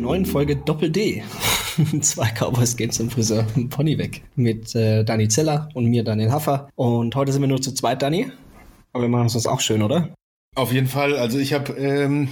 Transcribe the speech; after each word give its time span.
neuen 0.00 0.26
Folge 0.26 0.56
Doppel 0.56 0.90
D. 0.90 1.22
Zwei 2.00 2.30
Cowboys 2.30 2.76
gehen 2.76 2.90
zum 2.90 3.10
Friseur 3.10 3.44
Pony 3.70 3.98
weg. 3.98 4.22
Mit 4.36 4.74
äh, 4.74 5.04
Dani 5.04 5.28
Zeller 5.28 5.68
und 5.74 5.86
mir, 5.86 6.04
Daniel 6.04 6.32
Haffer. 6.32 6.68
Und 6.74 7.14
heute 7.14 7.32
sind 7.32 7.42
wir 7.42 7.48
nur 7.48 7.60
zu 7.60 7.72
zweit, 7.72 8.02
Dani. 8.02 8.30
Aber 8.92 9.04
wir 9.04 9.08
machen 9.08 9.22
uns 9.22 9.34
das 9.34 9.46
auch 9.46 9.60
schön, 9.60 9.82
oder? 9.82 10.14
Auf 10.54 10.72
jeden 10.72 10.88
Fall. 10.88 11.16
Also 11.16 11.38
ich 11.38 11.52
habe 11.52 11.72
ähm, 11.74 12.28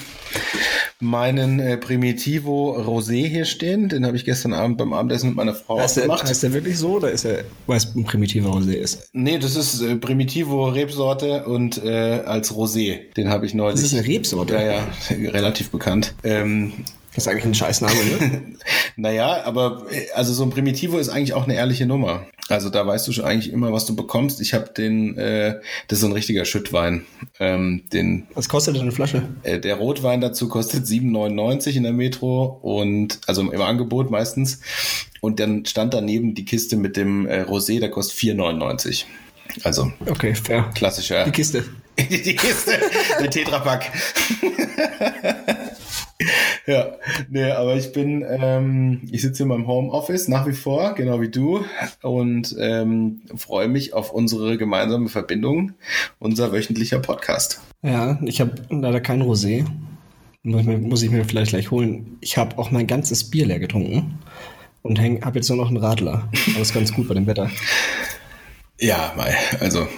meinen 1.01 1.61
äh, 1.61 1.77
Primitivo 1.77 2.77
Rosé 2.77 3.27
hier 3.29 3.45
stehen. 3.45 3.89
Den 3.89 4.07
habe 4.07 4.17
ich 4.17 4.25
gestern 4.25 4.53
Abend 4.53 4.79
beim 4.79 4.93
Abendessen 4.93 5.29
mit 5.29 5.37
meiner 5.37 5.55
Frau 5.55 5.79
heißt 5.79 6.01
gemacht. 6.01 6.23
Der, 6.23 6.31
heißt 6.31 6.43
der 6.43 6.53
wirklich 6.53 6.79
so 6.79 6.97
oder 6.97 7.11
ist 7.11 7.25
er, 7.25 7.45
weil 7.67 7.77
es 7.77 7.95
ein 7.95 8.05
Primitivo 8.05 8.51
Rosé 8.51 8.73
ist? 8.73 9.11
Nee, 9.13 9.39
das 9.39 9.57
ist 9.57 9.81
äh, 9.81 9.97
Primitivo 9.97 10.69
Rebsorte 10.69 11.45
und 11.45 11.83
äh, 11.85 12.23
als 12.25 12.53
Rosé. 12.53 13.13
Den 13.17 13.29
habe 13.29 13.47
ich 13.47 13.55
neulich. 13.55 13.81
Das 13.81 13.93
ist 13.93 13.95
eine 13.95 14.07
Rebsorte? 14.07 14.55
Ja, 14.55 14.63
ja, 14.63 14.89
relativ 15.31 15.71
bekannt. 15.71 16.15
Ähm, 16.25 16.73
das 17.17 17.25
ist 17.25 17.33
eigentlich 17.33 17.47
ein 17.47 17.55
Scheißname, 17.55 17.95
ne? 17.95 18.43
naja, 18.97 19.43
aber 19.45 19.87
äh, 19.91 20.11
also 20.15 20.35
so 20.35 20.43
ein 20.43 20.51
Primitivo 20.51 20.99
ist 20.99 21.09
eigentlich 21.09 21.33
auch 21.33 21.45
eine 21.45 21.55
ehrliche 21.55 21.87
Nummer. 21.87 22.27
Also 22.51 22.69
da 22.69 22.87
weißt 22.87 23.09
du 23.09 23.13
schon 23.13 23.25
eigentlich 23.25 23.51
immer, 23.53 23.73
was 23.73 23.87
du 23.87 23.97
bekommst. 23.97 24.39
Ich 24.43 24.53
habe 24.53 24.71
den, 24.77 25.17
äh, 25.17 25.59
das 25.89 25.97
ist 25.97 26.01
so 26.03 26.09
ein 26.09 26.13
richtiger 26.13 26.45
Schüttwein. 26.45 27.07
Ähm, 27.41 27.85
den, 27.91 28.27
was 28.35 28.51
kostet 28.51 28.75
denn 28.75 28.83
eine 28.83 28.93
Flasche? 28.93 29.27
Äh, 29.45 29.59
der 29.59 29.77
Rotwein 29.77 30.21
dazu 30.21 30.47
kostet 30.49 30.85
7,99 30.85 31.77
in 31.77 31.85
der 31.85 31.95
Metro 31.95 32.59
und 32.61 33.19
also 33.27 33.41
im 33.41 33.63
Angebot 33.63 34.11
meistens. 34.11 34.61
Und 35.23 35.41
dann 35.41 35.65
stand 35.65 35.95
daneben 35.95 36.35
die 36.35 36.45
Kiste 36.45 36.77
mit 36.77 36.99
dem 36.99 37.27
äh, 37.27 37.45
Rosé, 37.45 37.81
der 37.81 37.91
kostet 37.91 38.19
4,99. 38.19 39.05
Also 39.65 39.91
okay, 40.05 40.35
fair. 40.35 40.71
Klassischer. 40.75 41.25
Die 41.25 41.31
Kiste. 41.31 41.65
die 41.99 42.37
Kiste, 42.37 42.73
der 43.19 43.31
Tetrapack. 43.31 43.91
ja, 46.67 46.97
nee, 47.29 47.51
aber 47.51 47.77
ich 47.77 47.93
bin, 47.93 48.25
ähm, 48.27 49.03
ich 49.11 49.23
sitze 49.23 49.43
in 49.43 49.51
meinem 49.51 49.67
Homeoffice 49.67 50.29
nach 50.29 50.47
wie 50.47 50.53
vor, 50.53 50.95
genau 50.95 51.21
wie 51.21 51.29
du, 51.29 51.65
und 52.03 52.57
ähm, 52.59 53.23
freue 53.37 53.69
mich 53.69 53.93
auf 53.93 54.13
unsere 54.13 54.57
gemeinsame 54.57 55.09
Verbindung, 55.09 55.73
unser 56.19 56.53
wöchentlicher 56.53 57.01
Podcast. 57.01 57.61
Ja, 57.83 58.19
ich 58.25 58.41
habe 58.41 58.55
leider 58.71 59.01
kein 59.01 59.23
Rosé. 59.23 59.67
Muss, 60.43 60.65
muss 60.65 61.03
ich 61.03 61.11
mir 61.11 61.25
vielleicht 61.25 61.51
gleich 61.51 61.71
holen. 61.71 62.19
Ich 62.21 62.39
habe 62.39 62.57
auch 62.59 62.71
mein 62.71 62.87
ganzes 62.87 63.31
Bier 63.31 63.47
leer 63.47 63.59
getrunken 63.59 64.19
und 64.83 65.01
habe 65.01 65.39
jetzt 65.39 65.49
nur 65.49 65.59
noch 65.59 65.69
einen 65.69 65.79
Radler. 65.79 66.31
Aber 66.53 66.63
ist 66.63 66.73
ganz 66.73 66.93
gut 66.93 67.09
bei 67.09 67.15
dem 67.15 67.27
Wetter. 67.27 67.51
Ja, 68.79 69.13
also 69.61 69.89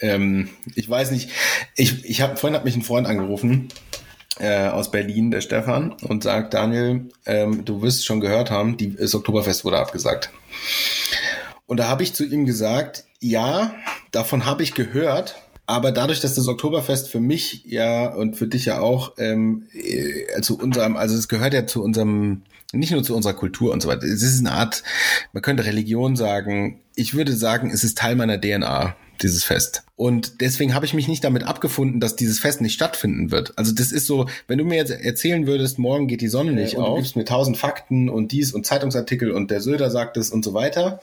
ähm, 0.00 0.48
ich 0.74 0.88
weiß 0.88 1.12
nicht. 1.12 1.30
Ich, 1.76 2.04
ich 2.04 2.20
habe 2.20 2.36
vorhin 2.36 2.56
hat 2.56 2.64
mich 2.64 2.74
ein 2.74 2.82
Freund 2.82 3.06
angerufen 3.06 3.68
äh, 4.38 4.68
aus 4.68 4.90
Berlin, 4.90 5.30
der 5.30 5.40
Stefan, 5.40 5.92
und 6.02 6.22
sagt, 6.22 6.54
Daniel, 6.54 7.08
ähm, 7.24 7.64
du 7.64 7.82
wirst 7.82 8.04
schon 8.04 8.20
gehört 8.20 8.50
haben, 8.50 8.76
die, 8.76 8.94
das 8.94 9.14
Oktoberfest 9.14 9.64
wurde 9.64 9.78
abgesagt. 9.78 10.30
Und 11.66 11.78
da 11.78 11.88
habe 11.88 12.02
ich 12.02 12.14
zu 12.14 12.24
ihm 12.24 12.46
gesagt, 12.46 13.04
ja, 13.20 13.74
davon 14.12 14.46
habe 14.46 14.62
ich 14.62 14.74
gehört, 14.74 15.36
aber 15.66 15.90
dadurch, 15.90 16.20
dass 16.20 16.34
das 16.34 16.46
Oktoberfest 16.46 17.08
für 17.08 17.18
mich 17.18 17.64
ja 17.64 18.06
und 18.14 18.36
für 18.36 18.46
dich 18.46 18.66
ja 18.66 18.78
auch 18.78 19.14
ähm, 19.18 19.66
äh, 19.72 20.40
zu 20.40 20.58
unserem, 20.58 20.96
also 20.96 21.16
es 21.16 21.28
gehört 21.28 21.54
ja 21.54 21.66
zu 21.66 21.82
unserem, 21.82 22.42
nicht 22.72 22.92
nur 22.92 23.02
zu 23.02 23.16
unserer 23.16 23.34
Kultur 23.34 23.72
und 23.72 23.82
so 23.82 23.88
weiter. 23.88 24.04
Es 24.04 24.22
ist 24.22 24.38
eine 24.38 24.52
Art, 24.52 24.84
man 25.32 25.42
könnte 25.42 25.64
Religion 25.64 26.14
sagen. 26.14 26.80
Ich 26.94 27.14
würde 27.14 27.32
sagen, 27.32 27.70
es 27.70 27.82
ist 27.82 27.98
Teil 27.98 28.14
meiner 28.14 28.40
DNA 28.40 28.94
dieses 29.22 29.44
Fest. 29.44 29.82
Und 29.96 30.40
deswegen 30.40 30.74
habe 30.74 30.84
ich 30.86 30.94
mich 30.94 31.08
nicht 31.08 31.24
damit 31.24 31.44
abgefunden, 31.44 32.00
dass 32.00 32.16
dieses 32.16 32.38
Fest 32.38 32.60
nicht 32.60 32.74
stattfinden 32.74 33.30
wird. 33.30 33.56
Also 33.56 33.72
das 33.72 33.92
ist 33.92 34.06
so, 34.06 34.26
wenn 34.46 34.58
du 34.58 34.64
mir 34.64 34.76
jetzt 34.76 34.90
erzählen 34.90 35.46
würdest, 35.46 35.78
morgen 35.78 36.06
geht 36.06 36.20
die 36.20 36.28
Sonne 36.28 36.52
nicht 36.52 36.74
äh, 36.74 36.78
auf, 36.78 36.96
du 36.96 37.02
gibst 37.02 37.16
mir 37.16 37.24
tausend 37.24 37.56
Fakten 37.56 38.08
und 38.08 38.32
dies 38.32 38.52
und 38.52 38.66
Zeitungsartikel 38.66 39.30
und 39.30 39.50
der 39.50 39.60
Söder 39.60 39.90
sagt 39.90 40.16
es 40.16 40.30
und 40.30 40.44
so 40.44 40.54
weiter, 40.54 41.00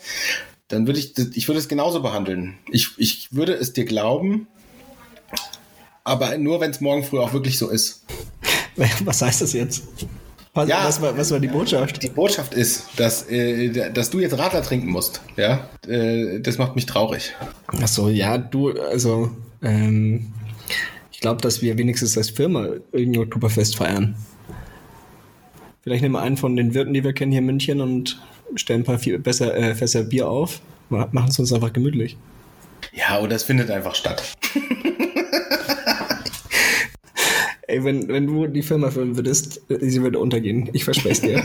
dann 0.68 0.88
würde 0.88 1.00
ich, 1.00 1.18
ich 1.36 1.48
würde 1.48 1.60
es 1.60 1.68
genauso 1.68 2.02
behandeln. 2.02 2.56
Ich, 2.72 2.90
ich 2.98 3.34
würde 3.34 3.54
es 3.54 3.74
dir 3.74 3.86
glauben, 3.86 4.48
aber 6.04 6.38
nur 6.38 6.62
wenn 6.62 6.72
es 6.72 6.82
morgen 6.82 7.04
früh 7.04 7.20
auch 7.20 7.34
wirklich 7.34 7.58
so 7.58 7.70
ist. 7.70 8.06
Was 9.06 9.22
heißt 9.22 9.42
das 9.42 9.54
jetzt? 9.54 9.84
Was, 10.56 10.70
ja, 10.70 10.86
was, 10.86 11.02
war, 11.02 11.18
was 11.18 11.32
war 11.32 11.40
die 11.40 11.48
Botschaft? 11.48 12.04
Die 12.04 12.10
Botschaft 12.10 12.54
ist, 12.54 12.88
dass, 12.98 13.28
äh, 13.28 13.92
dass 13.92 14.12
du 14.12 14.20
jetzt 14.20 14.38
Radler 14.38 14.62
trinken 14.62 14.88
musst. 14.88 15.22
Ja, 15.36 15.68
äh, 15.88 16.40
das 16.42 16.60
macht 16.60 16.76
mich 16.76 16.86
traurig. 16.86 17.34
Ach 17.82 17.88
so, 17.88 18.08
ja, 18.08 18.38
du, 18.38 18.70
also, 18.80 19.32
ähm, 19.64 20.32
ich 21.12 21.22
glaube, 21.22 21.42
dass 21.42 21.64
wir 21.64 21.78
wenigstens 21.80 22.16
als 22.18 22.30
Firma 22.30 22.68
irgendein 22.92 23.24
Oktoberfest 23.24 23.78
feiern. 23.78 24.16
Vielleicht 25.82 26.04
nehmen 26.04 26.14
wir 26.14 26.22
einen 26.22 26.38
von 26.38 26.56
den 26.56 26.76
Wirten, 26.76 26.94
die 26.94 27.04
wir 27.04 27.14
kennen 27.14 27.32
hier 27.32 27.40
in 27.40 27.48
München 27.48 27.82
und 27.82 28.22
stellen 28.56 28.82
ein 28.82 28.86
paar 28.86 29.00
viel 29.00 29.18
besser, 29.18 29.56
äh, 29.56 29.74
Fässer 29.74 30.04
Bier 30.04 30.30
auf, 30.30 30.62
machen 30.90 31.30
es 31.30 31.40
uns 31.40 31.52
einfach 31.52 31.74
gemütlich. 31.74 32.16
Ja, 32.94 33.20
oder 33.20 33.36
es 33.36 33.44
findet 33.44 33.72
einfach 33.72 33.96
statt. 33.96 34.34
Ey, 37.74 37.84
wenn, 37.84 38.08
wenn 38.08 38.28
du 38.28 38.46
die 38.46 38.62
Firma 38.62 38.92
führen 38.92 39.18
würdest, 39.18 39.62
sie 39.68 40.04
würde 40.04 40.20
untergehen. 40.20 40.70
Ich 40.74 40.84
verspreche 40.84 41.10
es 41.10 41.22
dir. 41.22 41.44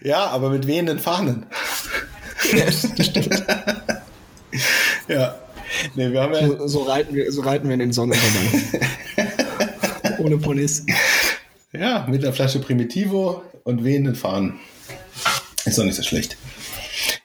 ja, 0.08 0.26
aber 0.26 0.50
mit 0.50 0.68
wehenden 0.68 1.00
Fahnen. 1.00 1.46
ja, 2.52 2.70
stimmt. 3.02 3.44
ja. 5.08 5.34
Nee, 5.96 6.12
wir 6.12 6.22
haben 6.22 6.34
ja 6.34 6.46
so, 6.46 6.68
so, 6.68 6.82
reiten 6.82 7.16
wir, 7.16 7.32
so 7.32 7.40
reiten 7.40 7.66
wir 7.66 7.74
in 7.74 7.80
den 7.80 7.92
Sonnenuntergang. 7.92 8.62
Ohne 10.18 10.38
Ponys. 10.38 10.86
Ja, 11.72 12.06
mit 12.08 12.22
einer 12.22 12.32
Flasche 12.32 12.60
Primitivo 12.60 13.42
und 13.64 13.82
wehenden 13.82 14.14
Fahnen. 14.14 14.60
Ist 15.64 15.78
doch 15.78 15.84
nicht 15.84 15.96
so 15.96 16.04
schlecht. 16.04 16.36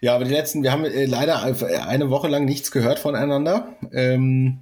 Ja, 0.01 0.15
aber 0.15 0.25
die 0.25 0.31
letzten, 0.31 0.63
wir 0.63 0.71
haben 0.71 0.85
äh, 0.85 1.05
leider 1.05 1.43
eine 1.43 2.09
Woche 2.09 2.27
lang 2.27 2.45
nichts 2.45 2.71
gehört 2.71 2.97
voneinander. 2.97 3.67
Ähm, 3.93 4.61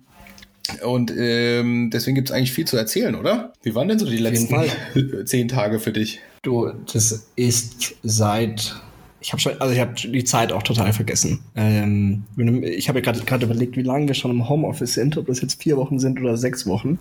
und 0.84 1.14
ähm, 1.16 1.90
deswegen 1.92 2.16
gibt 2.16 2.30
es 2.30 2.36
eigentlich 2.36 2.52
viel 2.52 2.66
zu 2.66 2.78
erzählen, 2.78 3.16
oder? 3.16 3.54
Wie 3.64 3.76
waren 3.76 3.88
denn 3.88 4.00
so 4.00 4.06
die 4.06 4.18
letzten 4.18 4.56
zehn 5.26 5.48
Tage 5.48 5.80
für 5.80 5.92
dich? 5.92 6.20
Du, 6.44 6.72
das 6.92 7.28
ist 7.36 7.96
seit 8.04 8.76
ich 9.22 9.32
habe 9.32 9.40
schon, 9.40 9.62
also 9.62 9.72
ich 9.72 9.80
habe 9.80 9.94
die 9.94 10.24
Zeit 10.24 10.52
auch 10.52 10.64
total 10.64 10.94
vergessen. 10.94 11.42
Ähm, 11.56 12.24
ich 12.64 12.90
habe 12.90 13.02
ja 13.02 13.12
gerade 13.12 13.46
überlegt, 13.46 13.78
wie 13.78 13.84
lange 13.84 14.08
wir 14.08 14.16
schon 14.16 14.32
im 14.32 14.50
Homeoffice 14.50 14.96
sind, 14.96 15.16
ob 15.16 15.28
das 15.28 15.42
jetzt 15.42 15.62
vier 15.62 15.78
Wochen 15.78 16.00
sind 16.00 16.20
oder 16.20 16.38
sechs 16.38 16.66
Wochen. 16.66 16.98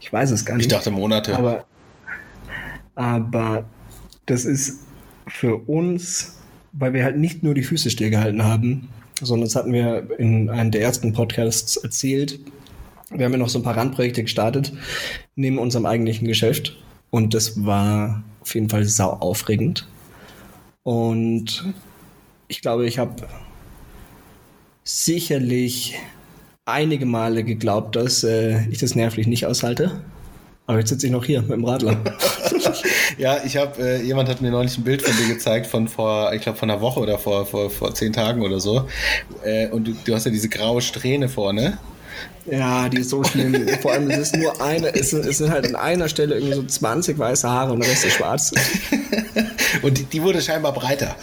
Ich 0.00 0.12
weiß 0.12 0.30
es 0.30 0.44
gar 0.44 0.56
nicht. 0.56 0.66
Ich 0.66 0.72
dachte 0.72 0.92
Monate. 0.92 1.36
Aber, 1.36 1.64
aber 2.94 3.64
das 4.26 4.44
ist 4.44 4.80
für 5.26 5.56
uns, 5.68 6.38
weil 6.72 6.92
wir 6.92 7.02
halt 7.02 7.18
nicht 7.18 7.42
nur 7.42 7.54
die 7.54 7.64
Füße 7.64 7.90
stillgehalten 7.90 8.44
haben, 8.44 8.88
sondern 9.22 9.46
das 9.46 9.56
hatten 9.56 9.72
wir 9.72 10.08
in 10.18 10.50
einem 10.50 10.70
der 10.70 10.82
ersten 10.82 11.12
Podcasts 11.12 11.76
erzählt. 11.76 12.38
Wir 13.10 13.24
haben 13.24 13.32
ja 13.32 13.38
noch 13.38 13.48
so 13.48 13.58
ein 13.58 13.62
paar 13.62 13.76
Randprojekte 13.76 14.22
gestartet 14.22 14.72
neben 15.34 15.58
unserem 15.58 15.86
eigentlichen 15.86 16.26
Geschäft 16.26 16.76
und 17.10 17.34
das 17.34 17.64
war 17.64 18.22
auf 18.40 18.54
jeden 18.54 18.70
Fall 18.70 18.84
sau 18.84 19.10
aufregend. 19.10 19.86
Und 20.82 21.64
ich 22.48 22.60
glaube, 22.60 22.86
ich 22.86 22.98
habe 22.98 23.28
sicherlich 24.84 25.94
einige 26.64 27.06
Male 27.06 27.44
geglaubt, 27.44 27.96
dass 27.96 28.24
äh, 28.24 28.66
ich 28.68 28.78
das 28.78 28.94
nervlich 28.94 29.26
nicht 29.26 29.46
aushalte. 29.46 30.02
Aber 30.66 30.78
jetzt 30.78 30.90
sitze 30.90 31.06
ich 31.06 31.12
noch 31.12 31.24
hier 31.24 31.42
mit 31.42 31.50
dem 31.50 31.64
Radler. 31.64 31.96
ja, 33.18 33.38
ich 33.44 33.56
habe, 33.56 33.82
äh, 33.82 34.02
jemand 34.02 34.28
hat 34.28 34.40
mir 34.40 34.50
neulich 34.50 34.76
ein 34.78 34.84
Bild 34.84 35.02
von 35.02 35.16
dir 35.16 35.32
gezeigt 35.32 35.66
von 35.66 35.88
vor, 35.88 36.32
ich 36.32 36.42
glaube, 36.42 36.58
von 36.58 36.70
einer 36.70 36.80
Woche 36.80 37.00
oder 37.00 37.18
vor, 37.18 37.46
vor, 37.46 37.70
vor 37.70 37.94
zehn 37.94 38.12
Tagen 38.12 38.42
oder 38.42 38.60
so. 38.60 38.88
Äh, 39.44 39.68
und 39.68 39.88
du, 39.88 39.96
du 40.04 40.14
hast 40.14 40.24
ja 40.24 40.30
diese 40.30 40.48
graue 40.48 40.82
Strähne 40.82 41.28
vorne. 41.28 41.78
Ja, 42.46 42.88
die 42.88 42.98
ist 42.98 43.10
so 43.10 43.22
schlimm. 43.22 43.68
Vor 43.80 43.92
allem, 43.92 44.10
es 44.10 44.18
ist 44.18 44.36
nur 44.36 44.60
eine, 44.60 44.94
es 44.94 45.10
sind, 45.10 45.24
es 45.24 45.38
sind 45.38 45.50
halt 45.50 45.66
an 45.66 45.76
einer 45.76 46.08
Stelle 46.08 46.34
irgendwie 46.34 46.54
so 46.54 46.62
20 46.64 47.18
weiße 47.18 47.48
Haare 47.48 47.72
und 47.72 47.80
der 47.80 47.90
Rest 47.90 48.04
ist 48.04 48.14
schwarz. 48.14 48.52
und 49.82 49.98
die, 49.98 50.04
die 50.04 50.22
wurde 50.22 50.42
scheinbar 50.42 50.72
breiter. 50.72 51.14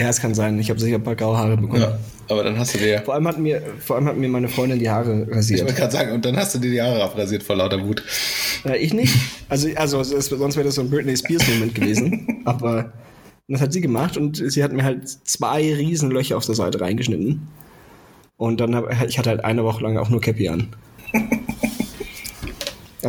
Ja, 0.00 0.08
es 0.08 0.20
kann 0.20 0.34
sein. 0.34 0.58
Ich 0.58 0.70
habe 0.70 0.80
sicher 0.80 0.96
ein 0.96 1.02
paar 1.02 1.16
graue 1.16 1.36
Haare 1.36 1.56
bekommen. 1.56 1.82
Ja, 1.82 1.98
aber 2.28 2.44
dann 2.44 2.58
hast 2.58 2.74
du 2.74 2.78
dir. 2.78 3.02
Vor 3.02 3.14
allem 3.14 3.28
hat 3.28 3.38
mir, 3.38 3.62
vor 3.80 3.96
allem 3.96 4.06
hat 4.06 4.16
mir 4.16 4.28
meine 4.28 4.48
Freundin 4.48 4.78
die 4.78 4.88
Haare 4.88 5.26
rasiert. 5.30 5.60
Ich 5.60 5.66
wollte 5.66 5.78
gerade 5.78 5.92
sagen, 5.92 6.12
und 6.12 6.24
dann 6.24 6.36
hast 6.36 6.54
du 6.54 6.58
dir 6.58 6.70
die 6.70 6.80
Haare 6.80 7.02
abrasiert 7.04 7.42
vor 7.42 7.56
lauter 7.56 7.84
Wut. 7.86 8.02
Ja, 8.64 8.74
ich 8.74 8.94
nicht. 8.94 9.14
Also, 9.48 9.68
also 9.76 10.02
sonst 10.02 10.30
wäre 10.56 10.64
das 10.64 10.76
so 10.76 10.80
ein 10.80 10.90
Britney 10.90 11.16
Spears 11.16 11.46
Moment 11.48 11.74
gewesen. 11.74 12.42
aber 12.46 12.92
das 13.48 13.60
hat 13.60 13.72
sie 13.72 13.80
gemacht 13.80 14.16
und 14.16 14.36
sie 14.36 14.62
hat 14.62 14.72
mir 14.72 14.84
halt 14.84 15.08
zwei 15.08 15.74
riesen 15.74 16.10
Löcher 16.10 16.36
auf 16.36 16.46
der 16.46 16.54
Seite 16.54 16.80
reingeschnitten. 16.80 17.48
Und 18.36 18.60
dann 18.60 18.74
habe 18.74 18.90
ich 19.06 19.18
hatte 19.18 19.28
halt 19.28 19.44
eine 19.44 19.64
Woche 19.64 19.82
lang 19.82 19.98
auch 19.98 20.08
nur 20.08 20.20
Cappy 20.20 20.48
an. 20.48 20.68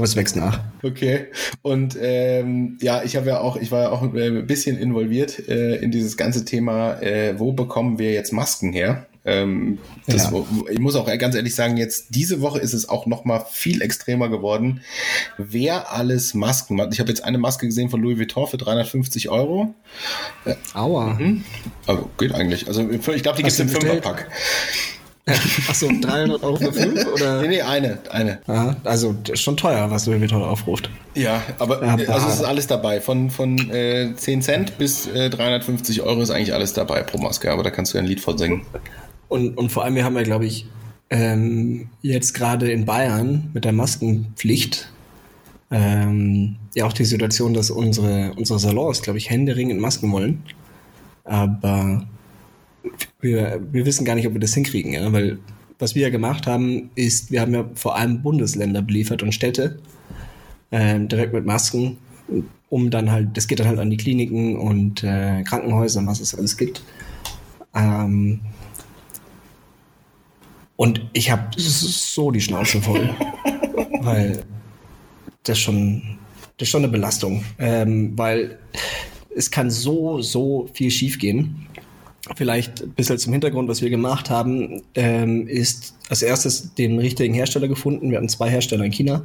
Aber 0.02 0.08
es 0.08 0.16
wächst 0.16 0.36
nach. 0.36 0.62
Okay. 0.82 1.28
Und 1.62 1.96
ähm, 2.02 2.80
ja, 2.82 3.04
ich 3.04 3.16
habe 3.16 3.28
ja 3.28 3.40
auch, 3.40 3.56
ich 3.56 3.70
war 3.70 3.84
ja 3.84 3.90
auch 3.92 4.02
äh, 4.16 4.30
ein 4.30 4.48
bisschen 4.48 4.80
involviert 4.80 5.48
äh, 5.48 5.76
in 5.76 5.92
dieses 5.92 6.18
ganze 6.18 6.44
Thema, 6.44 7.00
äh, 7.04 7.38
wo 7.38 7.52
bekommen 7.52 8.00
wir 8.00 8.12
jetzt 8.12 8.34
Masken 8.34 8.74
her? 8.74 9.06
Ähm, 9.26 9.78
das, 10.08 10.32
ja. 10.32 10.44
Ich 10.72 10.80
muss 10.80 10.96
auch 10.96 11.06
ganz 11.20 11.36
ehrlich 11.36 11.54
sagen, 11.54 11.78
jetzt 11.78 12.16
diese 12.16 12.42
Woche 12.42 12.58
ist 12.58 12.74
es 12.74 12.90
auch 12.90 13.06
noch 13.06 13.26
mal 13.26 13.46
viel 13.52 13.84
extremer 13.84 14.28
geworden. 14.28 14.82
Wer 15.38 15.94
alles 15.94 16.34
Masken 16.34 16.78
macht. 16.78 16.94
Ich 16.94 17.00
habe 17.00 17.10
jetzt 17.10 17.24
eine 17.24 17.38
Maske 17.38 17.68
gesehen 17.68 17.92
von 17.92 18.02
Louis 18.02 18.18
Vuitton 18.18 18.48
für 18.48 18.58
350 18.58 19.30
Euro. 19.30 19.76
Aua. 20.74 21.14
Mhm. 21.14 21.44
Also 21.86 22.10
geht 22.18 22.34
eigentlich. 22.34 22.68
Also 22.68 22.90
ich 22.90 23.04
glaube, 23.04 23.38
die 23.38 23.44
gibt 23.44 23.50
es 23.50 23.60
im 23.60 23.70
Fünferpack. 23.70 24.32
Achso, 25.68 25.88
300 25.88 26.44
Euro 26.44 26.56
für 26.56 26.74
fünf? 26.74 27.06
Oder? 27.14 27.42
Nee, 27.42 27.48
nee, 27.48 27.62
eine. 27.62 28.00
eine. 28.10 28.40
Ja, 28.48 28.76
also 28.84 29.16
schon 29.34 29.56
teuer, 29.56 29.90
was 29.92 30.08
Louis 30.08 30.20
Vuitton 30.20 30.42
aufruft. 30.42 30.90
Ja, 31.14 31.44
aber 31.60 31.84
ja, 31.86 31.94
also 32.10 32.28
es 32.28 32.36
ist 32.36 32.44
alles 32.44 32.68
dabei. 32.68 33.02
Von, 33.02 33.30
von 33.30 33.58
äh, 33.70 34.14
10 34.16 34.42
Cent 34.42 34.78
bis 34.78 35.08
äh, 35.08 35.30
350 35.30 36.02
Euro 36.02 36.22
ist 36.22 36.32
eigentlich 36.32 36.54
alles 36.54 36.74
dabei 36.74 37.04
pro 37.04 37.20
Maske. 37.20 37.52
Aber 37.52 37.64
da 37.64 37.70
kannst 37.70 37.94
du 37.94 37.98
ja 37.98 38.04
ein 38.04 38.08
Lied 38.08 38.20
von 38.20 38.38
singen. 38.38 38.66
Und, 39.28 39.58
und 39.58 39.72
vor 39.72 39.84
allem, 39.84 39.96
wir 39.96 40.04
haben 40.04 40.16
ja, 40.16 40.24
glaube 40.24 40.46
ich, 40.46 40.66
ähm, 41.12 41.90
jetzt 42.02 42.34
gerade 42.34 42.72
in 42.72 42.86
Bayern 42.86 43.52
mit 43.54 43.64
der 43.64 43.74
Maskenpflicht 43.74 44.92
ähm, 45.70 46.58
ja 46.76 46.86
auch 46.86 46.94
die 46.94 47.06
Situation, 47.06 47.54
dass 47.54 47.70
unsere, 47.70 48.34
unsere 48.36 48.60
Salons, 48.60 49.02
glaube 49.02 49.20
ich, 49.20 49.30
händeringend 49.30 49.80
Masken 49.80 50.12
wollen. 50.12 50.44
Aber 51.24 52.08
wir, 53.20 53.62
wir 53.72 53.86
wissen 53.86 54.06
gar 54.06 54.16
nicht, 54.16 54.28
ob 54.28 54.34
wir 54.34 54.40
das 54.40 54.54
hinkriegen, 54.54 54.94
ja? 54.94 55.12
weil 55.12 55.40
was 55.80 55.96
wir 55.96 56.04
ja 56.04 56.10
gemacht 56.10 56.46
haben, 56.46 56.92
ist, 56.96 57.32
wir 57.32 57.42
haben 57.42 57.54
ja 57.54 57.66
vor 57.74 57.96
allem 57.96 58.22
Bundesländer 58.22 58.82
beliefert 58.82 59.24
und 59.24 59.34
Städte 59.34 59.80
ähm, 60.72 61.08
direkt 61.08 61.34
mit 61.34 61.46
Masken, 61.46 61.98
um 62.70 62.90
dann 62.90 63.12
halt, 63.12 63.36
das 63.36 63.48
geht 63.48 63.60
dann 63.60 63.68
halt 63.68 63.80
an 63.80 63.90
die 63.90 63.98
Kliniken 63.98 64.58
und 64.58 65.04
äh, 65.04 65.44
Krankenhäuser, 65.44 66.06
was 66.06 66.20
es 66.20 66.36
alles 66.36 66.56
gibt. 66.56 66.84
Ähm, 67.76 68.40
und 70.76 71.02
ich 71.14 71.30
habe 71.30 71.50
so 71.58 72.32
die 72.32 72.42
Schnauze 72.42 72.82
voll, 72.82 73.10
weil 74.02 74.44
das 75.44 75.60
schon, 75.60 76.18
das 76.58 76.68
ist 76.68 76.72
schon 76.72 76.84
eine 76.84 76.92
Belastung, 76.92 77.44
ähm, 77.60 78.14
weil 78.18 78.58
es 79.36 79.52
kann 79.52 79.70
so, 79.70 80.22
so 80.22 80.70
viel 80.74 80.92
schiefgehen. 80.92 81.68
Vielleicht 82.36 82.84
ein 82.84 82.92
bisschen 82.92 83.18
zum 83.18 83.34
Hintergrund, 83.34 83.68
was 83.68 83.82
wir 83.82 83.90
gemacht 83.90 84.30
haben, 84.30 84.82
ähm, 84.96 85.48
ist 85.48 85.96
als 86.10 86.22
erstes 86.22 86.74
den 86.76 86.98
richtigen 87.00 87.34
Hersteller 87.34 87.68
gefunden. 87.68 88.10
Wir 88.10 88.18
hatten 88.18 88.30
zwei 88.30 88.50
Hersteller 88.50 88.86
in 88.86 88.92
China. 88.92 89.24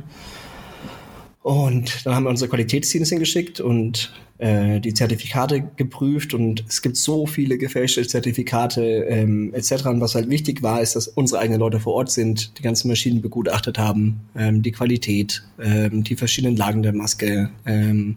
Und 1.43 2.05
dann 2.05 2.17
haben 2.17 2.25
wir 2.25 2.31
unsere 2.31 2.51
Qualitätsteams 2.51 3.09
hingeschickt 3.09 3.61
und 3.61 4.13
äh, 4.39 4.81
die 4.81 4.93
Zertifikate 4.93 5.63
geprüft 5.77 6.35
und 6.35 6.65
es 6.69 6.83
gibt 6.83 6.97
so 6.97 7.27
viele 7.27 7.57
gefälschte 7.57 8.07
Zertifikate 8.07 8.83
ähm, 9.05 9.55
etc. 9.55 9.87
Und 9.87 10.01
was 10.01 10.15
halt 10.15 10.29
wichtig 10.29 10.63
war, 10.63 10.83
ist, 10.83 10.97
dass 10.97 11.09
unsere 11.09 11.41
eigenen 11.41 11.61
Leute 11.61 11.81
vor 11.81 11.95
Ort 11.95 12.11
sind, 12.11 12.59
die 12.59 12.63
ganzen 12.63 12.89
Maschinen 12.89 13.23
begutachtet 13.23 13.79
haben, 13.79 14.21
ähm, 14.37 14.63
die 14.63 14.73
Qualität, 14.73 15.43
ähm, 15.63 16.03
die 16.05 16.17
verschiedenen 16.17 16.57
Lagen 16.57 16.83
der 16.83 16.93
Maske. 16.93 17.51
Ähm, 17.65 18.17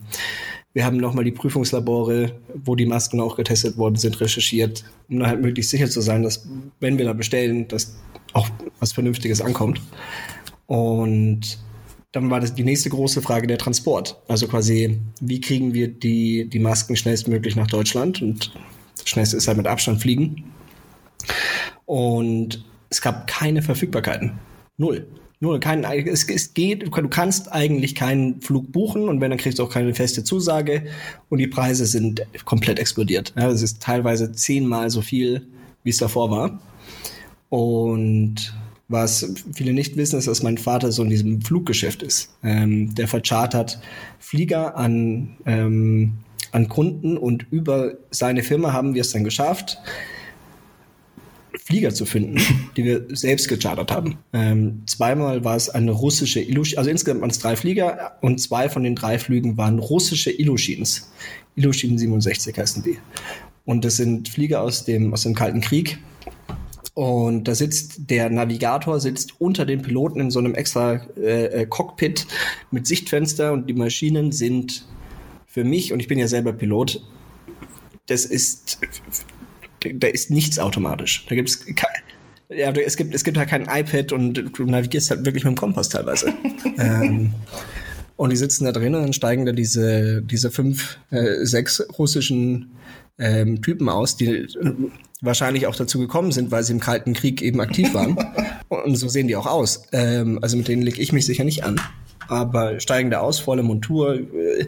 wir 0.74 0.86
haben 0.86 0.98
nochmal 0.98 1.26
die 1.26 1.32
Prüfungslabore, 1.32 2.40
wo 2.54 2.76
die 2.76 2.86
Masken 2.86 3.20
auch 3.20 3.36
getestet 3.36 3.78
worden 3.78 3.96
sind, 3.96 4.22
recherchiert, 4.22 4.84
um 5.10 5.26
halt 5.26 5.42
möglichst 5.42 5.72
sicher 5.72 5.90
zu 5.90 6.02
sein, 6.02 6.24
dass, 6.24 6.48
wenn 6.80 6.98
wir 6.98 7.06
da 7.06 7.14
bestellen, 7.14 7.68
dass 7.68 7.98
auch 8.34 8.48
was 8.80 8.94
Vernünftiges 8.94 9.42
ankommt. 9.42 9.82
Und 10.68 11.58
dann 12.12 12.30
war 12.30 12.40
das 12.40 12.54
die 12.54 12.64
nächste 12.64 12.90
große 12.90 13.22
Frage 13.22 13.48
der 13.48 13.58
Transport. 13.58 14.22
Also 14.28 14.48
quasi, 14.48 15.00
wie 15.22 15.42
kriegen 15.42 15.74
wir 15.74 15.88
die, 15.88 16.48
die 16.50 16.60
Masken 16.60 16.96
schnellstmöglich 16.96 17.56
nach 17.56 17.68
Deutschland? 17.68 18.22
Und 18.22 18.52
das 18.98 19.10
schnellste 19.10 19.38
ist 19.38 19.48
halt 19.48 19.58
mit 19.58 19.68
Abstand 19.68 20.02
fliegen. 20.02 20.52
Und 21.86 22.64
es 22.90 23.02
gab 23.02 23.28
keine 23.28 23.62
Verfügbarkeiten. 23.62 24.40
Null. 24.80 25.06
Nur 25.42 25.60
kein, 25.60 25.84
es, 25.84 26.28
es 26.28 26.54
geht, 26.54 26.84
du 26.84 27.10
kannst 27.10 27.52
eigentlich 27.52 27.96
keinen 27.96 28.42
Flug 28.42 28.72
buchen 28.72 29.08
und 29.08 29.22
wenn, 29.22 29.30
dann 29.30 29.40
kriegst 29.40 29.60
du 29.60 29.64
auch 29.64 29.70
keine 29.70 29.94
feste 29.94 30.24
Zusage 30.24 30.84
und 31.30 31.38
die 31.38 31.48
Preise 31.48 31.86
sind 31.86 32.26
komplett 32.44 32.80
explodiert. 32.80 33.34
Ja, 33.38 33.50
es 33.50 33.62
ist 33.62 33.82
teilweise 33.82 34.32
zehnmal 34.34 34.90
so 34.90 35.02
viel, 35.02 35.48
wie 35.84 35.92
es 35.92 35.98
davor 35.98 36.32
war. 36.32 36.60
Und 37.50 38.54
was 38.90 39.34
viele 39.54 39.72
nicht 39.72 39.96
wissen, 39.96 40.18
ist, 40.20 40.28
dass 40.28 40.44
mein 40.44 40.58
Vater 40.58 40.92
so 40.92 41.04
in 41.04 41.10
diesem 41.10 41.42
Fluggeschäft 41.42 42.04
ist. 42.04 42.36
Ähm, 42.44 42.94
der 42.96 43.08
verchartert 43.08 43.80
Flieger 44.20 44.76
an, 44.76 45.38
ähm, 45.46 46.14
an 46.52 46.68
Kunden 46.68 47.18
und 47.18 47.46
über 47.52 47.94
seine 48.12 48.44
Firma 48.44 48.74
haben 48.74 48.94
wir 48.94 49.02
es 49.02 49.12
dann 49.12 49.24
geschafft, 49.24 49.78
Flieger 51.58 51.94
zu 51.94 52.06
finden, 52.06 52.40
die 52.78 52.84
wir 52.84 53.06
selbst 53.10 53.48
gechartert 53.48 53.92
haben. 53.92 54.18
Ähm, 54.34 54.84
zweimal 54.86 55.44
war 55.44 55.56
es 55.56 55.70
eine 55.70 55.92
russische 55.92 56.40
Ilushin, 56.40 56.78
also 56.78 56.90
insgesamt 56.90 57.22
waren 57.22 57.30
es 57.30 57.40
drei 57.40 57.56
Flieger 57.56 58.18
und 58.22 58.40
zwei 58.40 58.70
von 58.70 58.84
den 58.84 58.96
drei 58.96 59.20
Flügen 59.20 59.58
waren 59.58 59.80
russische 59.80 60.32
Ilushins. 60.32 61.12
Ilushin 61.56 61.98
67 61.98 62.58
heißen 62.58 62.84
die. 62.84 62.98
Und 63.66 63.86
das 63.86 63.98
sind 63.98 64.30
Flieger 64.30 64.62
aus 64.62 64.86
dem, 64.86 65.14
aus 65.14 65.24
dem 65.24 65.36
Kalten 65.36 65.62
Krieg. 65.62 66.00
Und 66.94 67.48
da 67.48 67.56
sitzt 67.56 68.10
der 68.10 68.30
Navigator 68.30 69.00
sitzt 69.00 69.40
unter 69.40 69.66
den 69.66 69.82
Piloten 69.82 70.20
in 70.20 70.32
so 70.32 70.40
einem 70.40 70.54
extra 70.54 71.02
äh, 71.18 71.46
äh 71.46 71.66
Cockpit 71.66 72.28
mit 72.72 72.88
Sichtfenster 72.88 73.54
und 73.54 73.70
die 73.70 73.74
Maschinen 73.74 74.32
sind 74.32 74.86
für 75.48 75.64
mich 75.64 75.94
und 75.94 76.00
ich 76.00 76.08
bin 76.08 76.20
ja 76.20 76.28
selber 76.28 76.52
Pilot. 76.52 77.02
Das 78.08 78.26
ist 78.26 78.80
da 79.94 80.08
ist 80.08 80.30
nichts 80.30 80.60
automatisch. 80.60 81.26
Da 81.28 81.36
gibt's 81.36 81.66
ja, 82.50 82.72
es 82.72 82.98
gibt 82.98 83.14
es 83.14 83.24
gibt 83.24 83.38
halt 83.38 83.50
kein 83.50 83.68
iPad 83.70 84.12
und 84.12 84.34
du 84.34 84.66
navigierst 84.66 85.12
halt 85.12 85.26
wirklich 85.26 85.44
mit 85.44 85.54
dem 85.54 85.58
Kompass 85.58 85.90
teilweise. 85.90 86.34
ähm, 86.80 87.34
und 88.16 88.32
die 88.32 88.36
sitzen 88.36 88.66
da 88.66 88.72
drin 88.72 88.96
und 88.96 89.04
dann 89.04 89.14
steigen 89.14 89.46
da 89.46 89.52
diese 89.52 90.22
diese 90.24 90.50
fünf 90.50 90.98
äh, 91.12 91.46
sechs 91.46 91.82
russischen 91.98 92.72
ähm, 93.20 93.62
Typen 93.62 93.88
aus, 93.88 94.18
die 94.18 94.28
äh, 94.28 94.48
wahrscheinlich 95.22 95.68
auch 95.68 95.76
dazu 95.76 96.00
gekommen 96.00 96.32
sind, 96.32 96.50
weil 96.50 96.64
sie 96.64 96.74
im 96.74 96.80
Kalten 96.80 97.14
Krieg 97.14 97.42
eben 97.42 97.62
aktiv 97.62 97.94
waren. 97.94 98.18
und 98.70 98.96
so 98.96 99.08
sehen 99.10 99.28
die 99.28 99.36
auch 99.36 99.46
aus. 99.48 99.84
Ähm, 99.92 100.40
also 100.42 100.58
mit 100.58 100.68
denen 100.68 100.82
lege 100.82 101.02
ich 101.02 101.14
mich 101.14 101.26
sicher 101.26 101.44
nicht 101.44 101.64
an 101.64 101.80
aber 102.30 102.80
steigen 102.80 103.10
da 103.10 103.20
aus, 103.20 103.40
volle 103.40 103.64
Montur, 103.64 104.16
äh, 104.16 104.68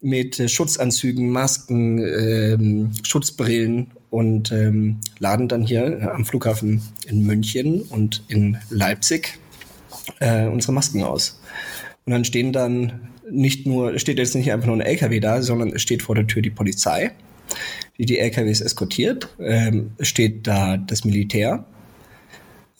mit 0.00 0.50
Schutzanzügen, 0.50 1.30
Masken, 1.30 1.98
ähm, 1.98 2.90
Schutzbrillen 3.04 3.92
und 4.10 4.52
ähm, 4.52 4.98
laden 5.18 5.48
dann 5.48 5.62
hier 5.62 6.12
am 6.12 6.24
Flughafen 6.24 6.82
in 7.06 7.24
München 7.24 7.82
und 7.82 8.24
in 8.28 8.58
Leipzig 8.68 9.38
äh, 10.18 10.46
unsere 10.46 10.72
Masken 10.72 11.02
aus. 11.02 11.40
Und 12.04 12.12
dann 12.12 12.24
stehen 12.24 12.52
dann 12.52 13.08
nicht 13.30 13.66
nur, 13.66 13.98
steht 13.98 14.18
jetzt 14.18 14.34
nicht 14.34 14.52
einfach 14.52 14.66
nur 14.66 14.76
ein 14.76 14.80
LKW 14.80 15.20
da, 15.20 15.42
sondern 15.42 15.70
es 15.70 15.82
steht 15.82 16.02
vor 16.02 16.14
der 16.14 16.26
Tür 16.26 16.42
die 16.42 16.50
Polizei, 16.50 17.12
die 17.98 18.06
die 18.06 18.18
LKWs 18.18 18.60
eskortiert. 18.60 19.28
Ähm, 19.38 19.92
steht 20.00 20.46
da 20.46 20.76
das 20.76 21.04
Militär 21.04 21.64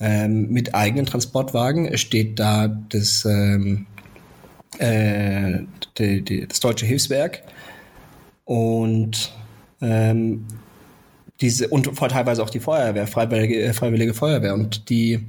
ähm, 0.01 0.51
mit 0.51 0.75
eigenen 0.75 1.07
Transportwagen. 1.07 1.87
Es 1.87 2.01
steht 2.01 2.41
da 2.41 2.67
das 2.67 3.25
ähm, 3.25 3.87
äh, 4.79 5.61
die, 5.99 6.23
die, 6.23 6.47
das 6.47 6.61
Deutsche 6.61 6.87
Hilfswerk 6.87 7.43
und 8.45 9.33
ähm, 9.81 10.47
diese 11.41 11.69
und 11.69 11.85
teilweise 11.97 12.43
auch 12.43 12.51
die 12.51 12.61
Feuerwehr, 12.61 13.07
freiwillige, 13.07 13.61
äh, 13.61 13.73
freiwillige 13.73 14.15
Feuerwehr 14.15 14.55
und 14.55 14.91
die 14.91 15.21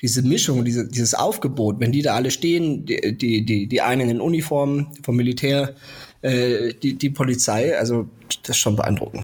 diese 0.00 0.22
Mischung, 0.22 0.64
diese, 0.64 0.88
dieses 0.88 1.14
Aufgebot, 1.14 1.80
wenn 1.80 1.92
die 1.92 2.02
da 2.02 2.14
alle 2.14 2.30
stehen, 2.30 2.86
die 2.86 3.16
die 3.44 3.68
die, 3.68 3.80
einen 3.82 4.08
in 4.08 4.20
Uniform 4.20 4.92
vom 5.02 5.16
Militär, 5.16 5.74
äh, 6.22 6.72
die 6.74 6.94
die 6.94 7.10
Polizei, 7.10 7.76
also 7.76 8.08
das 8.42 8.56
ist 8.56 8.58
schon 8.58 8.76
beeindruckend. 8.76 9.22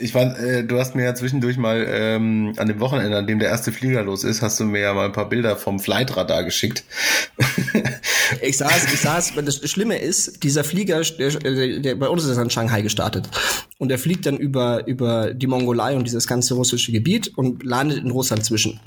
Ich 0.00 0.12
fand, 0.12 0.38
äh, 0.38 0.64
du 0.64 0.78
hast 0.78 0.94
mir 0.94 1.04
ja 1.04 1.14
zwischendurch 1.14 1.56
mal 1.56 1.86
ähm, 1.88 2.52
an 2.56 2.68
dem 2.68 2.80
Wochenende, 2.80 3.16
an 3.16 3.26
dem 3.26 3.38
der 3.38 3.48
erste 3.48 3.72
Flieger 3.72 4.02
los 4.02 4.24
ist, 4.24 4.42
hast 4.42 4.60
du 4.60 4.64
mir 4.64 4.80
ja 4.80 4.92
mal 4.92 5.06
ein 5.06 5.12
paar 5.12 5.28
Bilder 5.28 5.56
vom 5.56 5.80
Flightradar 5.80 6.44
geschickt. 6.44 6.84
Ich 8.40 8.56
saß, 8.56 8.92
ich 8.92 9.00
saß, 9.00 9.32
das 9.44 9.70
Schlimme 9.70 9.98
ist, 9.98 10.42
dieser 10.42 10.64
Flieger, 10.64 11.02
der, 11.02 11.80
der 11.80 11.94
bei 11.96 12.08
uns 12.08 12.24
ist 12.24 12.36
er 12.36 12.42
in 12.42 12.50
Shanghai 12.50 12.82
gestartet. 12.82 13.28
Und 13.78 13.90
er 13.90 13.98
fliegt 13.98 14.26
dann 14.26 14.36
über, 14.36 14.86
über 14.86 15.34
die 15.34 15.46
Mongolei 15.46 15.96
und 15.96 16.04
dieses 16.04 16.26
ganze 16.26 16.54
russische 16.54 16.92
Gebiet 16.92 17.36
und 17.36 17.62
landet 17.64 17.98
in 17.98 18.10
Russland 18.10 18.44
zwischen. 18.44 18.80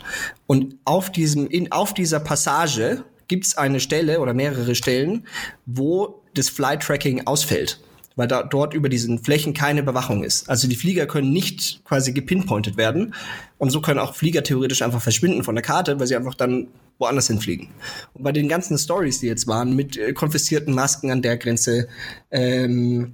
Und 0.48 0.76
auf 0.86 1.12
diesem, 1.12 1.48
in, 1.48 1.72
auf 1.72 1.94
dieser 1.94 2.20
Passage 2.20 3.04
gibt's 3.28 3.58
eine 3.58 3.80
Stelle 3.80 4.20
oder 4.20 4.34
mehrere 4.34 4.76
Stellen, 4.76 5.28
wo 5.66 6.22
das 6.34 6.50
Flight 6.50 6.84
Tracking 6.84 7.26
ausfällt 7.26 7.80
weil 8.16 8.28
da 8.28 8.44
dort 8.44 8.74
über 8.74 8.90
diesen 8.90 9.20
Flächen 9.20 9.54
keine 9.54 9.84
Bewachung 9.84 10.24
ist. 10.24 10.50
Also 10.50 10.68
die 10.68 10.76
Flieger 10.76 11.06
können 11.06 11.32
nicht 11.32 11.84
quasi 11.84 12.14
gepinpointet 12.14 12.78
werden 12.78 13.14
und 13.58 13.70
so 13.70 13.82
können 13.82 14.00
auch 14.00 14.16
Flieger 14.16 14.44
theoretisch 14.44 14.82
einfach 14.82 15.02
verschwinden 15.02 15.44
von 15.44 15.56
der 15.56 15.64
Karte, 15.64 16.00
weil 16.00 16.08
sie 16.08 16.16
einfach 16.16 16.36
dann 16.36 16.68
woanders 16.98 17.28
hinfliegen. 17.28 17.70
Und 18.14 18.24
bei 18.24 18.32
den 18.32 18.48
ganzen 18.48 18.78
Stories, 18.78 19.20
die 19.20 19.28
jetzt 19.28 19.48
waren, 19.48 19.76
mit 19.76 19.98
äh, 19.98 20.14
konfiszierten 20.14 20.74
Masken 20.74 21.12
an 21.12 21.22
der 21.22 21.38
Grenze 21.38 21.88
ähm, 22.32 23.14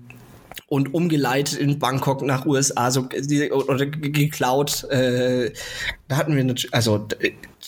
und 0.68 0.94
umgeleitet 0.94 1.60
in 1.60 1.80
Bangkok 1.80 2.22
nach 2.22 2.46
USA 2.46 2.92
so, 2.92 3.08
oder 3.52 3.86
geklaut. 3.86 4.84
Äh, 4.90 5.52
da 6.08 6.18
hatten 6.18 6.36
wir, 6.36 6.56
also 6.72 7.08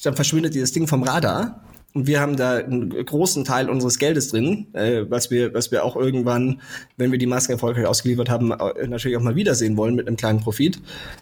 dann 0.04 0.16
verschwindet 0.16 0.54
dieses 0.54 0.72
Ding 0.72 0.88
vom 0.88 1.04
Radar 1.04 1.64
und 1.94 2.08
wir 2.08 2.20
haben 2.20 2.36
da 2.36 2.58
einen 2.58 2.90
großen 2.90 3.46
Teil 3.46 3.70
unseres 3.70 4.00
Geldes 4.00 4.30
drin, 4.30 4.68
äh, 4.74 5.04
was 5.10 5.30
wir, 5.30 5.54
was 5.54 5.72
wir 5.72 5.86
auch 5.86 5.96
irgendwann, 5.96 6.62
wenn 6.98 7.12
wir 7.12 7.20
die 7.20 7.28
Masken 7.28 7.54
erfolgreich 7.54 7.86
ausgeliefert 7.86 8.30
haben, 8.30 8.48
natürlich 8.88 9.16
auch 9.16 9.22
mal 9.22 9.36
wiedersehen 9.36 9.78
wollen 9.78 9.94
mit 9.94 10.08
einem 10.08 10.18
kleinen 10.18 10.40
Profit. 10.40 10.82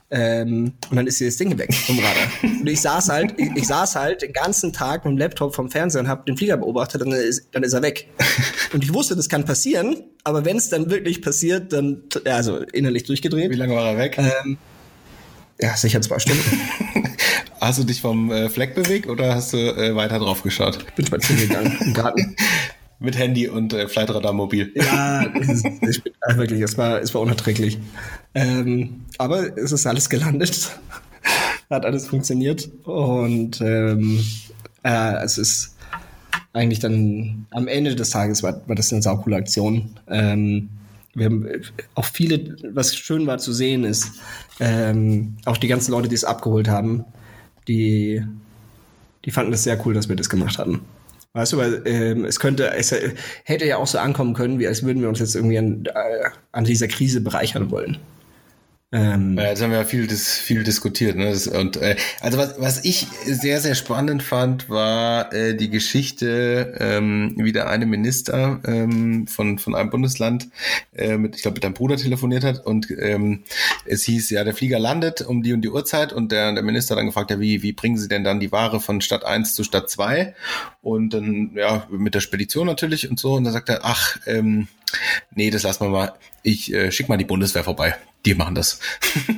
Ähm, 0.10 0.74
und 0.90 0.96
dann 0.96 1.08
ist 1.08 1.20
dieses 1.20 1.38
Ding 1.38 1.58
weg 1.58 1.74
vom 1.74 1.98
Radar. 2.00 2.32
Und 2.44 2.70
ich 2.70 2.80
saß 2.80 3.10
halt, 3.10 3.34
ich, 3.38 3.50
ich, 3.56 3.68
saß 3.68 3.96
halt 3.96 4.22
den 4.22 4.32
ganzen 4.32 4.72
Tag 4.72 5.04
mit 5.04 5.12
dem 5.12 5.18
Laptop 5.18 5.54
vom 5.56 5.70
Fernseher 5.70 6.02
und 6.02 6.08
habe 6.08 6.24
den 6.26 6.38
Flieger 6.38 6.58
beobachtet, 6.58 7.02
dann 7.02 7.12
ist, 7.12 7.48
dann 7.52 7.64
ist 7.64 7.74
er 7.74 7.82
weg. 7.82 8.08
Und 8.74 8.84
ich 8.84 8.94
wusste, 8.94 9.18
das 9.18 9.28
kann 9.28 9.44
passieren, 9.44 9.98
aber 10.24 10.46
wenn 10.46 10.56
es 10.56 10.70
dann 10.70 10.90
wirklich 10.90 11.22
passiert, 11.22 11.74
dann, 11.74 12.04
ja, 12.26 12.38
also 12.38 12.60
innerlich 12.60 13.04
durchgedreht. 13.04 13.52
Wie 13.52 13.56
lange 13.56 13.76
war 13.76 13.92
er 13.92 13.98
weg? 13.98 14.18
Ähm, 14.18 14.58
ja, 15.60 15.76
sicher 15.76 16.02
zwei 16.02 16.20
Stunden. 16.20 16.42
Hast 17.62 17.78
du 17.78 17.84
dich 17.84 18.02
vom 18.02 18.32
äh, 18.32 18.50
Fleck 18.50 18.74
bewegt 18.74 19.08
oder 19.08 19.36
hast 19.36 19.54
du 19.54 19.58
äh, 19.58 19.96
weiter 19.96 20.18
drauf 20.18 20.42
geschaut? 20.42 20.84
Bin 20.96 21.06
spazieren 21.06 21.48
gegangen 21.48 21.78
im 21.80 21.94
Garten. 21.94 22.36
Mit 22.98 23.16
Handy 23.20 23.48
und 23.48 23.72
äh, 23.74 23.88
Flightradar 23.88 24.34
mobil. 24.34 24.72
Ja, 24.74 25.28
es 25.40 25.48
ist, 25.48 25.66
ich 25.88 26.04
bin, 26.04 26.14
also 26.22 26.40
wirklich, 26.40 26.60
es 26.62 26.76
war, 26.80 27.00
es 27.00 27.14
war 27.14 27.22
unerträglich. 27.22 27.78
Ähm, 28.34 29.06
aber 29.20 29.56
es 29.60 29.72
ist 29.72 29.86
alles 29.86 30.10
gelandet. 30.10 30.72
Hat 31.70 31.86
alles 31.86 32.08
funktioniert. 32.08 32.68
Und 32.84 33.62
ähm, 33.62 34.24
äh, 34.82 35.24
es 35.24 35.38
ist 35.38 35.76
eigentlich 36.54 36.80
dann 36.80 37.46
am 37.52 37.68
Ende 37.68 37.96
des 37.96 38.10
Tages 38.10 38.42
war, 38.42 38.68
war 38.68 38.76
das 38.76 38.92
eine 38.92 39.04
saukoole 39.04 39.36
Aktion. 39.36 40.00
Ähm, 40.08 40.70
wir 41.14 41.26
haben 41.28 41.48
auch 41.94 42.06
viele, 42.06 42.56
was 42.74 42.96
schön 42.96 43.28
war 43.28 43.38
zu 43.38 43.54
sehen, 43.54 43.84
ist 43.84 44.14
ähm, 44.60 45.38
auch 45.46 45.58
die 45.58 45.68
ganzen 45.68 45.92
Leute, 45.92 46.10
die 46.10 46.16
es 46.16 46.24
abgeholt 46.24 46.68
haben, 46.68 47.06
die, 47.72 48.24
die 49.26 49.32
fanden 49.32 49.54
es 49.54 49.64
sehr 49.64 49.84
cool, 49.86 49.94
dass 49.94 50.10
wir 50.10 50.16
das 50.16 50.30
gemacht 50.30 50.58
hatten. 50.58 50.82
Weißt 51.34 51.54
du, 51.54 51.58
weil 51.58 51.82
ähm, 51.86 52.26
es 52.26 52.40
könnte, 52.40 52.72
es 52.74 52.94
hätte 53.46 53.66
ja 53.66 53.78
auch 53.78 53.88
so 53.88 53.98
ankommen 54.00 54.34
können, 54.34 54.60
wie 54.60 54.68
als 54.68 54.84
würden 54.84 55.02
wir 55.02 55.08
uns 55.08 55.20
jetzt 55.20 55.36
irgendwie 55.36 55.58
an, 55.58 55.86
äh, 55.86 56.30
an 56.52 56.66
dieser 56.66 56.90
Krise 56.90 57.22
bereichern 57.22 57.72
wollen. 57.72 57.98
Ähm, 58.94 59.38
ja, 59.38 59.46
jetzt 59.46 59.62
haben 59.62 59.72
wir 59.72 59.78
ja 59.78 59.86
viel, 59.86 60.06
dis 60.06 60.38
viel 60.38 60.66
diskutiert. 60.66 61.16
Ne? 61.16 61.30
Das, 61.30 61.48
und 61.48 61.78
äh, 61.78 61.96
also 62.20 62.38
was, 62.38 62.56
was 62.60 62.84
ich 62.84 63.08
sehr, 63.26 63.62
sehr 63.62 63.74
spannend 63.74 64.22
fand, 64.22 64.70
war 64.70 65.34
äh, 65.34 65.56
die 65.56 65.70
Geschichte, 65.70 66.76
ähm, 66.78 67.34
wie 67.38 67.54
der 67.54 67.70
eine 67.70 67.86
Minister 67.86 68.60
ähm, 68.66 69.28
von, 69.28 69.60
von 69.60 69.76
einem 69.76 69.92
Bundesland 69.92 70.50
äh, 70.94 71.18
mit, 71.18 71.38
ich 71.38 71.42
glaube, 71.42 71.56
mit 71.56 71.64
deinem 71.64 71.74
Bruder 71.74 71.96
telefoniert 71.96 72.44
hat 72.44 72.66
und 72.66 72.92
ähm, 73.00 73.44
es 73.86 74.04
hieß, 74.04 74.30
ja, 74.30 74.44
der 74.44 74.54
Flieger 74.54 74.78
landet 74.80 75.22
um 75.22 75.42
die 75.42 75.54
und 75.54 75.62
die 75.62 75.70
Uhrzeit 75.70 76.12
und 76.12 76.34
der, 76.34 76.52
der 76.52 76.64
Minister 76.64 76.98
dann 76.98 77.06
gefragt, 77.06 77.32
ja, 77.32 77.40
wie, 77.40 77.64
wie 77.64 77.72
bringen 77.72 77.98
Sie 77.98 78.10
denn 78.10 78.26
dann 78.26 78.42
die 78.42 78.52
Ware 78.52 78.82
von 78.82 79.00
Stadt 79.00 79.24
1 79.24 79.56
zu 79.56 79.64
Stadt 79.64 79.90
2? 79.90 80.36
Und 80.82 81.14
dann, 81.14 81.52
ja, 81.56 81.88
mit 81.90 82.14
der 82.14 82.20
Spedition 82.20 82.68
natürlich 82.68 83.10
und 83.10 83.20
so. 83.20 83.36
Und 83.36 83.46
dann 83.46 83.54
sagt 83.54 83.70
er, 83.70 83.82
ach, 83.84 84.18
ähm, 84.26 84.68
nee, 85.36 85.50
das 85.50 85.64
lassen 85.64 85.86
wir 85.86 85.90
mal. 85.90 86.14
Ich 86.44 86.74
äh, 86.74 86.92
schick 86.92 87.10
mal 87.10 87.18
die 87.18 87.26
Bundeswehr 87.26 87.64
vorbei 87.64 87.96
die 88.26 88.36
machen 88.36 88.56
das. 88.56 88.80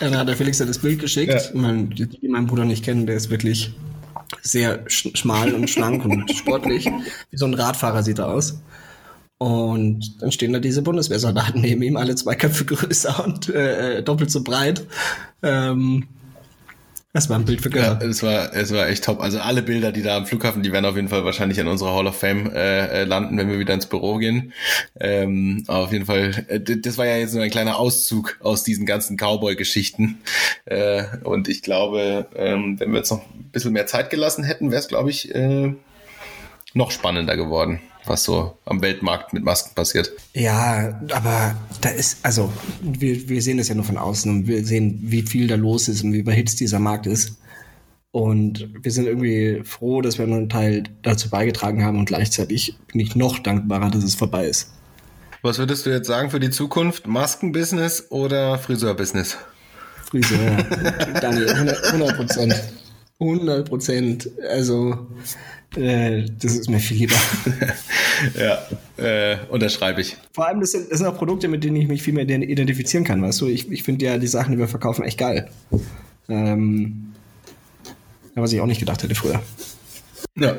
ja, 0.00 0.10
dann 0.10 0.16
hat 0.16 0.28
der 0.28 0.36
Felix 0.36 0.58
ja 0.58 0.66
das 0.66 0.78
Bild 0.78 1.00
geschickt. 1.00 1.32
Ja. 1.32 1.60
Man, 1.60 1.90
die, 1.90 2.06
die 2.06 2.28
meinen 2.28 2.46
Bruder 2.46 2.64
nicht 2.64 2.84
kennen, 2.84 3.06
der 3.06 3.16
ist 3.16 3.30
wirklich 3.30 3.72
sehr 4.42 4.84
schmal 4.88 5.54
und 5.54 5.68
schlank 5.68 6.04
und 6.04 6.30
sportlich. 6.36 6.86
Wie 7.30 7.36
so 7.36 7.46
ein 7.46 7.54
Radfahrer 7.54 8.02
sieht 8.02 8.18
er 8.18 8.28
aus. 8.28 8.60
Und 9.38 10.20
dann 10.20 10.32
stehen 10.32 10.52
da 10.52 10.58
diese 10.58 10.82
Bundeswehrsoldaten 10.82 11.60
neben 11.60 11.82
ihm, 11.82 11.96
alle 11.96 12.16
zwei 12.16 12.34
Köpfe 12.34 12.64
größer 12.66 13.24
und 13.24 13.48
äh, 13.50 14.02
doppelt 14.02 14.30
so 14.30 14.42
breit. 14.42 14.84
Ähm, 15.42 16.08
das 17.14 17.30
war 17.30 17.38
ein 17.38 17.46
Bild 17.46 17.62
für 17.62 17.70
Götter. 17.70 17.98
Ja, 18.00 18.06
es 18.06 18.22
war, 18.22 18.54
es 18.54 18.72
war 18.72 18.86
echt 18.86 19.04
top. 19.04 19.20
Also 19.20 19.40
alle 19.40 19.62
Bilder, 19.62 19.92
die 19.92 20.02
da 20.02 20.18
am 20.18 20.26
Flughafen, 20.26 20.62
die 20.62 20.72
werden 20.72 20.84
auf 20.84 20.94
jeden 20.94 21.08
Fall 21.08 21.24
wahrscheinlich 21.24 21.56
in 21.56 21.66
unserer 21.66 21.94
Hall 21.94 22.06
of 22.06 22.18
Fame 22.18 22.50
äh, 22.52 23.02
äh 23.02 23.04
landen, 23.04 23.38
wenn 23.38 23.48
wir 23.48 23.58
wieder 23.58 23.72
ins 23.72 23.86
Büro 23.86 24.18
gehen. 24.18 24.52
Ähm, 25.00 25.64
auf 25.68 25.90
jeden 25.90 26.04
Fall, 26.04 26.44
äh, 26.48 26.60
das 26.60 26.98
war 26.98 27.06
ja 27.06 27.16
jetzt 27.16 27.32
nur 27.34 27.42
ein 27.42 27.50
kleiner 27.50 27.78
Auszug 27.78 28.36
aus 28.40 28.62
diesen 28.62 28.84
ganzen 28.84 29.16
Cowboy-Geschichten. 29.16 30.18
Äh, 30.66 31.04
und 31.24 31.48
ich 31.48 31.62
glaube, 31.62 32.26
ähm, 32.36 32.78
wenn 32.78 32.90
wir 32.90 32.98
jetzt 32.98 33.10
noch 33.10 33.22
ein 33.22 33.50
bisschen 33.52 33.72
mehr 33.72 33.86
Zeit 33.86 34.10
gelassen 34.10 34.44
hätten, 34.44 34.70
wäre 34.70 34.80
es, 34.80 34.88
glaube 34.88 35.08
ich, 35.08 35.34
äh, 35.34 35.72
noch 36.74 36.90
spannender 36.90 37.36
geworden 37.36 37.80
was 38.08 38.24
so 38.24 38.56
am 38.64 38.82
Weltmarkt 38.82 39.32
mit 39.32 39.44
Masken 39.44 39.74
passiert. 39.74 40.12
Ja, 40.34 41.00
aber 41.12 41.56
da 41.80 41.90
ist, 41.90 42.18
also 42.24 42.52
wir, 42.80 43.28
wir 43.28 43.42
sehen 43.42 43.58
das 43.58 43.68
ja 43.68 43.74
nur 43.74 43.84
von 43.84 43.98
außen 43.98 44.30
und 44.30 44.46
wir 44.46 44.64
sehen, 44.64 44.98
wie 45.02 45.22
viel 45.22 45.46
da 45.46 45.56
los 45.56 45.88
ist 45.88 46.02
und 46.02 46.12
wie 46.12 46.18
überhitzt 46.18 46.60
dieser 46.60 46.78
Markt 46.78 47.06
ist. 47.06 47.38
Und 48.10 48.68
wir 48.82 48.90
sind 48.90 49.06
irgendwie 49.06 49.62
froh, 49.64 50.00
dass 50.00 50.18
wir 50.18 50.24
einen 50.24 50.48
Teil 50.48 50.84
dazu 51.02 51.28
beigetragen 51.28 51.84
haben 51.84 51.98
und 51.98 52.06
gleichzeitig 52.06 52.76
bin 52.90 53.00
ich 53.00 53.14
noch 53.14 53.38
dankbarer, 53.38 53.90
dass 53.90 54.02
es 54.02 54.14
vorbei 54.14 54.46
ist. 54.46 54.72
Was 55.42 55.58
würdest 55.58 55.86
du 55.86 55.90
jetzt 55.90 56.06
sagen 56.06 56.30
für 56.30 56.40
die 56.40 56.50
Zukunft? 56.50 57.06
Maskenbusiness 57.06 58.10
oder 58.10 58.58
Friseurbusiness? 58.58 59.36
Friseur, 60.04 60.56
Daniel, 61.20 61.50
100 61.50 62.16
Prozent. 62.16 62.54
100 63.20 63.68
Prozent. 63.68 64.30
Also 64.50 65.08
äh, 65.76 66.24
das 66.40 66.54
ist 66.54 66.70
mir 66.70 66.80
viel 66.80 66.98
lieber. 66.98 67.16
ja, 68.38 68.66
äh, 68.96 69.36
unterschreibe 69.48 70.00
ich. 70.00 70.16
Vor 70.32 70.46
allem, 70.46 70.60
das 70.60 70.72
sind, 70.72 70.90
das 70.90 70.98
sind 70.98 71.06
auch 71.06 71.16
Produkte, 71.16 71.48
mit 71.48 71.62
denen 71.64 71.76
ich 71.76 71.88
mich 71.88 72.02
viel 72.02 72.14
mehr 72.14 72.28
identifizieren 72.28 73.04
kann, 73.04 73.22
weißt 73.22 73.40
du? 73.40 73.46
Ich, 73.46 73.70
ich 73.70 73.82
finde 73.82 74.04
ja 74.06 74.18
die 74.18 74.26
Sachen, 74.26 74.52
die 74.52 74.58
wir 74.58 74.68
verkaufen, 74.68 75.04
echt 75.04 75.18
geil. 75.18 75.48
Ähm, 76.28 77.12
was 78.34 78.52
ich 78.52 78.60
auch 78.60 78.66
nicht 78.66 78.80
gedacht 78.80 79.02
hätte 79.02 79.14
früher. 79.14 79.42
Ja. 80.36 80.56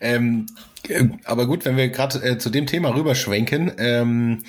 Ähm, 0.00 0.46
äh, 0.88 1.04
aber 1.24 1.46
gut, 1.46 1.64
wenn 1.64 1.76
wir 1.76 1.88
gerade 1.88 2.22
äh, 2.22 2.38
zu 2.38 2.50
dem 2.50 2.66
Thema 2.66 2.94
rüberschwenken, 2.94 3.72
ähm, 3.78 4.42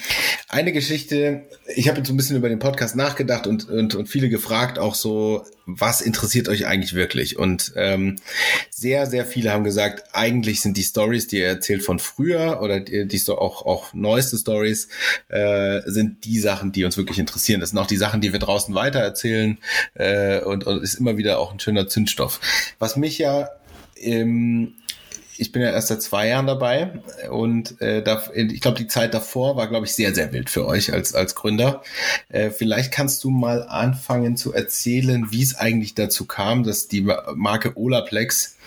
eine 0.47 0.71
Geschichte, 0.71 1.43
ich 1.75 1.87
habe 1.87 1.97
jetzt 1.97 2.07
so 2.07 2.13
ein 2.13 2.17
bisschen 2.17 2.37
über 2.37 2.49
den 2.49 2.59
Podcast 2.59 2.95
nachgedacht 2.95 3.47
und, 3.47 3.67
und, 3.67 3.95
und 3.95 4.07
viele 4.07 4.29
gefragt, 4.29 4.77
auch 4.77 4.93
so, 4.93 5.43
was 5.65 6.01
interessiert 6.01 6.47
euch 6.47 6.67
eigentlich 6.67 6.93
wirklich? 6.93 7.37
Und 7.37 7.73
ähm, 7.75 8.17
sehr, 8.69 9.07
sehr 9.07 9.25
viele 9.25 9.51
haben 9.51 9.63
gesagt, 9.63 10.03
eigentlich 10.13 10.61
sind 10.61 10.77
die 10.77 10.83
Stories, 10.83 11.27
die 11.27 11.39
ihr 11.39 11.47
erzählt 11.47 11.81
von 11.81 11.97
früher 11.97 12.59
oder 12.61 12.79
die, 12.79 13.07
die 13.07 13.21
auch, 13.29 13.65
auch 13.65 13.93
neueste 13.93 14.37
Stories, 14.37 14.87
äh, 15.29 15.81
sind 15.85 16.23
die 16.25 16.39
Sachen, 16.39 16.71
die 16.71 16.85
uns 16.85 16.97
wirklich 16.97 17.17
interessieren. 17.17 17.59
Das 17.59 17.71
sind 17.71 17.79
auch 17.79 17.87
die 17.87 17.97
Sachen, 17.97 18.21
die 18.21 18.31
wir 18.31 18.39
draußen 18.39 18.75
weitererzählen 18.75 19.57
äh, 19.95 20.41
und, 20.41 20.65
und 20.65 20.83
ist 20.83 20.95
immer 20.95 21.17
wieder 21.17 21.39
auch 21.39 21.51
ein 21.51 21.59
schöner 21.59 21.87
Zündstoff. 21.87 22.39
Was 22.77 22.97
mich 22.97 23.17
ja 23.17 23.49
ähm, 23.97 24.75
ich 25.37 25.51
bin 25.51 25.61
ja 25.61 25.71
erst 25.71 25.89
seit 25.89 26.01
zwei 26.01 26.27
Jahren 26.27 26.47
dabei 26.47 27.01
und 27.29 27.79
äh, 27.81 28.01
da, 28.01 28.23
ich 28.33 28.61
glaube, 28.61 28.77
die 28.77 28.87
Zeit 28.87 29.13
davor 29.13 29.55
war, 29.55 29.67
glaube 29.67 29.85
ich, 29.85 29.93
sehr, 29.93 30.13
sehr 30.13 30.31
wild 30.33 30.49
für 30.49 30.65
euch 30.65 30.93
als, 30.93 31.13
als 31.13 31.35
Gründer. 31.35 31.83
Äh, 32.29 32.49
vielleicht 32.49 32.91
kannst 32.91 33.23
du 33.23 33.29
mal 33.29 33.63
anfangen 33.63 34.37
zu 34.37 34.53
erzählen, 34.53 35.27
wie 35.31 35.41
es 35.41 35.55
eigentlich 35.55 35.95
dazu 35.95 36.25
kam, 36.25 36.63
dass 36.63 36.87
die 36.87 37.07
Marke 37.35 37.77
Olaplex 37.77 38.57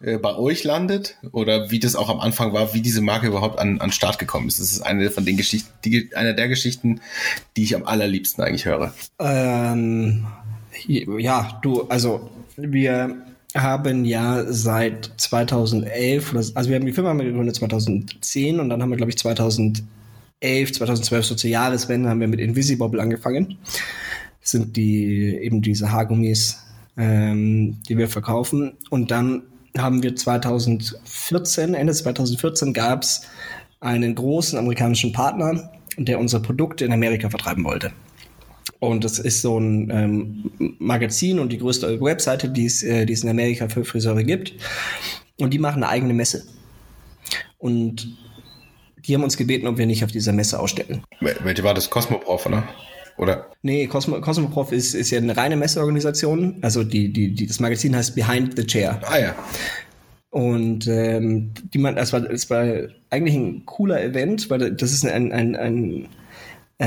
äh, 0.00 0.18
bei 0.18 0.34
euch 0.34 0.64
landet 0.64 1.16
oder 1.32 1.70
wie 1.70 1.80
das 1.80 1.96
auch 1.96 2.08
am 2.08 2.20
Anfang 2.20 2.52
war, 2.52 2.74
wie 2.74 2.80
diese 2.80 3.00
Marke 3.00 3.26
überhaupt 3.26 3.58
an, 3.58 3.80
an 3.80 3.92
Start 3.92 4.18
gekommen 4.18 4.48
ist. 4.48 4.60
Das 4.60 4.70
ist 4.70 4.82
eine 4.82 5.10
von 5.10 5.24
den 5.24 5.36
Geschichten, 5.36 5.70
die, 5.84 6.10
eine 6.14 6.34
der 6.34 6.48
Geschichten, 6.48 7.00
die 7.56 7.64
ich 7.64 7.74
am 7.74 7.84
allerliebsten 7.84 8.44
eigentlich 8.44 8.66
höre. 8.66 8.94
Ähm, 9.18 10.26
ja, 10.86 11.58
du, 11.62 11.82
also 11.88 12.30
wir 12.56 13.26
haben 13.54 14.04
ja 14.04 14.44
seit 14.48 15.12
2011, 15.16 16.34
also 16.54 16.70
wir 16.70 16.76
haben 16.76 16.86
die 16.86 16.92
Firma 16.92 17.12
gegründet 17.14 17.56
2010 17.56 18.60
und 18.60 18.68
dann 18.68 18.82
haben 18.82 18.90
wir, 18.90 18.96
glaube 18.96 19.10
ich, 19.10 19.18
2011, 19.18 19.84
2012, 20.40 21.24
so 21.24 21.34
zur 21.34 21.50
Jahreswende, 21.50 22.08
haben 22.08 22.20
wir 22.20 22.28
mit 22.28 22.40
Invisibobble 22.40 23.00
angefangen. 23.00 23.58
Das 24.40 24.52
sind 24.52 24.76
die 24.76 25.36
eben 25.40 25.62
diese 25.62 25.92
Haargummis, 25.92 26.58
ähm, 26.96 27.78
die 27.88 27.96
wir 27.98 28.08
verkaufen. 28.08 28.72
Und 28.90 29.10
dann 29.10 29.42
haben 29.76 30.02
wir 30.02 30.16
2014, 30.16 31.74
Ende 31.74 31.92
2014 31.92 32.72
gab 32.72 33.02
es 33.02 33.22
einen 33.80 34.14
großen 34.14 34.58
amerikanischen 34.58 35.12
Partner, 35.12 35.70
der 35.96 36.18
unsere 36.18 36.42
Produkte 36.42 36.84
in 36.84 36.92
Amerika 36.92 37.28
vertreiben 37.30 37.64
wollte. 37.64 37.92
Und 38.82 39.04
das 39.04 39.20
ist 39.20 39.42
so 39.42 39.60
ein 39.60 39.90
ähm, 39.90 40.50
Magazin 40.80 41.38
und 41.38 41.52
die 41.52 41.58
größte 41.58 42.00
Webseite, 42.00 42.48
die 42.48 42.66
es, 42.66 42.82
äh, 42.82 43.06
die 43.06 43.12
es 43.12 43.22
in 43.22 43.30
Amerika 43.30 43.68
für 43.68 43.84
Friseure 43.84 44.24
gibt. 44.24 44.54
Und 45.38 45.54
die 45.54 45.60
machen 45.60 45.84
eine 45.84 45.88
eigene 45.88 46.14
Messe. 46.14 46.42
Und 47.58 48.08
die 49.06 49.14
haben 49.14 49.22
uns 49.22 49.36
gebeten, 49.36 49.68
ob 49.68 49.78
wir 49.78 49.86
nicht 49.86 50.02
auf 50.02 50.10
dieser 50.10 50.32
Messe 50.32 50.58
ausstellen. 50.58 51.04
Welche 51.20 51.62
war 51.62 51.74
das? 51.74 51.90
Cosmoprof, 51.90 52.46
oder? 52.46 52.64
Oder? 53.18 53.52
Nee, 53.62 53.86
Cosmo, 53.86 54.20
Cosmoprof 54.20 54.72
ist, 54.72 54.94
ist 54.94 55.10
ja 55.10 55.18
eine 55.18 55.36
reine 55.36 55.54
Messeorganisation. 55.54 56.56
Also 56.62 56.82
die, 56.82 57.12
die, 57.12 57.34
die, 57.34 57.46
das 57.46 57.60
Magazin 57.60 57.94
heißt 57.94 58.16
Behind 58.16 58.56
the 58.56 58.66
Chair. 58.66 59.00
Ah 59.04 59.16
ja. 59.16 59.36
Und 60.30 60.88
ähm, 60.88 61.52
die 61.72 61.78
man, 61.78 61.96
es 61.98 62.12
war, 62.12 62.28
es 62.28 62.50
war 62.50 62.66
eigentlich 63.10 63.36
ein 63.36 63.64
cooler 63.64 64.02
Event, 64.02 64.50
weil 64.50 64.72
das 64.72 64.92
ist 64.92 65.06
ein, 65.06 65.30
ein, 65.30 65.54
ein 65.54 66.08
äh, 66.78 66.84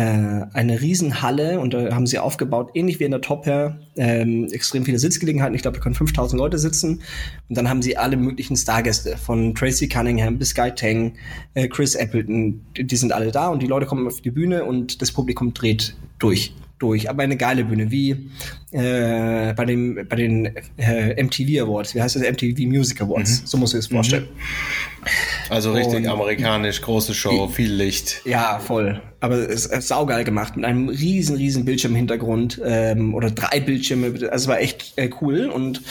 eine 0.53 0.81
Riesenhalle 0.81 1.59
und 1.59 1.73
da 1.73 1.93
haben 1.93 2.07
sie 2.07 2.19
aufgebaut, 2.19 2.71
ähnlich 2.73 2.99
wie 2.99 3.05
in 3.05 3.11
der 3.11 3.21
Top 3.21 3.45
Hair, 3.45 3.79
ähm, 3.95 4.47
extrem 4.51 4.83
viele 4.83 4.99
Sitzgelegenheiten. 4.99 5.55
Ich 5.55 5.61
glaube, 5.61 5.77
da 5.77 5.83
können 5.83 5.95
5000 5.95 6.37
Leute 6.37 6.57
sitzen. 6.57 7.01
Und 7.47 7.57
dann 7.57 7.69
haben 7.69 7.81
sie 7.81 7.97
alle 7.97 8.17
möglichen 8.17 8.57
Stargäste, 8.57 9.17
von 9.17 9.55
Tracy 9.55 9.87
Cunningham 9.87 10.37
bis 10.37 10.53
Guy 10.53 10.73
Tang, 10.73 11.13
äh, 11.53 11.67
Chris 11.67 11.95
Appleton, 11.95 12.61
die, 12.75 12.85
die 12.85 12.95
sind 12.95 13.13
alle 13.13 13.31
da 13.31 13.47
und 13.47 13.61
die 13.61 13.67
Leute 13.67 13.85
kommen 13.85 14.07
auf 14.07 14.21
die 14.21 14.31
Bühne 14.31 14.65
und 14.65 15.01
das 15.01 15.11
Publikum 15.11 15.53
dreht 15.53 15.95
durch 16.19 16.53
durch, 16.79 17.09
aber 17.09 17.23
eine 17.23 17.37
geile 17.37 17.63
Bühne, 17.63 17.89
wie 17.89 18.29
äh, 18.71 19.53
bei, 19.53 19.65
dem, 19.65 20.05
bei 20.09 20.15
den 20.15 20.55
äh, 20.77 21.23
MTV 21.23 21.63
Awards, 21.63 21.95
wie 21.95 22.01
heißt 22.01 22.15
das, 22.17 22.23
MTV 22.23 22.59
Music 22.67 23.01
Awards, 23.01 23.41
mhm. 23.41 23.47
so 23.47 23.57
muss 23.57 23.73
ich 23.73 23.79
es 23.79 23.87
vorstellen. 23.87 24.23
Mhm. 24.23 25.09
Also 25.49 25.71
richtig 25.71 25.99
Und, 25.99 26.07
amerikanisch, 26.07 26.81
große 26.81 27.13
Show, 27.13 27.47
viel 27.47 27.71
Licht. 27.71 28.21
Ja, 28.25 28.59
voll. 28.59 29.01
Aber 29.19 29.37
es 29.37 29.67
ist 29.67 29.87
saugeil 29.87 30.23
gemacht, 30.23 30.55
mit 30.55 30.65
einem 30.65 30.89
riesen, 30.89 31.35
riesen 31.35 31.63
Bildschirm 31.63 31.91
im 31.91 31.97
Hintergrund 31.97 32.59
ähm, 32.65 33.13
oder 33.13 33.31
drei 33.31 33.59
Bildschirme, 33.59 34.07
also 34.07 34.25
es 34.29 34.47
war 34.47 34.59
echt 34.59 34.93
äh, 34.97 35.09
cool 35.21 35.45
und 35.45 35.81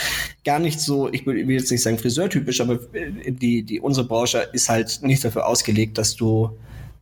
gar 0.44 0.58
nicht 0.58 0.80
so, 0.80 1.10
ich 1.12 1.24
will, 1.26 1.46
will 1.46 1.56
jetzt 1.56 1.70
nicht 1.70 1.82
sagen 1.82 1.98
friseurtypisch, 1.98 2.60
aber 2.60 2.74
äh, 2.92 3.32
die, 3.32 3.62
die, 3.62 3.80
unsere 3.80 4.06
Branche 4.06 4.48
ist 4.52 4.68
halt 4.68 5.00
nicht 5.02 5.24
dafür 5.24 5.46
ausgelegt, 5.46 5.96
dass 5.96 6.16
du 6.16 6.50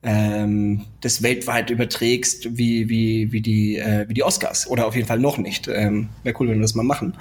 ähm, 0.02 0.82
das 1.00 1.22
weltweit 1.22 1.70
überträgst 1.70 2.56
wie, 2.56 2.88
wie, 2.88 3.32
wie, 3.32 3.40
die, 3.40 3.76
äh, 3.76 4.08
wie 4.08 4.14
die 4.14 4.24
Oscars. 4.24 4.66
Oder 4.66 4.86
auf 4.86 4.96
jeden 4.96 5.06
Fall 5.06 5.18
noch 5.18 5.38
nicht. 5.38 5.68
Ähm, 5.68 6.08
Wäre 6.22 6.36
cool, 6.40 6.48
wenn 6.48 6.56
wir 6.56 6.62
das 6.62 6.74
mal 6.74 6.82
machen. 6.82 7.16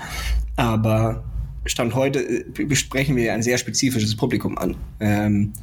Aber 0.55 1.23
Stand 1.65 1.93
heute 1.93 2.19
äh, 2.19 2.65
besprechen 2.65 3.15
wir 3.15 3.33
ein 3.33 3.43
sehr 3.43 3.57
spezifisches 3.57 4.15
Publikum 4.15 4.57
an. 4.57 4.75
Ähm, 4.99 5.53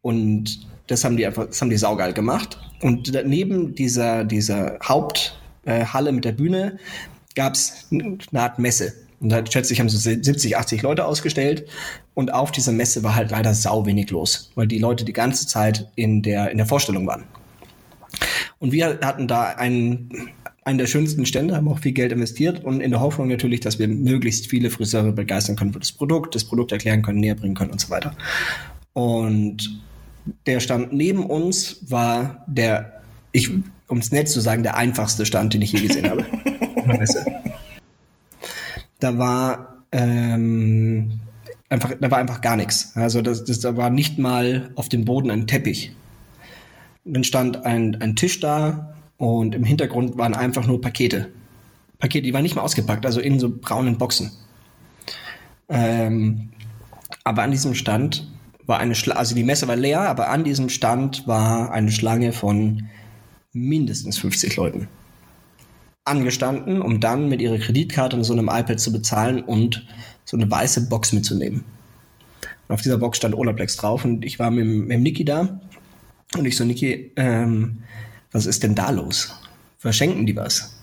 und 0.00 0.66
das 0.86 1.04
haben 1.04 1.16
die 1.16 1.26
einfach, 1.26 1.46
das 1.46 1.60
haben 1.60 1.70
die 1.70 1.76
saugeil 1.76 2.12
gemacht. 2.12 2.58
Und 2.80 3.12
neben 3.26 3.74
dieser, 3.74 4.24
dieser 4.24 4.78
Haupthalle 4.82 6.08
äh, 6.08 6.12
mit 6.12 6.24
der 6.24 6.32
Bühne 6.32 6.78
gab 7.34 7.54
es 7.54 7.86
eine 7.90 8.18
Art 8.40 8.58
Messe. 8.58 8.94
Und 9.20 9.30
da 9.30 9.44
schätze 9.46 9.72
ich, 9.72 9.80
haben 9.80 9.88
so 9.88 9.98
70, 9.98 10.56
80 10.56 10.82
Leute 10.82 11.04
ausgestellt. 11.04 11.66
Und 12.14 12.32
auf 12.32 12.52
dieser 12.52 12.72
Messe 12.72 13.02
war 13.02 13.14
halt 13.14 13.30
leider 13.30 13.54
sau 13.54 13.86
wenig 13.86 14.10
los, 14.10 14.50
weil 14.54 14.66
die 14.66 14.78
Leute 14.78 15.04
die 15.04 15.12
ganze 15.12 15.46
Zeit 15.46 15.90
in 15.94 16.22
der, 16.22 16.50
in 16.50 16.58
der 16.58 16.66
Vorstellung 16.66 17.06
waren. 17.06 17.24
Und 18.58 18.72
wir 18.72 18.98
hatten 19.02 19.28
da 19.28 19.44
einen, 19.44 20.30
einen 20.64 20.78
der 20.78 20.86
schönsten 20.86 21.26
Stände, 21.26 21.56
haben 21.56 21.68
auch 21.68 21.78
viel 21.78 21.92
Geld 21.92 22.12
investiert 22.12 22.64
und 22.64 22.80
in 22.80 22.90
der 22.90 23.00
Hoffnung 23.00 23.28
natürlich, 23.28 23.60
dass 23.60 23.78
wir 23.78 23.88
möglichst 23.88 24.48
viele 24.48 24.70
Friseure 24.70 25.12
begeistern 25.12 25.56
können 25.56 25.72
für 25.72 25.78
das 25.78 25.92
Produkt, 25.92 26.34
das 26.34 26.44
Produkt 26.44 26.72
erklären 26.72 27.02
können, 27.02 27.20
näher 27.20 27.34
bringen 27.34 27.54
können 27.54 27.70
und 27.70 27.80
so 27.80 27.90
weiter. 27.90 28.16
Und 28.94 29.82
der 30.46 30.60
Stand 30.60 30.92
neben 30.92 31.26
uns 31.26 31.90
war 31.90 32.44
der, 32.46 33.02
ich, 33.32 33.50
um 33.88 33.98
es 33.98 34.10
nett 34.10 34.28
zu 34.28 34.40
sagen, 34.40 34.62
der 34.62 34.76
einfachste 34.76 35.26
Stand, 35.26 35.54
den 35.54 35.62
ich 35.62 35.72
je 35.72 35.86
gesehen 35.86 36.08
habe. 36.08 36.24
da 39.00 39.18
war 39.18 39.84
ähm, 39.92 41.20
einfach, 41.68 41.92
da 42.00 42.10
war 42.10 42.18
einfach 42.18 42.40
gar 42.40 42.56
nichts. 42.56 42.92
Also 42.96 43.22
das, 43.22 43.44
das, 43.44 43.60
da 43.60 43.76
war 43.76 43.90
nicht 43.90 44.18
mal 44.18 44.70
auf 44.74 44.88
dem 44.88 45.04
Boden 45.04 45.30
ein 45.30 45.46
Teppich. 45.46 45.92
Dann 47.04 47.24
stand 47.24 47.64
ein, 47.64 48.00
ein 48.00 48.16
Tisch 48.16 48.40
da 48.40 48.96
und 49.16 49.54
im 49.54 49.64
Hintergrund 49.64 50.18
waren 50.18 50.34
einfach 50.34 50.66
nur 50.66 50.80
Pakete. 50.80 51.28
Pakete, 51.98 52.22
die 52.22 52.34
waren 52.34 52.42
nicht 52.42 52.56
mal 52.56 52.62
ausgepackt, 52.62 53.06
also 53.06 53.20
in 53.20 53.38
so 53.38 53.50
braunen 53.50 53.96
Boxen. 53.96 54.32
Ähm, 55.68 56.50
aber 57.24 57.42
an 57.42 57.50
diesem 57.50 57.74
Stand 57.74 58.30
war 58.66 58.78
eine 58.78 58.94
Schlange, 58.94 59.18
also 59.18 59.34
die 59.34 59.44
Messe 59.44 59.68
war 59.68 59.76
leer, 59.76 60.02
aber 60.02 60.28
an 60.28 60.44
diesem 60.44 60.68
Stand 60.68 61.26
war 61.26 61.70
eine 61.72 61.90
Schlange 61.90 62.32
von 62.32 62.88
mindestens 63.52 64.18
50 64.18 64.56
Leuten 64.56 64.88
angestanden, 66.06 66.80
um 66.80 67.00
dann 67.00 67.28
mit 67.28 67.40
ihrer 67.40 67.58
Kreditkarte 67.58 68.16
und 68.16 68.24
so 68.24 68.32
einem 68.32 68.48
iPad 68.48 68.80
zu 68.80 68.92
bezahlen 68.92 69.42
und 69.42 69.86
so 70.24 70.36
eine 70.36 70.50
weiße 70.50 70.88
Box 70.88 71.12
mitzunehmen. 71.12 71.64
Und 72.68 72.74
auf 72.74 72.82
dieser 72.82 72.98
Box 72.98 73.18
stand 73.18 73.34
Olaplex 73.34 73.76
drauf 73.76 74.04
und 74.04 74.24
ich 74.24 74.38
war 74.38 74.50
mit, 74.50 74.66
mit 74.66 75.00
Niki 75.00 75.24
da 75.24 75.60
und 76.36 76.44
ich 76.44 76.56
so, 76.56 76.64
Niki, 76.64 77.12
ähm, 77.16 77.78
was 78.32 78.46
ist 78.46 78.62
denn 78.62 78.74
da 78.74 78.90
los? 78.90 79.34
Verschenken 79.78 80.26
die 80.26 80.36
was? 80.36 80.76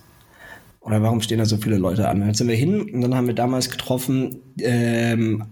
Oder 0.82 1.02
warum 1.02 1.22
stehen 1.22 1.40
da 1.40 1.46
so 1.46 1.58
viele 1.58 1.78
Leute 1.78 2.08
an? 2.10 2.26
Jetzt 2.28 2.40
sind 2.40 2.48
wir 2.50 2.56
hin 2.56 2.82
und 2.82 3.02
dann 3.02 3.16
haben 3.16 3.28
wir 3.28 3.36
damals 3.36 3.70
getroffen, 3.70 4.38
ähm, 4.60 5.46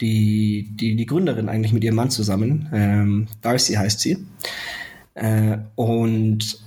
die, 0.00 0.70
die, 0.72 0.94
die 0.94 1.06
Gründerin 1.06 1.48
eigentlich 1.48 1.72
mit 1.72 1.82
ihrem 1.82 1.96
Mann 1.96 2.10
zusammen, 2.10 2.68
ähm, 2.72 3.26
Darcy 3.40 3.74
heißt 3.74 4.00
sie. 4.00 4.18
Äh, 5.14 5.58
und 5.74 6.60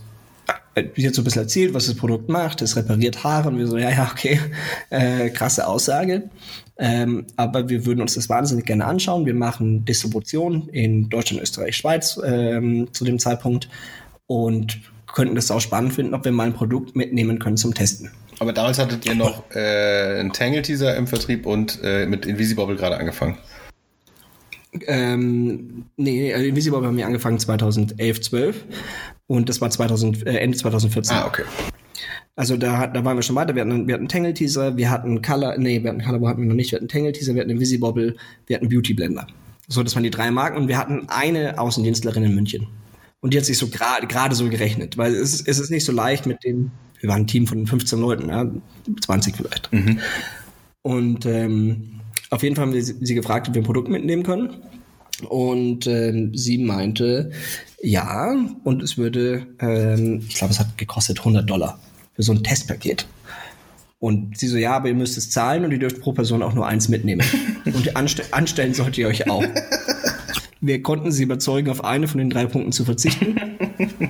sie 0.96 1.08
hat 1.08 1.15
so 1.15 1.22
ein 1.22 1.26
bisschen 1.26 1.44
erzählt, 1.44 1.74
was 1.74 1.88
das 1.88 1.96
Produkt 1.96 2.30
macht, 2.30 2.62
es 2.62 2.76
repariert 2.76 3.24
Haare 3.24 3.50
und 3.50 3.58
wir 3.58 3.68
so, 3.68 3.78
ja, 3.78 3.89
ja, 3.89 4.10
okay, 4.12 4.39
äh, 4.89 5.30
krasse 5.30 5.68
Aussage. 5.68 6.30
Ähm, 6.78 7.26
aber 7.36 7.70
wir 7.70 7.86
würden 7.86 8.02
uns 8.02 8.15
das 8.15 8.30
wahnsinnig 8.30 8.65
gerne 8.65 8.86
anschauen. 8.86 9.26
Wir 9.26 9.34
machen 9.34 9.86
Distribution 9.86 10.70
in 10.70 11.10
Deutschland, 11.10 11.44
Österreich, 11.44 11.76
Schweiz 11.76 12.20
ähm, 12.26 12.88
zu 12.94 13.04
dem 13.04 13.20
Zeitpunkt 13.20 13.70
und 14.28 14.80
könnten 15.13 15.36
das 15.36 15.52
auch 15.52 15.60
spannend 15.60 15.94
finden, 15.94 16.13
ob 16.13 16.24
wir 16.24 16.32
mal 16.32 16.48
ein 16.48 16.54
Produkt 16.54 16.96
mitnehmen 16.96 17.39
können 17.39 17.58
zum 17.58 17.74
Testen. 17.74 18.12
Aber 18.39 18.54
damals 18.54 18.80
hattet 18.80 19.06
ihr 19.06 19.15
noch 19.15 19.44
äh, 19.54 20.20
einen 20.20 20.32
Tangle-Teaser 20.32 20.96
im 20.96 21.08
Vertrieb 21.08 21.46
und 21.46 21.80
äh, 21.84 22.06
mit 22.06 22.26
Invisibobble 22.26 22.78
gerade 22.78 22.98
angefangen. 22.98 23.38
Ähm, 24.88 25.86
nee, 25.98 26.32
äh, 26.32 26.48
Invisible 26.48 26.86
haben 26.86 26.98
wir 26.98 27.08
angefangen 27.08 27.39
2011, 27.39 28.22
12 28.22 28.65
und 29.30 29.48
das 29.48 29.62
war 29.62 29.70
2000, 29.70 30.26
äh, 30.26 30.38
Ende 30.39 30.58
2014. 30.58 31.15
Ah, 31.15 31.28
okay. 31.28 31.44
Also 32.36 32.58
da, 32.58 32.88
da 32.88 33.06
waren 33.06 33.15
wir 33.15 33.22
schon 33.22 33.36
weiter. 33.36 33.54
Wir 33.54 33.62
hatten, 33.62 33.88
wir 33.88 33.94
hatten 33.94 34.08
Tangle-Teaser, 34.08 34.76
wir 34.76 34.89
hatten 34.89 35.22
Color, 35.22 35.58
nee, 35.60 35.84
wir 35.84 35.92
hatten 35.92 36.02
Color 36.02 36.28
hatten 36.28 36.42
wir 36.42 36.48
noch 36.48 36.56
nicht. 36.56 36.72
Wir 36.72 36.78
hatten 36.78 36.88
Tangle-Teaser, 36.88 37.36
wir 37.36 37.42
hatten 37.42 37.52
Invisibobble, 37.52 38.15
wir 38.48 38.56
hatten 38.56 38.70
Beauty 38.70 38.96
Blender. 38.96 39.28
So, 39.68 39.84
das 39.84 39.94
waren 39.94 40.02
die 40.02 40.10
drei 40.10 40.32
Marken 40.32 40.58
und 40.58 40.68
wir 40.68 40.80
hatten 40.80 41.08
eine 41.10 41.60
Außendienstlerin 41.60 42.24
in 42.24 42.34
München. 42.34 42.68
Und 43.22 43.34
die 43.34 43.38
hat 43.38 43.46
sich 43.46 43.60
so 43.60 43.68
gerade 43.68 44.08
gerade 44.08 44.34
so 44.34 44.50
gerechnet, 44.50 44.98
weil 44.98 45.13
es, 45.13 45.36
ist, 45.36 45.48
es 45.48 45.60
ist 45.60 45.70
nicht 45.70 45.86
so 45.86 45.92
leicht 45.92 46.26
mit 46.26 46.44
dem, 46.44 46.72
wir 47.00 47.10
waren 47.10 47.22
ein 47.22 47.28
Team 47.28 47.46
von 47.46 47.68
15 47.68 48.00
Leuten, 48.00 48.30
ja, 48.30 48.50
20 49.02 49.36
vielleicht. 49.36 49.72
Mhm. 49.72 50.00
Und 50.82 51.28
ähm, 51.28 52.00
auf 52.32 52.42
jeden 52.42 52.56
Fall 52.56 52.65
haben 52.65 52.74
wir 52.74 52.84
sie 52.84 53.15
gefragt, 53.15 53.48
ob 53.48 53.54
wir 53.54 53.62
ein 53.62 53.65
Produkt 53.65 53.89
mitnehmen 53.89 54.24
können. 54.24 54.56
Und 55.28 55.86
ähm, 55.86 56.36
sie 56.36 56.58
meinte, 56.58 57.32
ja, 57.82 58.36
und 58.63 58.84
es 58.84 58.98
würde, 58.98 59.48
ähm, 59.60 60.24
ich 60.28 60.36
glaube, 60.36 60.54
es 60.54 60.60
hat 60.60 60.78
gekostet 60.78 61.20
100 61.20 61.50
Dollar 61.50 61.80
für 62.13 62.24
so 62.24 62.34
ein 62.34 62.44
Testpaket. 62.44 63.08
Und 64.00 64.38
sie 64.38 64.48
so, 64.48 64.58
ja, 64.58 64.76
aber 64.76 64.88
ihr 64.88 64.96
müsst 64.96 65.18
es 65.18 65.30
zahlen 65.30 65.65
und 65.65 65.72
ihr 65.72 65.80
dürft 65.80 66.00
pro 66.00 66.13
Person 66.13 66.42
auch 66.42 66.54
nur 66.54 66.65
eins 66.65 66.88
mitnehmen. 66.88 67.26
und 67.65 67.96
anst 67.96 68.34
anstellen 68.34 68.74
solltet 68.74 68.98
ihr 68.98 69.08
euch 69.08 69.30
auch. 69.30 69.44
Wir 70.62 70.82
konnten 70.82 71.12
sie 71.12 71.24
überzeugen, 71.24 71.70
auf 71.70 71.84
eine 71.84 72.08
von 72.08 72.18
den 72.18 72.30
drei 72.30 72.46
Punkten 72.46 72.72
zu 72.72 72.86
verzichten. 72.86 73.36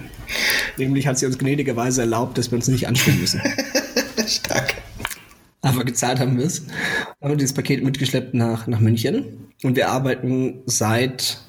Nämlich 0.78 1.08
hat 1.08 1.20
sie 1.20 1.26
uns 1.26 1.38
gnädigerweise 1.38 2.02
erlaubt, 2.02 2.38
dass 2.38 2.52
wir 2.52 2.56
uns 2.56 2.68
nicht 2.68 2.88
anstellen 2.88 3.20
müssen. 3.20 3.42
Stark 4.28 4.76
aber 5.62 5.84
gezahlt 5.84 6.20
haben 6.20 6.38
wir 6.38 6.46
es. 6.46 6.66
Haben 7.22 7.32
wir 7.32 7.38
dieses 7.38 7.54
Paket 7.54 7.84
mitgeschleppt 7.84 8.34
nach, 8.34 8.68
nach 8.68 8.80
München 8.80 9.50
und 9.64 9.76
wir 9.76 9.90
arbeiten 9.90 10.62
seit 10.66 11.42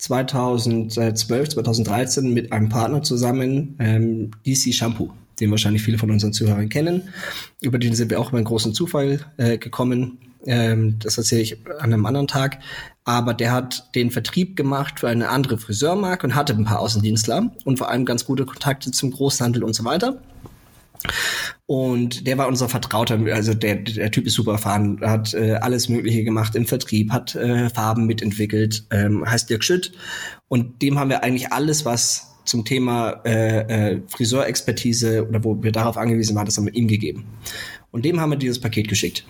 2012, 0.00 1.50
2013 1.50 2.32
mit 2.32 2.52
einem 2.52 2.68
Partner 2.68 3.02
zusammen, 3.02 3.76
ähm, 3.78 4.30
DC 4.46 4.74
Shampoo, 4.74 5.10
den 5.38 5.50
wahrscheinlich 5.50 5.82
viele 5.82 5.98
von 5.98 6.10
unseren 6.10 6.32
Zuhörern 6.32 6.68
kennen. 6.68 7.10
Über 7.60 7.78
den 7.78 7.94
sind 7.94 8.10
wir 8.10 8.18
auch 8.18 8.30
über 8.30 8.38
einen 8.38 8.46
großen 8.46 8.74
Zufall 8.74 9.20
äh, 9.36 9.58
gekommen. 9.58 10.18
Ähm, 10.46 10.98
das 11.00 11.18
erzähle 11.18 11.42
ich 11.42 11.58
an 11.66 11.92
einem 11.92 12.06
anderen 12.06 12.26
Tag. 12.26 12.60
Aber 13.04 13.34
der 13.34 13.52
hat 13.52 13.94
den 13.94 14.10
Vertrieb 14.10 14.56
gemacht 14.56 15.00
für 15.00 15.08
eine 15.08 15.28
andere 15.28 15.58
Friseurmarke 15.58 16.26
und 16.26 16.34
hatte 16.34 16.54
ein 16.54 16.64
paar 16.64 16.80
Außendienstler 16.80 17.50
und 17.64 17.78
vor 17.78 17.90
allem 17.90 18.04
ganz 18.04 18.24
gute 18.24 18.46
Kontakte 18.46 18.90
zum 18.90 19.10
Großhandel 19.10 19.64
und 19.64 19.74
so 19.74 19.84
weiter. 19.84 20.20
Und 21.70 22.26
der 22.26 22.36
war 22.36 22.48
unser 22.48 22.68
Vertrauter, 22.68 23.16
also 23.32 23.54
der, 23.54 23.76
der 23.76 24.10
Typ 24.10 24.26
ist 24.26 24.34
super 24.34 24.50
erfahren, 24.54 25.00
hat 25.02 25.34
äh, 25.34 25.52
alles 25.52 25.88
Mögliche 25.88 26.24
gemacht 26.24 26.56
im 26.56 26.66
Vertrieb, 26.66 27.12
hat 27.12 27.36
äh, 27.36 27.70
Farben 27.70 28.06
mitentwickelt, 28.06 28.86
ähm, 28.90 29.24
heißt 29.24 29.48
Dirk 29.48 29.62
Schütt. 29.62 29.92
Und 30.48 30.82
dem 30.82 30.98
haben 30.98 31.10
wir 31.10 31.22
eigentlich 31.22 31.52
alles, 31.52 31.84
was 31.84 32.34
zum 32.44 32.64
Thema 32.64 33.20
äh, 33.24 33.92
äh, 33.92 34.02
Friseurexpertise 34.08 35.28
oder 35.28 35.44
wo 35.44 35.62
wir 35.62 35.70
darauf 35.70 35.96
angewiesen 35.96 36.34
waren, 36.34 36.46
das 36.46 36.56
haben 36.56 36.66
wir 36.66 36.74
ihm 36.74 36.88
gegeben. 36.88 37.26
Und 37.92 38.04
dem 38.04 38.20
haben 38.20 38.30
wir 38.30 38.36
dieses 38.36 38.60
Paket 38.60 38.88
geschickt 38.88 39.24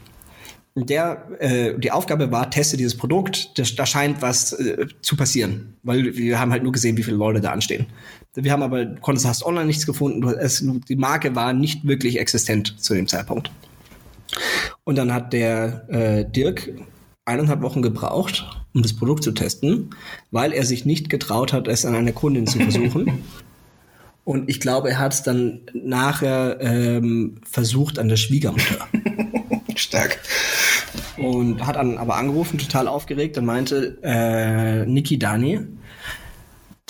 der, 0.76 1.26
äh, 1.40 1.78
die 1.78 1.90
Aufgabe 1.90 2.30
war, 2.30 2.50
teste 2.50 2.76
dieses 2.76 2.96
Produkt, 2.96 3.58
da 3.76 3.86
scheint 3.86 4.22
was 4.22 4.52
äh, 4.52 4.86
zu 5.00 5.16
passieren, 5.16 5.74
weil 5.82 6.16
wir 6.16 6.38
haben 6.38 6.52
halt 6.52 6.62
nur 6.62 6.72
gesehen, 6.72 6.96
wie 6.96 7.02
viele 7.02 7.16
Leute 7.16 7.40
da 7.40 7.50
anstehen. 7.50 7.86
Wir 8.34 8.52
haben 8.52 8.62
aber, 8.62 8.86
konntest, 8.86 9.26
hast 9.26 9.44
online 9.44 9.66
nichts 9.66 9.86
gefunden, 9.86 10.24
es, 10.28 10.64
die 10.88 10.96
Marke 10.96 11.34
war 11.34 11.52
nicht 11.52 11.86
wirklich 11.86 12.18
existent 12.18 12.80
zu 12.80 12.94
dem 12.94 13.08
Zeitpunkt. 13.08 13.50
Und 14.84 14.96
dann 14.96 15.12
hat 15.12 15.32
der 15.32 15.88
äh, 15.88 16.24
Dirk 16.24 16.70
eineinhalb 17.24 17.62
Wochen 17.62 17.82
gebraucht, 17.82 18.46
um 18.74 18.82
das 18.82 18.92
Produkt 18.92 19.24
zu 19.24 19.32
testen, 19.32 19.90
weil 20.30 20.52
er 20.52 20.64
sich 20.64 20.84
nicht 20.84 21.08
getraut 21.08 21.52
hat, 21.52 21.68
es 21.68 21.84
an 21.84 21.94
einer 21.94 22.12
Kundin 22.12 22.46
zu 22.46 22.58
versuchen. 22.58 23.24
Und 24.24 24.48
ich 24.48 24.60
glaube, 24.60 24.90
er 24.90 24.98
hat 24.98 25.14
es 25.14 25.22
dann 25.22 25.62
nachher 25.72 26.58
ähm, 26.60 27.40
versucht 27.50 27.98
an 27.98 28.08
der 28.08 28.16
Schwiegermutter. 28.16 28.86
Stark. 29.74 30.20
Und 31.16 31.66
hat 31.66 31.76
dann 31.76 31.98
aber 31.98 32.16
angerufen, 32.16 32.58
total 32.58 32.86
aufgeregt 32.86 33.38
und 33.38 33.46
meinte, 33.46 33.98
äh, 34.02 34.86
Niki 34.86 35.18
Dani, 35.18 35.60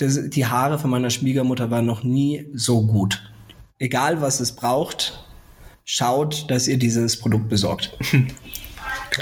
das, 0.01 0.29
die 0.29 0.45
Haare 0.45 0.79
von 0.79 0.89
meiner 0.89 1.09
Schwiegermutter 1.09 1.71
waren 1.71 1.85
noch 1.85 2.03
nie 2.03 2.47
so 2.53 2.85
gut. 2.85 3.21
Egal 3.79 4.21
was 4.21 4.39
es 4.39 4.51
braucht, 4.51 5.23
schaut, 5.85 6.49
dass 6.49 6.67
ihr 6.67 6.77
dieses 6.77 7.17
Produkt 7.17 7.49
besorgt. 7.49 7.97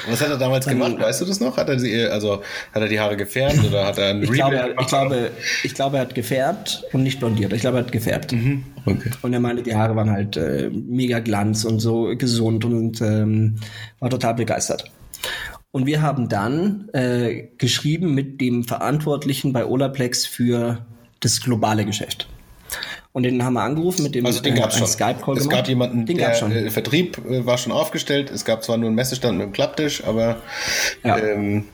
Was 0.08 0.22
hat 0.22 0.30
er 0.30 0.38
damals 0.38 0.66
dann, 0.66 0.80
gemacht? 0.80 1.00
Weißt 1.00 1.22
du 1.22 1.26
das 1.26 1.40
noch? 1.40 1.58
Hat 1.58 1.68
er 1.68 1.80
sie, 1.80 2.06
also 2.06 2.44
hat 2.74 2.82
er 2.82 2.88
die 2.88 3.00
Haare 3.00 3.18
gefärbt 3.18 3.64
oder 3.64 3.88
hat 3.88 3.98
er 3.98 4.10
ein 4.10 4.22
ich 4.22 4.32
glaube, 4.32 4.76
ich 4.80 4.88
glaube, 4.88 5.32
ich 5.64 5.74
glaube, 5.74 5.98
er 5.98 6.02
hat 6.02 6.14
gefärbt 6.14 6.84
und 6.94 7.02
nicht 7.02 7.20
blondiert. 7.20 7.54
Ich 7.54 7.62
glaube, 7.62 7.78
er 7.78 7.86
hat 7.86 7.92
gefärbt. 7.92 8.32
Mhm. 8.32 8.64
Okay. 8.86 9.10
Und 9.24 9.34
er 9.34 9.40
meinte, 9.40 9.64
die 9.64 9.74
Haare 9.74 9.96
waren 9.96 10.12
halt 10.12 10.38
äh, 10.38 10.70
mega 10.70 11.20
glanz 11.20 11.66
und 11.66 11.80
so 11.80 12.16
gesund 12.16 12.66
und 12.66 13.02
ähm, 13.02 13.56
war 14.00 14.12
total 14.12 14.36
begeistert. 14.36 14.92
Und 15.72 15.86
wir 15.86 16.02
haben 16.02 16.30
dann 16.30 16.90
äh, 16.94 17.50
geschrieben 17.58 18.16
mit 18.16 18.42
dem 18.42 18.64
Verantwortlichen 18.64 19.54
bei 19.54 19.66
Olaplex 19.66 20.26
für 20.26 20.86
das 21.20 21.42
globale 21.42 21.86
Geschäft. 21.86 22.28
Und 23.12 23.24
den 23.24 23.44
haben 23.44 23.54
wir 23.54 23.62
angerufen 23.62 24.04
mit 24.04 24.16
dem 24.16 24.26
also 24.26 24.42
den 24.42 24.56
gab's 24.56 24.76
äh, 24.76 24.80
schon. 24.80 24.88
Skype-Call 24.88 25.38
Es 25.38 25.44
gemacht. 25.44 25.58
gab 25.58 25.68
jemanden, 25.68 26.06
den 26.06 26.18
der 26.18 26.34
schon. 26.36 26.52
Äh, 26.52 26.70
Vertrieb 26.70 27.18
äh, 27.26 27.46
war 27.46 27.58
schon 27.58 27.72
aufgestellt. 27.72 28.32
Es 28.32 28.46
gab 28.46 28.64
zwar 28.64 28.78
nur 28.78 28.88
einen 28.88 28.96
Messestand 28.96 29.38
mit 29.38 29.44
einem 29.46 29.54
Klapptisch, 29.54 30.04
aber 30.04 30.38
ja. 31.04 31.18
ähm, 31.18 31.66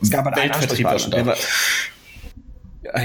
es 0.00 0.10
gab 0.10 0.26
einen 0.26 0.36
Weltvertrieb 0.36 0.84
war 0.84 0.98
schon 0.98 1.10
da. 1.10 1.26
War, 1.26 1.36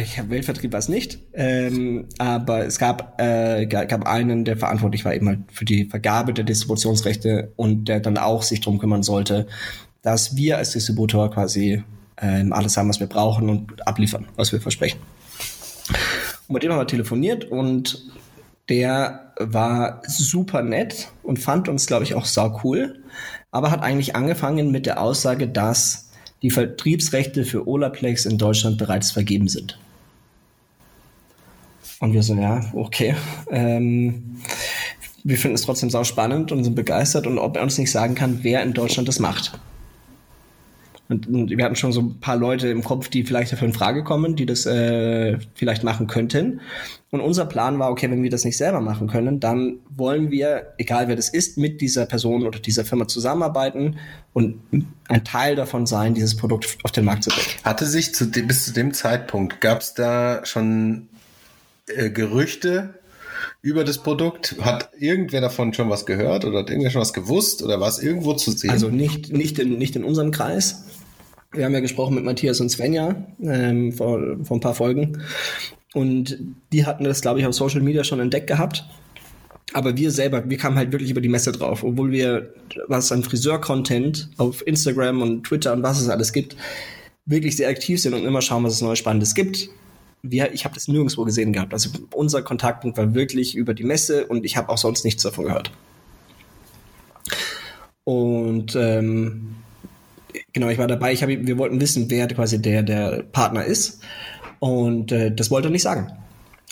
ich 0.02 0.20
habe 0.20 0.30
Weltvertrieb 0.30 0.72
war 0.72 0.80
es 0.80 0.90
nicht, 0.90 1.20
ähm, 1.34 2.06
aber 2.20 2.66
es 2.66 2.78
gab, 2.78 3.20
äh, 3.20 3.66
gab 3.66 4.06
einen, 4.06 4.46
der 4.46 4.58
verantwortlich 4.58 5.04
war 5.06 5.16
eben 5.16 5.28
halt 5.28 5.40
für 5.52 5.66
die 5.66 5.86
Vergabe 5.86 6.34
der 6.34 6.44
Distributionsrechte 6.44 7.54
und 7.56 7.86
der 7.86 8.00
dann 8.00 8.18
auch 8.18 8.44
sich 8.44 8.62
drum 8.62 8.78
kümmern 8.78 9.04
sollte, 9.04 9.48
dass 10.02 10.36
wir 10.36 10.58
als 10.58 10.72
Distributor 10.72 11.32
quasi 11.32 11.84
ähm, 12.22 12.54
alles 12.54 12.78
haben, 12.78 12.90
was 12.90 13.00
wir 13.00 13.08
brauchen 13.08 13.50
und 13.50 13.88
abliefern, 13.88 14.28
was 14.36 14.52
wir 14.52 14.62
versprechen. 14.62 15.00
Und 16.48 16.54
mit 16.54 16.64
dem 16.64 16.72
haben 16.72 16.80
wir 16.80 16.88
telefoniert 16.88 17.46
und 17.46 18.06
der 18.70 19.34
war 19.40 20.02
super 20.06 20.62
nett 20.62 21.10
und 21.24 21.40
fand 21.40 21.70
uns, 21.70 21.88
glaube 21.88 22.04
ich, 22.04 22.14
auch 22.14 22.26
sau 22.26 22.60
cool, 22.64 23.04
aber 23.52 23.72
hat 23.72 23.82
eigentlich 23.82 24.16
angefangen 24.16 24.72
mit 24.72 24.86
der 24.86 25.02
Aussage, 25.02 25.48
dass 25.48 26.10
die 26.42 26.52
Vertriebsrechte 26.52 27.46
für 27.46 27.68
Olaplex 27.68 28.26
in 28.26 28.38
Deutschland 28.38 28.78
bereits 28.78 29.12
vergeben 29.12 29.48
sind. 29.48 29.80
Und 32.00 32.14
wir 32.14 32.24
so, 32.24 32.36
ja, 32.36 32.62
okay. 32.74 33.16
Ähm, 33.50 34.38
wir 35.24 35.38
finden 35.38 35.56
es 35.56 35.64
trotzdem 35.64 35.90
sau 35.90 36.04
spannend 36.06 36.52
und 36.52 36.64
sind 36.64 36.76
begeistert 36.76 37.28
und 37.28 37.40
ob 37.40 37.58
er 37.58 37.64
uns 37.64 37.78
nicht 37.78 37.92
sagen 37.92 38.16
kann, 38.16 38.40
wer 38.44 38.64
in 38.64 38.74
Deutschland 38.74 39.08
das 39.08 39.20
macht. 39.20 39.60
Und, 41.10 41.28
und, 41.28 41.50
wir 41.50 41.66
hatten 41.66 41.76
schon 41.76 41.92
so 41.92 42.02
ein 42.02 42.20
paar 42.20 42.38
Leute 42.38 42.70
im 42.70 42.84
Kopf, 42.84 43.10
die 43.10 43.24
vielleicht 43.24 43.52
dafür 43.52 43.68
in 43.68 43.74
Frage 43.74 44.04
kommen, 44.04 44.36
die 44.36 44.46
das 44.46 44.68
äh, 44.68 45.40
vielleicht 45.56 45.84
machen 45.84 46.06
könnten. 46.06 46.62
Und 47.10 47.22
unser 47.22 47.46
Plan 47.46 47.80
war, 47.80 47.90
okay, 47.90 48.12
wenn 48.12 48.22
wir 48.22 48.30
das 48.30 48.46
nicht 48.46 48.58
selber 48.58 48.80
machen 48.80 49.08
können, 49.08 49.40
dann 49.40 49.80
wollen 49.90 50.30
wir, 50.30 50.74
egal 50.78 51.08
wer 51.08 51.16
das 51.16 51.30
ist, 51.30 51.58
mit 51.58 51.82
dieser 51.82 52.06
Person 52.06 52.46
oder 52.46 52.60
dieser 52.60 52.86
Firma 52.86 53.08
zusammenarbeiten 53.08 53.98
und 54.34 54.62
ein 55.08 55.24
Teil 55.24 55.56
davon 55.56 55.88
sein, 55.88 56.14
dieses 56.14 56.38
Produkt 56.38 56.78
auf 56.84 56.92
den 56.92 57.06
Markt 57.06 57.24
zu 57.24 57.32
bringen. 57.32 57.48
Hatte 57.64 57.88
sich 57.88 58.14
zu 58.14 58.26
dem, 58.26 58.46
bis 58.46 58.66
zu 58.66 58.74
dem 58.74 58.94
Zeitpunkt, 58.94 59.62
gab 59.62 59.82
es 59.82 59.96
da 59.96 60.46
schon 60.46 61.08
äh, 61.88 62.12
Gerüchte 62.12 62.94
über 63.64 63.84
das 63.84 63.98
Produkt? 64.04 64.58
Hat 64.62 64.92
irgendwer 65.00 65.42
davon 65.42 65.74
schon 65.74 65.90
was 65.90 66.06
gehört 66.06 66.46
oder 66.46 66.60
hat 66.60 66.70
irgendwer 66.70 66.92
schon 66.92 67.02
was 67.02 67.14
gewusst 67.14 67.64
oder 67.64 67.80
war 67.80 67.88
es 67.88 67.98
irgendwo 67.98 68.34
zu 68.34 68.52
sehen? 68.52 68.70
Also 68.70 68.90
nicht, 68.90 69.34
nicht, 69.34 69.58
in, 69.58 69.80
nicht 69.80 69.96
in 69.96 70.04
unserem 70.04 70.30
Kreis. 70.30 70.84
Wir 71.52 71.66
haben 71.66 71.74
ja 71.74 71.80
gesprochen 71.80 72.16
mit 72.16 72.24
Matthias 72.24 72.60
und 72.60 72.70
Svenja 72.70 73.16
ähm, 73.42 73.92
vor, 73.92 74.20
vor 74.44 74.58
ein 74.58 74.62
paar 74.62 74.76
Folgen. 74.76 75.24
Und 75.94 76.38
die 76.72 76.86
hatten 76.86 77.04
das, 77.04 77.22
glaube 77.22 77.40
ich, 77.40 77.46
auf 77.48 77.56
Social 77.56 77.82
Media 77.82 78.04
schon 78.04 78.20
entdeckt 78.20 78.48
gehabt. 78.48 78.86
Aber 79.74 79.98
wir 79.98 80.12
selber, 80.12 80.48
wir 80.50 80.58
kamen 80.58 80.78
halt 80.78 80.92
wirklich 80.92 81.12
über 81.12 81.22
die 81.22 81.30
Messe 81.30 81.52
drauf, 81.52 81.84
obwohl 81.84 82.12
wir, 82.12 82.54
was 82.88 83.12
an 83.12 83.24
Friseur-Content 83.24 84.30
auf 84.38 84.66
Instagram 84.66 85.22
und 85.22 85.44
Twitter 85.44 85.74
und 85.74 85.84
was 85.84 86.00
es 86.00 86.10
alles 86.10 86.34
gibt, 86.34 86.56
wirklich 87.26 87.56
sehr 87.56 87.70
aktiv 87.70 88.02
sind 88.02 88.14
und 88.14 88.26
immer 88.26 88.42
schauen, 88.42 88.64
was 88.64 88.74
es 88.74 88.82
Neues 88.82 89.00
Spannendes 89.00 89.36
gibt. 89.36 89.70
Wir, 90.22 90.54
ich 90.54 90.66
habe 90.66 90.74
das 90.74 90.88
nirgendwo 90.88 91.24
gesehen 91.24 91.54
gehabt. 91.54 91.74
Also 91.74 91.92
unser 92.14 92.42
Kontaktpunkt 92.42 92.98
war 92.98 93.14
wirklich 93.14 93.56
über 93.56 93.74
die 93.74 93.84
Messe 93.84 94.26
und 94.26 94.44
ich 94.44 94.58
habe 94.58 94.70
auch 94.70 94.78
sonst 94.78 95.06
nichts 95.06 95.24
davon 95.24 95.46
gehört. 95.46 95.72
Und 98.04 98.76
ähm, 98.76 99.56
genau, 100.54 100.70
ich 100.70 100.78
war 100.78 100.88
dabei. 100.88 101.14
Ich 101.14 101.22
hab, 101.22 101.30
wir 101.30 101.58
wollten 101.58 101.82
wissen, 101.82 102.10
wer 102.10 102.28
quasi 102.28 102.62
der, 102.62 102.84
der 102.84 103.24
Partner 103.32 103.66
ist. 103.66 104.02
Und 104.60 105.12
äh, 105.12 105.34
das 105.34 105.52
wollte 105.52 105.70
er 105.70 105.72
nicht 105.72 105.84
sagen. 105.84 106.12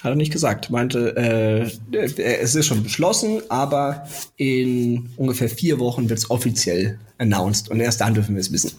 Hat 0.04 0.12
er 0.12 0.16
nicht 0.16 0.32
gesagt. 0.32 0.70
Meinte, 0.70 1.16
äh, 1.18 1.98
es 1.98 2.56
ist 2.56 2.66
schon 2.66 2.84
beschlossen, 2.84 3.42
aber 3.50 4.08
in 4.36 5.10
ungefähr 5.18 5.50
vier 5.50 5.80
Wochen 5.80 6.10
wird 6.10 6.20
es 6.20 6.30
offiziell 6.30 7.00
announced 7.18 7.70
und 7.70 7.80
erst 7.80 8.02
dann 8.02 8.14
dürfen 8.14 8.36
wir 8.36 8.42
es 8.42 8.52
wissen. 8.52 8.72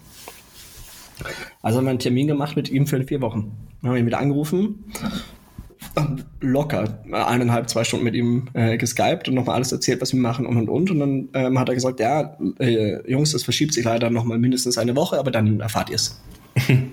Also 1.62 1.78
haben 1.78 1.84
wir 1.84 1.90
einen 1.90 1.98
Termin 1.98 2.28
gemacht 2.28 2.54
mit 2.54 2.70
ihm 2.70 2.86
für 2.86 3.02
vier 3.02 3.20
Wochen. 3.20 3.50
Dann 3.80 3.88
haben 3.88 3.94
wir 3.96 4.00
ihn 4.00 4.06
wieder 4.06 4.20
angerufen 4.20 4.84
locker 6.40 6.98
eineinhalb, 7.10 7.68
zwei 7.68 7.84
Stunden 7.84 8.04
mit 8.04 8.14
ihm 8.14 8.48
äh, 8.54 8.76
geskypt 8.76 9.28
und 9.28 9.34
nochmal 9.34 9.56
alles 9.56 9.72
erzählt, 9.72 10.00
was 10.00 10.12
wir 10.12 10.20
machen 10.20 10.46
und 10.46 10.56
und 10.56 10.68
und. 10.68 10.90
Und 10.90 11.00
dann 11.00 11.28
ähm, 11.34 11.58
hat 11.58 11.68
er 11.68 11.74
gesagt, 11.74 12.00
ja, 12.00 12.36
äh, 12.58 13.10
Jungs, 13.10 13.32
das 13.32 13.44
verschiebt 13.44 13.74
sich 13.74 13.84
leider 13.84 14.10
nochmal 14.10 14.38
mindestens 14.38 14.78
eine 14.78 14.96
Woche, 14.96 15.18
aber 15.18 15.30
dann 15.30 15.60
erfahrt 15.60 15.90
ihr 15.90 15.96
es. 15.96 16.20
und 16.68 16.92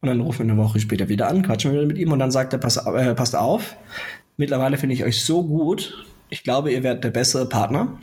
dann 0.00 0.20
rufen 0.20 0.46
wir 0.46 0.52
eine 0.52 0.62
Woche 0.62 0.80
später 0.80 1.08
wieder 1.08 1.28
an, 1.28 1.42
quatschen 1.42 1.72
wir 1.72 1.80
wieder 1.80 1.88
mit 1.88 1.98
ihm 1.98 2.12
und 2.12 2.18
dann 2.18 2.30
sagt 2.30 2.52
er, 2.52 2.58
pass, 2.58 2.76
äh, 2.76 3.14
passt 3.14 3.36
auf, 3.36 3.76
mittlerweile 4.36 4.76
finde 4.78 4.94
ich 4.94 5.04
euch 5.04 5.24
so 5.24 5.44
gut, 5.44 6.06
ich 6.32 6.44
glaube, 6.44 6.72
ihr 6.72 6.82
werdet 6.82 7.04
der 7.04 7.10
bessere 7.10 7.46
Partner. 7.46 7.98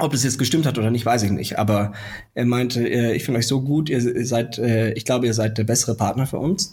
Ob 0.00 0.12
es 0.12 0.22
jetzt 0.22 0.38
gestimmt 0.38 0.66
hat 0.66 0.78
oder 0.78 0.90
nicht, 0.90 1.06
weiß 1.06 1.22
ich 1.24 1.30
nicht. 1.30 1.58
Aber 1.58 1.92
er 2.34 2.46
meinte, 2.46 2.88
äh, 2.88 3.14
ich 3.14 3.24
finde 3.24 3.38
euch 3.38 3.46
so 3.46 3.62
gut, 3.62 3.88
ihr 3.88 4.26
seid, 4.26 4.58
äh, 4.58 4.92
ich 4.92 5.04
glaube, 5.04 5.26
ihr 5.26 5.34
seid 5.34 5.56
der 5.58 5.64
bessere 5.64 5.96
Partner 5.96 6.26
für 6.26 6.38
uns. 6.38 6.72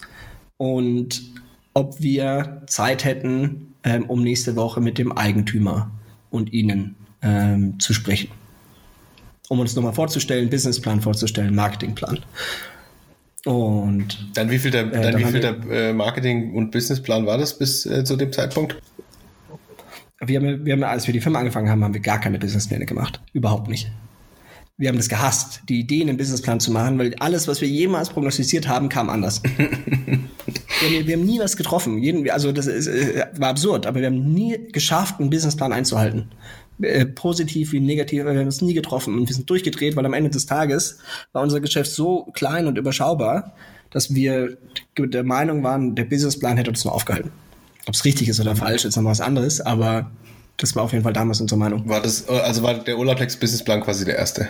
Und 0.58 1.24
ob 1.76 2.02
wir 2.02 2.64
Zeit 2.66 3.04
hätten, 3.04 3.76
ähm, 3.84 4.06
um 4.10 4.24
nächste 4.24 4.56
Woche 4.56 4.82
mit 4.82 4.98
dem 4.98 5.12
Eigentümer 5.12 5.92
und 6.32 6.52
Ihnen 6.52 6.96
ähm, 7.22 7.80
zu 7.80 7.94
sprechen. 7.94 8.32
Um 9.50 9.60
uns 9.60 9.76
nochmal 9.76 9.94
vorzustellen, 9.94 10.50
Businessplan 10.50 11.02
vorzustellen, 11.02 11.54
Marketingplan. 11.54 12.20
Und 13.46 14.32
dann 14.34 14.50
wie 14.50 14.58
viel 14.58 14.72
der, 14.72 14.92
äh, 14.92 15.18
wie 15.20 15.26
viel 15.26 15.42
der 15.42 15.58
äh, 15.70 15.94
Marketing- 15.94 16.56
und 16.56 16.72
Businessplan 16.72 17.28
war 17.28 17.38
das 17.38 17.58
bis 17.58 17.86
äh, 17.86 18.04
zu 18.04 18.16
dem 18.16 18.34
Zeitpunkt? 18.34 18.82
Wir 20.26 20.40
haben, 20.40 20.66
wir 20.66 20.74
haben, 20.74 20.84
als 20.84 21.06
wir 21.06 21.14
die 21.14 21.22
Firma 21.22 21.40
angefangen 21.40 21.70
haben, 21.70 21.84
haben 21.84 21.94
wir 21.94 22.02
gar 22.02 22.20
keine 22.20 22.40
Businesspläne 22.40 22.86
gemacht. 22.86 23.20
Überhaupt 23.34 23.68
nicht. 23.68 23.92
Wir 24.78 24.90
haben 24.90 24.98
das 24.98 25.10
gehasst, 25.10 25.62
die 25.70 25.82
Idee, 25.82 26.02
einen 26.02 26.18
Businessplan 26.18 26.60
zu 26.60 26.72
machen, 26.72 26.98
weil 26.98 27.14
alles, 27.20 27.48
was 27.48 27.62
wir 27.62 27.68
jemals 27.68 28.10
prognostiziert 28.10 28.68
haben, 28.68 28.90
kam 28.90 29.10
anders. 29.10 29.44
wir, 30.82 31.08
wir, 31.08 31.14
haben 31.16 31.26
nie 31.26 31.40
was 31.40 31.58
getroffen. 31.58 32.02
Jeden, 32.02 32.30
also 32.30 32.52
das 32.52 32.68
ist, 32.68 32.88
äh, 32.88 33.26
war 33.38 33.50
absurd, 33.50 33.86
aber 33.86 34.00
wir 34.00 34.08
haben 34.08 34.34
nie 34.34 34.58
geschafft, 34.72 35.20
einen 35.20 35.30
Businessplan 35.30 35.74
einzuhalten. 35.74 36.30
Äh, 36.82 37.06
positiv 37.06 37.72
wie 37.72 37.80
negativ, 37.80 38.26
wir 38.26 38.38
haben 38.38 38.48
es 38.48 38.62
nie 38.62 38.74
getroffen 38.74 39.18
und 39.18 39.28
wir 39.30 39.36
sind 39.36 39.50
durchgedreht, 39.50 39.96
weil 39.96 40.06
am 40.06 40.14
Ende 40.14 40.30
des 40.30 40.46
Tages 40.46 41.00
war 41.32 41.42
unser 41.42 41.62
Geschäft 41.62 41.92
so 41.92 42.26
klein 42.34 42.68
und 42.68 42.78
überschaubar, 42.78 43.54
dass 43.92 44.14
wir 44.14 44.58
der 44.98 45.24
Meinung 45.24 45.64
waren, 45.64 45.96
der 45.96 46.04
Businessplan 46.04 46.58
hätte 46.58 46.72
uns 46.72 46.84
nur 46.84 46.94
aufgehalten. 46.94 47.32
Ob 47.88 47.94
es 47.94 48.04
richtig 48.04 48.28
ist 48.28 48.42
oder 48.42 48.56
falsch, 48.56 48.84
ist 48.84 48.98
noch 48.98 49.06
was 49.06 49.22
anderes, 49.22 49.62
aber 49.62 50.12
das 50.58 50.76
war 50.76 50.84
auf 50.84 50.92
jeden 50.92 51.04
Fall 51.04 51.14
damals 51.14 51.40
unsere 51.40 51.60
Meinung. 51.60 51.88
War 51.88 52.02
das, 52.02 52.28
also 52.28 52.64
war 52.64 52.74
der 52.74 52.98
Olaplex 52.98 53.38
Businessplan 53.38 53.82
quasi 53.82 54.04
der 54.04 54.18
erste? 54.18 54.50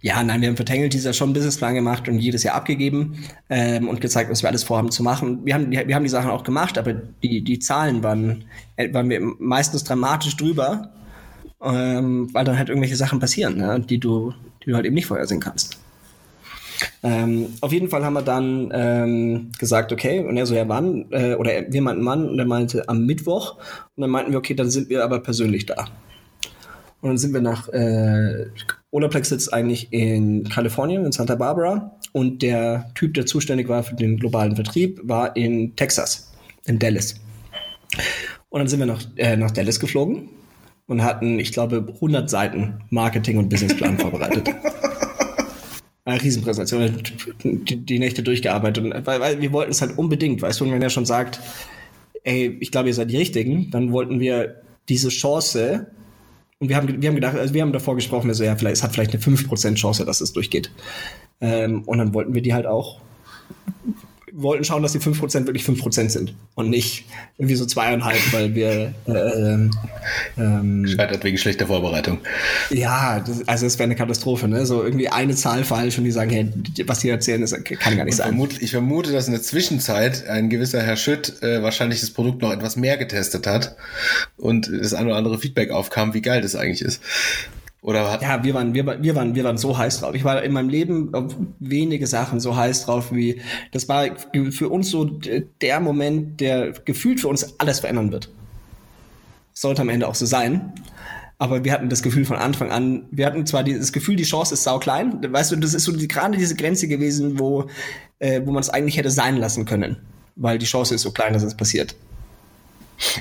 Ja, 0.00 0.22
nein, 0.22 0.40
wir 0.40 0.48
haben 0.48 0.56
für 0.56 0.64
Tangle 0.64 0.88
Teaser 0.88 1.12
schon 1.12 1.28
einen 1.28 1.34
Businessplan 1.34 1.74
gemacht 1.74 2.08
und 2.08 2.18
jedes 2.18 2.42
Jahr 2.42 2.54
abgegeben 2.54 3.24
ähm, 3.48 3.88
und 3.88 4.00
gezeigt, 4.00 4.30
was 4.30 4.42
wir 4.42 4.48
alles 4.48 4.64
vorhaben 4.64 4.90
zu 4.90 5.02
machen. 5.02 5.44
Wir 5.44 5.54
haben, 5.54 5.70
wir 5.70 5.94
haben 5.94 6.02
die 6.02 6.08
Sachen 6.08 6.30
auch 6.30 6.44
gemacht, 6.44 6.78
aber 6.78 6.92
die, 6.94 7.42
die 7.42 7.58
Zahlen 7.58 8.02
waren, 8.02 8.44
äh, 8.76 8.92
waren 8.92 9.08
wir 9.08 9.20
meistens 9.38 9.84
dramatisch 9.84 10.36
drüber, 10.36 10.90
ähm, 11.62 12.28
weil 12.32 12.44
dann 12.44 12.58
halt 12.58 12.68
irgendwelche 12.68 12.96
Sachen 12.96 13.20
passieren, 13.20 13.56
ne, 13.56 13.80
die, 13.80 13.98
du, 13.98 14.32
die 14.64 14.70
du 14.70 14.76
halt 14.76 14.86
eben 14.86 14.94
nicht 14.94 15.06
vorhersehen 15.06 15.40
kannst. 15.40 15.78
Ähm, 17.02 17.54
auf 17.60 17.72
jeden 17.72 17.88
Fall 17.88 18.04
haben 18.04 18.14
wir 18.14 18.22
dann 18.22 18.70
ähm, 18.72 19.50
gesagt, 19.58 19.92
okay, 19.92 20.20
und 20.20 20.36
er 20.36 20.46
so, 20.46 20.54
ja, 20.54 20.68
wann? 20.68 21.06
Äh, 21.10 21.34
oder 21.34 21.50
wir 21.68 21.82
meinten 21.82 22.04
wann? 22.04 22.28
Und 22.28 22.38
er 22.38 22.44
meinte 22.44 22.88
am 22.88 23.04
Mittwoch. 23.04 23.56
Und 23.96 24.02
dann 24.02 24.10
meinten 24.10 24.32
wir, 24.32 24.38
okay, 24.38 24.54
dann 24.54 24.70
sind 24.70 24.88
wir 24.88 25.04
aber 25.04 25.20
persönlich 25.20 25.66
da. 25.66 25.86
Und 27.00 27.10
dann 27.10 27.18
sind 27.18 27.32
wir 27.32 27.40
nach, 27.40 27.68
äh, 27.68 28.46
Olaplex 28.90 29.28
sitzt 29.28 29.52
eigentlich 29.52 29.92
in 29.92 30.48
Kalifornien, 30.48 31.04
in 31.04 31.12
Santa 31.12 31.34
Barbara. 31.34 31.98
Und 32.12 32.42
der 32.42 32.90
Typ, 32.94 33.14
der 33.14 33.26
zuständig 33.26 33.68
war 33.68 33.82
für 33.82 33.94
den 33.94 34.16
globalen 34.16 34.54
Vertrieb, 34.54 35.00
war 35.02 35.36
in 35.36 35.76
Texas, 35.76 36.32
in 36.64 36.78
Dallas. 36.78 37.16
Und 38.48 38.60
dann 38.60 38.68
sind 38.68 38.78
wir 38.78 38.86
nach, 38.86 39.02
äh, 39.16 39.36
nach 39.36 39.50
Dallas 39.50 39.78
geflogen 39.78 40.30
und 40.86 41.02
hatten, 41.02 41.38
ich 41.38 41.52
glaube, 41.52 41.86
100 41.94 42.30
Seiten 42.30 42.80
Marketing- 42.88 43.36
und 43.36 43.50
Businessplan 43.50 43.98
vorbereitet. 43.98 44.48
Eine 46.06 46.22
Riesenpräsentation, 46.22 47.02
die, 47.44 47.76
die 47.76 47.98
Nächte 47.98 48.22
durchgearbeitet. 48.22 48.84
Und, 48.84 49.06
weil, 49.06 49.20
weil 49.20 49.40
wir 49.42 49.52
wollten 49.52 49.72
es 49.72 49.82
halt 49.82 49.98
unbedingt, 49.98 50.40
weißt 50.40 50.60
du, 50.60 50.64
und 50.64 50.72
wenn 50.72 50.80
er 50.80 50.88
schon 50.88 51.04
sagt, 51.04 51.40
ey, 52.24 52.56
ich 52.60 52.70
glaube, 52.70 52.88
ihr 52.88 52.94
seid 52.94 53.10
die 53.10 53.18
Richtigen, 53.18 53.70
dann 53.70 53.92
wollten 53.92 54.18
wir 54.18 54.62
diese 54.88 55.10
Chance 55.10 55.88
und 56.60 56.68
wir 56.68 56.76
haben, 56.76 57.00
wir 57.00 57.08
haben 57.08 57.14
gedacht, 57.14 57.36
also 57.36 57.54
wir 57.54 57.62
haben 57.62 57.72
davor 57.72 57.94
gesprochen, 57.94 58.26
wir 58.26 58.34
so, 58.34 58.44
ja, 58.44 58.56
vielleicht, 58.56 58.76
es 58.76 58.82
hat 58.82 58.92
vielleicht 58.92 59.12
eine 59.12 59.22
5% 59.22 59.74
Chance, 59.76 60.04
dass 60.04 60.20
es 60.20 60.32
durchgeht. 60.32 60.72
Ähm, 61.40 61.82
und 61.84 61.98
dann 61.98 62.14
wollten 62.14 62.34
wir 62.34 62.42
die 62.42 62.52
halt 62.52 62.66
auch 62.66 63.00
wollten 64.42 64.64
schauen, 64.64 64.82
dass 64.82 64.92
die 64.92 65.00
5% 65.00 65.46
wirklich 65.46 65.64
5% 65.64 66.10
sind 66.10 66.34
und 66.54 66.70
nicht 66.70 67.04
irgendwie 67.38 67.56
so 67.56 67.66
zweieinhalb, 67.66 68.32
weil 68.32 68.54
wir 68.54 68.94
äh, 69.06 69.12
ähm, 69.12 69.70
ähm, 70.36 70.86
scheitert 70.86 71.24
wegen 71.24 71.36
schlechter 71.38 71.66
Vorbereitung. 71.66 72.18
Ja, 72.70 73.20
das, 73.20 73.46
also 73.48 73.66
es 73.66 73.78
wäre 73.78 73.84
eine 73.84 73.96
Katastrophe, 73.96 74.48
ne? 74.48 74.64
So 74.64 74.82
irgendwie 74.82 75.08
eine 75.08 75.34
Zahl 75.34 75.64
falsch 75.64 75.98
und 75.98 76.04
die 76.04 76.10
sagen, 76.10 76.30
hey, 76.30 76.48
was 76.86 77.00
die 77.00 77.08
erzählen, 77.08 77.40
das 77.40 77.52
kann 77.52 77.96
gar 77.96 78.04
nicht 78.04 78.16
sein. 78.16 78.28
Vermute, 78.28 78.56
ich 78.60 78.70
vermute, 78.70 79.12
dass 79.12 79.26
in 79.26 79.32
der 79.32 79.42
Zwischenzeit 79.42 80.28
ein 80.28 80.48
gewisser 80.48 80.82
Herr 80.82 80.96
Schütt 80.96 81.42
äh, 81.42 81.62
wahrscheinlich 81.62 82.00
das 82.00 82.10
Produkt 82.10 82.42
noch 82.42 82.52
etwas 82.52 82.76
mehr 82.76 82.96
getestet 82.96 83.46
hat 83.46 83.76
und 84.36 84.70
das 84.72 84.94
ein 84.94 85.06
oder 85.06 85.16
andere 85.16 85.38
Feedback 85.38 85.70
aufkam, 85.70 86.14
wie 86.14 86.22
geil 86.22 86.42
das 86.42 86.54
eigentlich 86.54 86.82
ist. 86.82 87.02
Oder 87.80 88.10
hat 88.10 88.22
ja, 88.22 88.42
wir 88.42 88.54
waren, 88.54 88.74
wir, 88.74 89.02
wir 89.02 89.14
waren, 89.14 89.34
wir 89.34 89.44
waren 89.44 89.56
so 89.56 89.78
heiß 89.78 90.00
drauf. 90.00 90.14
Ich 90.14 90.24
war 90.24 90.42
in 90.42 90.52
meinem 90.52 90.68
Leben 90.68 91.14
auf 91.14 91.36
wenige 91.60 92.06
Sachen 92.06 92.40
so 92.40 92.56
heiß 92.56 92.86
drauf 92.86 93.12
wie, 93.12 93.40
das 93.70 93.88
war 93.88 94.06
für 94.50 94.68
uns 94.68 94.90
so 94.90 95.04
der 95.04 95.80
Moment, 95.80 96.40
der 96.40 96.72
gefühlt 96.84 97.20
für 97.20 97.28
uns 97.28 97.58
alles 97.60 97.80
verändern 97.80 98.10
wird. 98.10 98.30
Sollte 99.54 99.82
am 99.82 99.88
Ende 99.88 100.08
auch 100.08 100.16
so 100.16 100.26
sein. 100.26 100.72
Aber 101.40 101.64
wir 101.64 101.72
hatten 101.72 101.88
das 101.88 102.02
Gefühl 102.02 102.24
von 102.24 102.36
Anfang 102.36 102.72
an, 102.72 103.06
wir 103.12 103.24
hatten 103.24 103.46
zwar 103.46 103.62
das 103.62 103.92
Gefühl, 103.92 104.16
die 104.16 104.24
Chance 104.24 104.54
ist 104.54 104.64
sau 104.64 104.80
klein. 104.80 105.20
Weißt 105.32 105.52
du, 105.52 105.56
das 105.56 105.72
ist 105.72 105.84
so 105.84 105.92
die, 105.92 106.08
gerade 106.08 106.36
diese 106.36 106.56
Grenze 106.56 106.88
gewesen, 106.88 107.38
wo, 107.38 107.68
äh, 108.18 108.40
wo 108.44 108.50
man 108.50 108.60
es 108.60 108.70
eigentlich 108.70 108.96
hätte 108.96 109.10
sein 109.10 109.36
lassen 109.36 109.64
können. 109.64 109.98
Weil 110.34 110.58
die 110.58 110.66
Chance 110.66 110.96
ist 110.96 111.02
so 111.02 111.12
klein, 111.12 111.32
dass 111.32 111.44
es 111.44 111.56
passiert. 111.56 111.94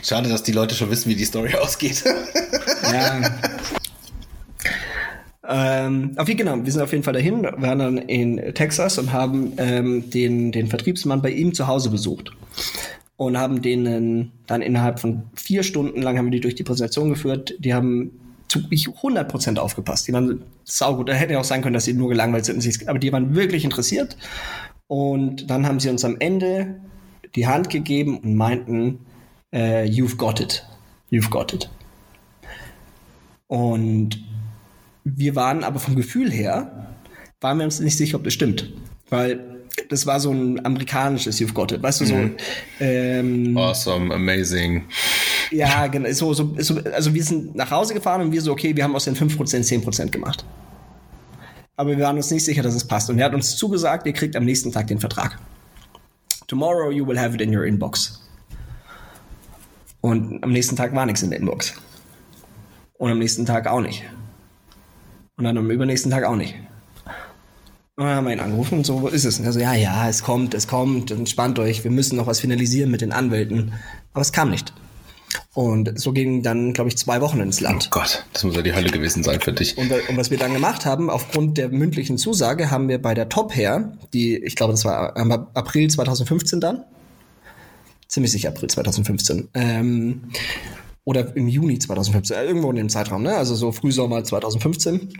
Schade, 0.03 0.29
dass 0.29 0.41
die 0.41 0.51
Leute 0.51 0.73
schon 0.73 0.89
wissen, 0.89 1.09
wie 1.09 1.15
die 1.15 1.25
Story 1.25 1.53
ausgeht. 1.61 2.03
ja. 2.91 3.21
Ähm, 5.49 6.11
auf, 6.17 6.27
genau, 6.27 6.63
wir 6.63 6.71
sind 6.71 6.81
auf 6.81 6.91
jeden 6.91 7.03
Fall 7.03 7.13
dahin, 7.13 7.43
waren 7.43 7.79
dann 7.79 7.97
in 7.97 8.53
Texas 8.53 8.97
und 8.97 9.13
haben 9.13 9.53
ähm, 9.57 10.09
den, 10.09 10.51
den 10.51 10.67
Vertriebsmann 10.67 11.21
bei 11.21 11.31
ihm 11.31 11.53
zu 11.53 11.67
Hause 11.67 11.89
besucht. 11.89 12.31
Und 13.15 13.37
haben 13.37 13.61
denen 13.61 14.33
dann 14.45 14.61
innerhalb 14.61 14.99
von 14.99 15.23
vier 15.33 15.63
Stunden 15.63 16.01
lang 16.01 16.17
haben 16.17 16.25
wir 16.25 16.31
die 16.31 16.41
durch 16.41 16.55
die 16.55 16.63
Präsentation 16.63 17.09
geführt. 17.09 17.55
Die 17.59 17.73
haben 17.73 18.11
zu 18.47 18.59
100% 18.59 19.57
aufgepasst. 19.57 20.07
Die 20.07 20.13
waren 20.13 20.43
saugut. 20.65 21.09
Da 21.09 21.13
hätte 21.13 21.33
ja 21.33 21.39
auch 21.39 21.43
sein 21.43 21.61
können, 21.61 21.73
dass 21.73 21.85
sie 21.85 21.93
nur 21.93 22.09
gelangweilt 22.09 22.45
sind. 22.45 22.63
Aber 22.87 22.99
die 22.99 23.11
waren 23.11 23.33
wirklich 23.33 23.63
interessiert. 23.63 24.17
Und 24.87 25.49
dann 25.49 25.65
haben 25.65 25.79
sie 25.79 25.89
uns 25.89 26.05
am 26.05 26.17
Ende 26.19 26.79
die 27.35 27.47
Hand 27.47 27.69
gegeben 27.69 28.19
und 28.19 28.35
meinten, 28.35 28.99
äh, 29.51 29.83
you've 29.85 30.17
got 30.17 30.39
it. 30.39 30.65
You've 31.09 31.29
got 31.29 31.53
it. 31.53 31.69
Und 33.47 34.26
wir 35.15 35.35
waren 35.35 35.63
aber 35.63 35.79
vom 35.79 35.95
Gefühl 35.95 36.31
her, 36.31 36.95
waren 37.39 37.57
wir 37.57 37.65
uns 37.65 37.79
nicht 37.79 37.97
sicher, 37.97 38.17
ob 38.17 38.23
das 38.23 38.33
stimmt. 38.33 38.71
Weil 39.09 39.57
das 39.89 40.05
war 40.05 40.19
so 40.19 40.31
ein 40.31 40.63
amerikanisches 40.65 41.39
You've 41.39 41.53
Got 41.53 41.71
It, 41.71 41.83
weißt 41.83 42.01
du, 42.01 42.05
so. 42.05 42.15
Mhm. 42.15 42.35
Ähm, 42.79 43.57
awesome, 43.57 44.13
amazing. 44.13 44.83
Ja, 45.51 45.87
genau. 45.87 46.11
So, 46.11 46.33
so, 46.33 46.55
so, 46.57 46.81
also 46.93 47.13
wir 47.13 47.23
sind 47.23 47.55
nach 47.55 47.71
Hause 47.71 47.93
gefahren 47.93 48.21
und 48.21 48.31
wir 48.31 48.41
so, 48.41 48.51
okay, 48.51 48.75
wir 48.75 48.83
haben 48.83 48.95
aus 48.95 49.05
den 49.05 49.15
5% 49.15 49.37
10% 49.37 50.09
gemacht. 50.09 50.43
Aber 51.75 51.91
wir 51.91 52.03
waren 52.03 52.17
uns 52.17 52.31
nicht 52.31 52.43
sicher, 52.43 52.63
dass 52.63 52.73
es 52.73 52.85
passt. 52.85 53.09
Und 53.09 53.19
er 53.19 53.25
hat 53.25 53.35
uns 53.35 53.55
zugesagt, 53.55 54.07
ihr 54.07 54.13
kriegt 54.13 54.35
am 54.35 54.45
nächsten 54.45 54.71
Tag 54.71 54.87
den 54.87 54.99
Vertrag. 54.99 55.37
Tomorrow 56.47 56.91
you 56.91 57.05
will 57.05 57.19
have 57.19 57.35
it 57.35 57.41
in 57.41 57.55
your 57.55 57.65
inbox. 57.65 58.21
Und 60.01 60.43
am 60.43 60.51
nächsten 60.51 60.75
Tag 60.75 60.95
war 60.95 61.05
nichts 61.05 61.21
in 61.21 61.29
der 61.29 61.39
Inbox. 61.39 61.75
Und 62.97 63.11
am 63.11 63.19
nächsten 63.19 63.45
Tag 63.45 63.67
auch 63.67 63.81
nicht. 63.81 64.03
Und 65.37 65.43
dann 65.43 65.57
am 65.57 65.69
übernächsten 65.69 66.11
Tag 66.11 66.23
auch 66.23 66.35
nicht. 66.35 66.55
Und 67.95 68.05
dann 68.05 68.15
haben 68.15 68.25
wir 68.25 68.33
ihn 68.33 68.39
angerufen 68.39 68.79
und 68.79 68.85
so 68.85 69.07
ist 69.07 69.25
es. 69.25 69.39
Und 69.39 69.45
er 69.45 69.53
so, 69.53 69.59
ja, 69.59 69.73
ja, 69.73 70.09
es 70.09 70.23
kommt, 70.23 70.53
es 70.53 70.67
kommt, 70.67 71.11
entspannt 71.11 71.59
euch, 71.59 71.83
wir 71.83 71.91
müssen 71.91 72.15
noch 72.15 72.27
was 72.27 72.39
finalisieren 72.39 72.91
mit 72.91 73.01
den 73.01 73.11
Anwälten. 73.11 73.73
Aber 74.13 74.21
es 74.21 74.31
kam 74.31 74.49
nicht. 74.49 74.73
Und 75.53 75.99
so 75.99 76.13
gingen 76.13 76.43
dann, 76.43 76.73
glaube 76.73 76.89
ich, 76.89 76.97
zwei 76.97 77.21
Wochen 77.21 77.39
ins 77.39 77.59
Land. 77.59 77.87
Oh 77.87 77.99
Gott, 77.99 78.25
das 78.33 78.43
muss 78.43 78.55
ja 78.55 78.61
die 78.61 78.73
Hölle 78.73 78.89
gewesen 78.89 79.23
sein 79.23 79.41
für 79.41 79.53
dich. 79.53 79.77
Und, 79.77 79.91
und 79.91 80.17
was 80.17 80.31
wir 80.31 80.37
dann 80.37 80.53
gemacht 80.53 80.85
haben, 80.85 81.09
aufgrund 81.09 81.57
der 81.57 81.69
mündlichen 81.69 82.17
Zusage, 82.17 82.71
haben 82.71 82.87
wir 82.87 83.01
bei 83.01 83.13
der 83.13 83.29
Top 83.29 83.55
Hair, 83.55 83.93
die, 84.13 84.37
ich 84.37 84.55
glaube, 84.55 84.73
das 84.73 84.85
war 84.85 85.15
im 85.17 85.31
April 85.31 85.89
2015 85.89 86.59
dann, 86.59 86.83
ziemlich 88.07 88.31
sicher 88.31 88.49
April 88.49 88.69
2015, 88.69 89.49
ähm, 89.53 90.23
oder 91.07 91.37
im 91.37 91.47
Juni 91.47 91.79
2015, 91.79 92.35
äh, 92.35 92.43
irgendwo 92.43 92.69
in 92.69 92.75
dem 92.75 92.89
Zeitraum, 92.89 93.23
ne? 93.23 93.33
also 93.37 93.55
so 93.55 93.71
Frühsommer 93.71 94.25
2015, 94.25 95.13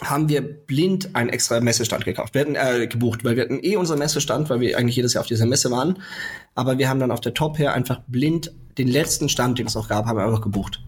haben 0.00 0.30
wir 0.30 0.40
blind 0.40 1.14
einen 1.14 1.28
extra 1.28 1.60
Messestand 1.60 2.06
gekauft. 2.06 2.32
Wir 2.32 2.40
hatten 2.40 2.54
äh, 2.54 2.86
gebucht, 2.86 3.22
weil 3.22 3.36
wir 3.36 3.42
hatten 3.42 3.58
eh 3.60 3.76
unseren 3.76 3.98
Messestand, 3.98 4.48
weil 4.48 4.60
wir 4.60 4.78
eigentlich 4.78 4.96
jedes 4.96 5.12
Jahr 5.12 5.20
auf 5.20 5.26
dieser 5.26 5.44
Messe 5.44 5.70
waren. 5.70 5.98
Aber 6.54 6.78
wir 6.78 6.88
haben 6.88 7.00
dann 7.00 7.10
auf 7.10 7.20
der 7.20 7.34
Top 7.34 7.58
her 7.58 7.74
einfach 7.74 8.00
blind 8.06 8.50
den 8.78 8.88
letzten 8.88 9.28
Stand, 9.28 9.58
den 9.58 9.66
es 9.66 9.74
noch 9.74 9.88
gab, 9.88 10.06
haben 10.06 10.16
wir 10.16 10.24
einfach 10.24 10.40
gebucht. 10.40 10.82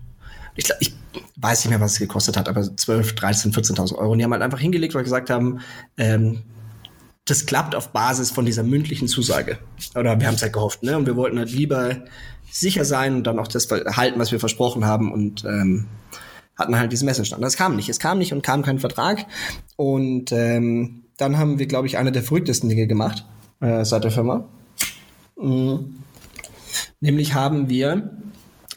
Ich, 0.56 0.72
ich 0.80 0.94
weiß 1.36 1.66
nicht 1.66 1.70
mehr, 1.70 1.80
was 1.80 1.92
es 1.92 1.98
gekostet 1.98 2.38
hat, 2.38 2.48
aber 2.48 2.62
12, 2.74 3.16
13, 3.16 3.52
14.000 3.52 3.96
Euro. 3.96 4.12
Und 4.12 4.18
die 4.18 4.24
haben 4.24 4.32
halt 4.32 4.42
einfach 4.42 4.60
hingelegt, 4.60 4.94
weil 4.94 5.00
wir 5.00 5.04
gesagt 5.04 5.28
haben, 5.28 5.60
ähm, 5.98 6.42
das 7.28 7.46
klappt 7.46 7.74
auf 7.74 7.88
Basis 7.88 8.30
von 8.30 8.46
dieser 8.46 8.62
mündlichen 8.62 9.08
Zusage. 9.08 9.58
Oder 9.94 10.18
wir 10.18 10.26
haben 10.26 10.34
es 10.34 10.42
halt 10.42 10.52
gehofft, 10.52 10.82
ne? 10.82 10.96
Und 10.96 11.06
wir 11.06 11.16
wollten 11.16 11.38
halt 11.38 11.50
lieber 11.50 11.96
sicher 12.50 12.84
sein 12.84 13.16
und 13.16 13.26
dann 13.26 13.38
auch 13.38 13.48
das 13.48 13.68
halten, 13.70 14.18
was 14.18 14.32
wir 14.32 14.40
versprochen 14.40 14.86
haben 14.86 15.12
und 15.12 15.44
ähm, 15.44 15.86
hatten 16.56 16.76
halt 16.76 16.90
diesen 16.90 17.06
Messestand. 17.06 17.42
Das 17.44 17.56
kam 17.56 17.76
nicht. 17.76 17.88
Es 17.88 17.98
kam 17.98 18.18
nicht 18.18 18.32
und 18.32 18.42
kam 18.42 18.62
kein 18.62 18.78
Vertrag. 18.78 19.26
Und 19.76 20.32
ähm, 20.32 21.04
dann 21.16 21.38
haben 21.38 21.58
wir, 21.58 21.66
glaube 21.66 21.86
ich, 21.86 21.98
eine 21.98 22.12
der 22.12 22.22
verrücktesten 22.22 22.68
Dinge 22.68 22.86
gemacht 22.86 23.24
äh, 23.60 23.84
seit 23.84 24.04
der 24.04 24.10
Firma. 24.10 24.48
Mhm. 25.36 26.02
Nämlich 27.00 27.34
haben 27.34 27.68
wir 27.68 28.10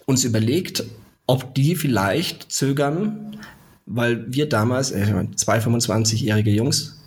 uns 0.05 0.23
überlegt, 0.23 0.83
ob 1.25 1.55
die 1.55 1.75
vielleicht 1.75 2.51
zögern, 2.51 3.37
weil 3.85 4.25
wir 4.31 4.47
damals, 4.49 4.91
äh, 4.91 5.25
zwei 5.35 5.59
25-jährige 5.59 6.51
Jungs, 6.51 7.00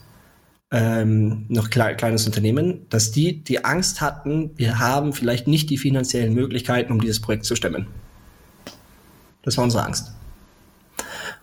ähm, 0.70 1.46
noch 1.48 1.70
klein, 1.70 1.96
kleines 1.96 2.26
Unternehmen, 2.26 2.86
dass 2.90 3.12
die 3.12 3.44
die 3.44 3.64
Angst 3.64 4.00
hatten, 4.00 4.50
wir 4.56 4.78
haben 4.78 5.12
vielleicht 5.12 5.46
nicht 5.46 5.70
die 5.70 5.78
finanziellen 5.78 6.34
Möglichkeiten, 6.34 6.92
um 6.92 7.00
dieses 7.00 7.20
Projekt 7.20 7.44
zu 7.44 7.54
stemmen. 7.54 7.86
Das 9.42 9.56
war 9.56 9.64
unsere 9.64 9.84
Angst. 9.84 10.12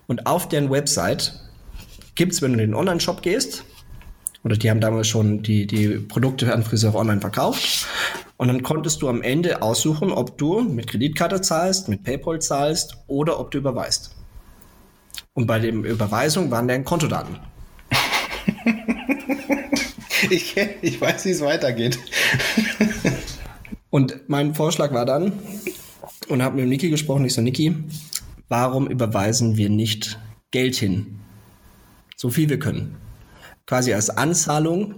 Und 0.07 0.25
auf 0.25 0.49
deren 0.49 0.69
Website 0.69 1.39
gibt 2.15 2.33
es, 2.33 2.41
wenn 2.41 2.53
du 2.53 2.63
in 2.63 2.71
den 2.71 2.75
Online-Shop 2.75 3.21
gehst, 3.21 3.63
oder 4.43 4.57
die 4.57 4.69
haben 4.69 4.81
damals 4.81 5.07
schon 5.07 5.43
die, 5.43 5.67
die 5.67 5.99
Produkte 5.99 6.51
an 6.53 6.63
Friseure 6.63 6.95
online 6.95 7.21
verkauft. 7.21 7.87
Und 8.37 8.47
dann 8.47 8.63
konntest 8.63 9.01
du 9.01 9.07
am 9.07 9.21
Ende 9.21 9.61
aussuchen, 9.61 10.11
ob 10.11 10.37
du 10.37 10.61
mit 10.61 10.87
Kreditkarte 10.87 11.41
zahlst, 11.41 11.89
mit 11.89 12.03
PayPal 12.03 12.41
zahlst 12.41 12.97
oder 13.05 13.39
ob 13.39 13.51
du 13.51 13.59
überweist. 13.59 14.15
Und 15.33 15.45
bei 15.45 15.59
der 15.59 15.71
Überweisung 15.71 16.49
waren 16.49 16.67
deren 16.67 16.83
Kontodaten. 16.83 17.37
Ich, 20.29 20.55
ich 20.81 21.01
weiß, 21.01 21.25
wie 21.25 21.31
es 21.31 21.41
weitergeht. 21.41 21.99
und 23.89 24.21
mein 24.27 24.55
Vorschlag 24.55 24.93
war 24.93 25.05
dann, 25.05 25.33
und 26.29 26.41
habe 26.41 26.57
mit 26.57 26.67
Niki 26.67 26.89
gesprochen, 26.89 27.25
ich 27.25 27.33
so, 27.33 27.41
Niki, 27.41 27.75
warum 28.47 28.87
überweisen 28.87 29.57
wir 29.57 29.69
nicht 29.69 30.19
Geld 30.51 30.75
hin? 30.75 31.19
So 32.15 32.29
viel 32.29 32.49
wir 32.49 32.59
können. 32.59 32.95
Quasi 33.65 33.93
als 33.93 34.09
Anzahlung 34.09 34.95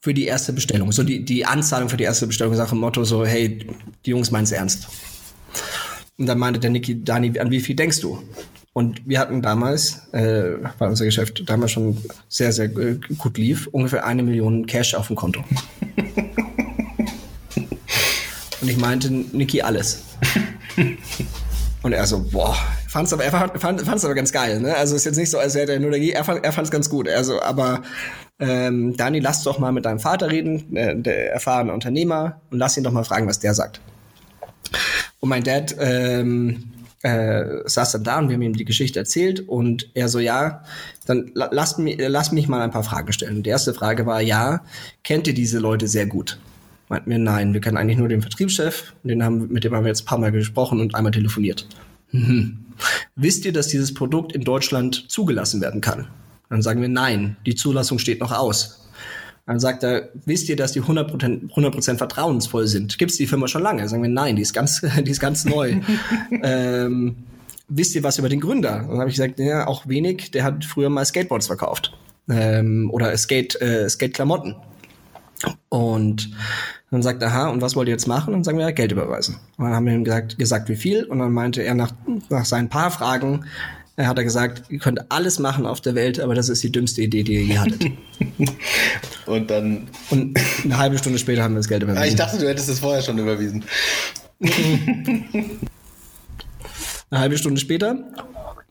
für 0.00 0.14
die 0.14 0.24
erste 0.24 0.52
Bestellung. 0.52 0.92
So 0.92 1.02
die, 1.02 1.24
die 1.24 1.44
Anzahlung 1.44 1.88
für 1.88 1.96
die 1.96 2.04
erste 2.04 2.26
Bestellung, 2.26 2.54
Sache 2.54 2.74
Motto 2.74 3.04
so, 3.04 3.24
hey, 3.24 3.66
die 4.04 4.10
Jungs 4.10 4.30
meinen 4.30 4.44
es 4.44 4.52
ernst. 4.52 4.88
Und 6.16 6.26
dann 6.26 6.38
meinte 6.38 6.60
der 6.60 6.70
Niki, 6.70 7.02
Dani, 7.02 7.38
an 7.38 7.50
wie 7.50 7.60
viel 7.60 7.76
denkst 7.76 8.00
du? 8.00 8.22
Und 8.72 9.02
wir 9.06 9.18
hatten 9.18 9.42
damals, 9.42 10.08
äh, 10.12 10.52
weil 10.78 10.90
unser 10.90 11.04
Geschäft 11.04 11.42
damals 11.46 11.72
schon 11.72 11.98
sehr, 12.28 12.52
sehr 12.52 12.66
äh, 12.66 13.00
gut 13.18 13.36
lief, 13.36 13.66
ungefähr 13.72 14.06
eine 14.06 14.22
Million 14.22 14.66
Cash 14.66 14.94
auf 14.94 15.08
dem 15.08 15.16
Konto. 15.16 15.42
Und 18.60 18.68
ich 18.68 18.76
meinte, 18.76 19.10
Niki, 19.10 19.62
alles. 19.62 20.04
Und 21.82 21.92
er 21.92 22.06
so, 22.06 22.22
boah, 22.30 22.56
fand's 22.88 23.12
aber, 23.12 23.24
er 23.24 23.30
fand, 23.30 23.60
fand, 23.60 23.80
fand's 23.80 24.04
aber 24.04 24.14
ganz 24.14 24.32
geil, 24.32 24.60
ne? 24.60 24.76
Also 24.76 24.94
ist 24.94 25.06
jetzt 25.06 25.16
nicht 25.16 25.30
so, 25.30 25.38
als 25.38 25.54
hätte 25.54 25.72
er 25.72 25.80
nur 25.80 25.90
dagegen, 25.90 26.12
er 26.12 26.24
fand, 26.24 26.46
fand's 26.46 26.70
ganz 26.70 26.90
gut. 26.90 27.08
Also, 27.08 27.40
aber 27.40 27.82
ähm, 28.38 28.96
Dani, 28.96 29.18
lass 29.18 29.42
doch 29.42 29.58
mal 29.58 29.72
mit 29.72 29.86
deinem 29.86 29.98
Vater 29.98 30.30
reden, 30.30 30.76
äh, 30.76 30.94
der 30.94 31.32
erfahrene 31.32 31.72
Unternehmer, 31.72 32.40
und 32.50 32.58
lass 32.58 32.76
ihn 32.76 32.84
doch 32.84 32.92
mal 32.92 33.04
fragen, 33.04 33.26
was 33.26 33.40
der 33.40 33.54
sagt. 33.54 33.80
Und 35.20 35.30
mein 35.30 35.42
Dad 35.42 35.74
ähm, 35.80 36.64
äh, 37.02 37.62
saß 37.64 37.92
dann 37.92 38.04
da 38.04 38.18
und 38.18 38.28
wir 38.28 38.34
haben 38.34 38.42
ihm 38.42 38.56
die 38.56 38.64
Geschichte 38.64 38.98
erzählt 38.98 39.48
und 39.48 39.90
er 39.94 40.08
so, 40.08 40.18
ja, 40.18 40.64
dann 41.06 41.30
lass 41.34 41.78
mich, 41.78 41.96
lass 41.98 42.32
mich 42.32 42.48
mal 42.48 42.60
ein 42.60 42.70
paar 42.70 42.84
Fragen 42.84 43.12
stellen. 43.12 43.42
die 43.42 43.50
erste 43.50 43.72
Frage 43.72 44.06
war, 44.06 44.20
ja, 44.20 44.64
kennt 45.02 45.26
ihr 45.26 45.34
diese 45.34 45.58
Leute 45.58 45.88
sehr 45.88 46.06
gut? 46.06 46.38
Meinten 46.88 47.10
wir, 47.10 47.18
nein, 47.18 47.54
wir 47.54 47.60
kennen 47.60 47.76
eigentlich 47.76 47.98
nur 47.98 48.08
den 48.08 48.20
Vertriebschef, 48.20 48.94
den 49.04 49.22
haben, 49.22 49.48
mit 49.50 49.64
dem 49.64 49.74
haben 49.74 49.84
wir 49.84 49.88
jetzt 49.88 50.02
ein 50.02 50.06
paar 50.06 50.18
Mal 50.18 50.32
gesprochen 50.32 50.80
und 50.80 50.94
einmal 50.94 51.12
telefoniert. 51.12 51.66
Mhm. 52.10 52.66
Wisst 53.14 53.44
ihr, 53.44 53.52
dass 53.52 53.68
dieses 53.68 53.94
Produkt 53.94 54.32
in 54.32 54.42
Deutschland 54.42 55.06
zugelassen 55.08 55.60
werden 55.60 55.80
kann? 55.80 56.08
Dann 56.48 56.62
sagen 56.62 56.80
wir, 56.80 56.88
nein, 56.88 57.36
die 57.46 57.54
Zulassung 57.54 57.98
steht 57.98 58.20
noch 58.20 58.32
aus. 58.32 58.89
Dann 59.50 59.58
sagt 59.58 59.82
er, 59.82 60.10
wisst 60.26 60.48
ihr, 60.48 60.54
dass 60.54 60.70
die 60.70 60.80
100%, 60.80 61.50
100 61.50 61.98
vertrauensvoll 61.98 62.68
sind? 62.68 62.98
Gibt 62.98 63.10
es 63.10 63.16
die 63.16 63.26
Firma 63.26 63.48
schon 63.48 63.64
lange? 63.64 63.80
Dann 63.80 63.88
sagen 63.88 64.00
wir, 64.00 64.08
nein, 64.08 64.36
die 64.36 64.42
ist 64.42 64.52
ganz, 64.52 64.80
die 65.04 65.10
ist 65.10 65.18
ganz 65.18 65.44
neu. 65.44 65.80
ähm, 66.44 67.16
wisst 67.66 67.96
ihr 67.96 68.04
was 68.04 68.16
über 68.18 68.28
den 68.28 68.38
Gründer? 68.38 68.84
Dann 68.88 69.00
habe 69.00 69.10
ich 69.10 69.16
gesagt, 69.16 69.40
ja, 69.40 69.66
auch 69.66 69.88
wenig. 69.88 70.30
Der 70.30 70.44
hat 70.44 70.64
früher 70.64 70.88
mal 70.88 71.04
Skateboards 71.04 71.48
verkauft. 71.48 71.98
Ähm, 72.28 72.92
oder 72.92 73.16
Skate, 73.16 73.60
äh, 73.60 73.88
Skate-Klamotten. 73.88 74.54
Und 75.68 76.30
dann 76.92 77.02
sagt 77.02 77.20
er, 77.20 77.30
aha, 77.30 77.48
und 77.48 77.60
was 77.60 77.74
wollt 77.74 77.88
ihr 77.88 77.94
jetzt 77.94 78.06
machen? 78.06 78.28
Und 78.28 78.34
dann 78.34 78.44
sagen 78.44 78.58
wir, 78.58 78.66
ja, 78.66 78.70
Geld 78.70 78.92
überweisen. 78.92 79.38
Und 79.56 79.64
dann 79.64 79.74
haben 79.74 79.86
wir 79.86 79.94
ihm 79.94 80.04
gesagt, 80.04 80.38
gesagt, 80.38 80.68
wie 80.68 80.76
viel. 80.76 81.02
Und 81.06 81.18
dann 81.18 81.32
meinte 81.32 81.62
er 81.62 81.74
nach, 81.74 81.90
nach 82.28 82.44
seinen 82.44 82.68
paar 82.68 82.92
Fragen, 82.92 83.46
er 84.00 84.08
hat 84.08 84.18
er 84.18 84.24
gesagt, 84.24 84.62
ihr 84.70 84.78
könnt 84.78 85.10
alles 85.10 85.38
machen 85.38 85.66
auf 85.66 85.80
der 85.80 85.94
Welt, 85.94 86.20
aber 86.20 86.34
das 86.34 86.48
ist 86.48 86.62
die 86.62 86.72
dümmste 86.72 87.02
Idee, 87.02 87.22
die 87.22 87.34
ihr 87.34 87.44
je 87.44 87.58
hattet. 87.58 87.86
und 89.26 89.50
dann. 89.50 89.88
Und 90.10 90.38
eine 90.64 90.78
halbe 90.78 90.98
Stunde 90.98 91.18
später 91.18 91.42
haben 91.42 91.54
wir 91.54 91.58
das 91.58 91.68
Geld 91.68 91.82
überwiesen. 91.82 92.02
Ah, 92.02 92.06
ich 92.06 92.16
dachte, 92.16 92.38
du 92.38 92.48
hättest 92.48 92.68
es 92.68 92.80
vorher 92.80 93.02
schon 93.02 93.18
überwiesen. 93.18 93.64
eine 97.10 97.20
halbe 97.20 97.36
Stunde 97.36 97.60
später. 97.60 97.98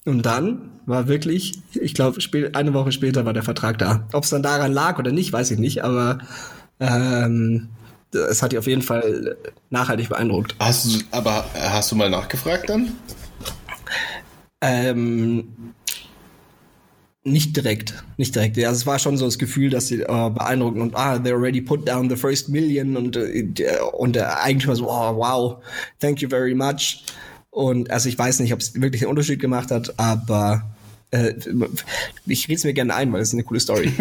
Und 0.06 0.26
dann 0.26 0.72
war 0.86 1.08
wirklich, 1.08 1.62
ich 1.74 1.94
glaube, 1.94 2.20
eine 2.54 2.74
Woche 2.74 2.92
später 2.92 3.26
war 3.26 3.34
der 3.34 3.44
Vertrag 3.44 3.78
da. 3.78 4.08
Ob 4.14 4.24
es 4.24 4.32
dann 4.32 4.42
daran 4.42 4.72
lag 4.72 4.98
oder 4.98 5.12
nicht, 5.12 5.32
weiß 5.32 5.52
ich 5.52 5.60
nicht, 5.60 5.84
aber 5.84 6.18
ähm, 6.80 7.70
es 8.12 8.42
hat 8.42 8.52
dich 8.52 8.60
auf 8.60 8.66
jeden 8.66 8.82
Fall 8.82 9.38
nachhaltig 9.70 10.10
beeindruckt. 10.10 10.56
Hast 10.60 10.86
du, 10.86 11.00
aber 11.12 11.46
hast 11.54 11.92
du 11.92 11.96
mal 11.96 12.10
nachgefragt 12.10 12.70
dann? 12.70 12.94
Ähm, 14.62 15.74
nicht 17.24 17.56
direkt, 17.56 18.04
nicht 18.18 18.36
direkt. 18.36 18.58
Ja, 18.58 18.72
es 18.72 18.86
war 18.86 18.98
schon 18.98 19.18
so 19.18 19.26
das 19.26 19.38
Gefühl, 19.38 19.70
dass 19.70 19.88
sie 19.88 20.02
äh, 20.02 20.06
beeindrucken 20.06 20.82
und 20.82 20.96
ah, 20.96 21.20
they 21.20 21.32
already 21.32 21.62
put 21.62 21.88
down 21.88 22.10
the 22.10 22.16
first 22.16 22.50
million 22.50 22.96
und 22.98 23.16
äh, 23.16 23.46
und 23.94 24.16
der 24.16 24.42
Eigentümer 24.42 24.76
so, 24.76 24.90
oh, 24.90 25.16
wow, 25.16 25.64
thank 26.00 26.22
you 26.22 26.30
very 26.30 26.56
much. 26.56 27.04
Und 27.52 27.92
also 27.92 28.10
ich 28.10 28.18
weiß 28.18 28.40
nicht, 28.40 28.54
ob 28.54 28.60
es 28.60 28.80
wirklich 28.80 29.02
einen 29.02 29.10
Unterschied 29.10 29.40
gemacht 29.40 29.70
hat, 29.72 29.94
aber 29.98 30.64
äh, 31.12 31.34
ich 32.26 32.48
rede 32.48 32.58
es 32.58 32.64
mir 32.64 32.74
gerne 32.74 32.96
ein, 32.96 33.12
weil 33.12 33.22
es 33.22 33.30
ist 33.30 33.34
eine 33.34 33.44
coole 33.44 33.60
Story. 33.60 33.92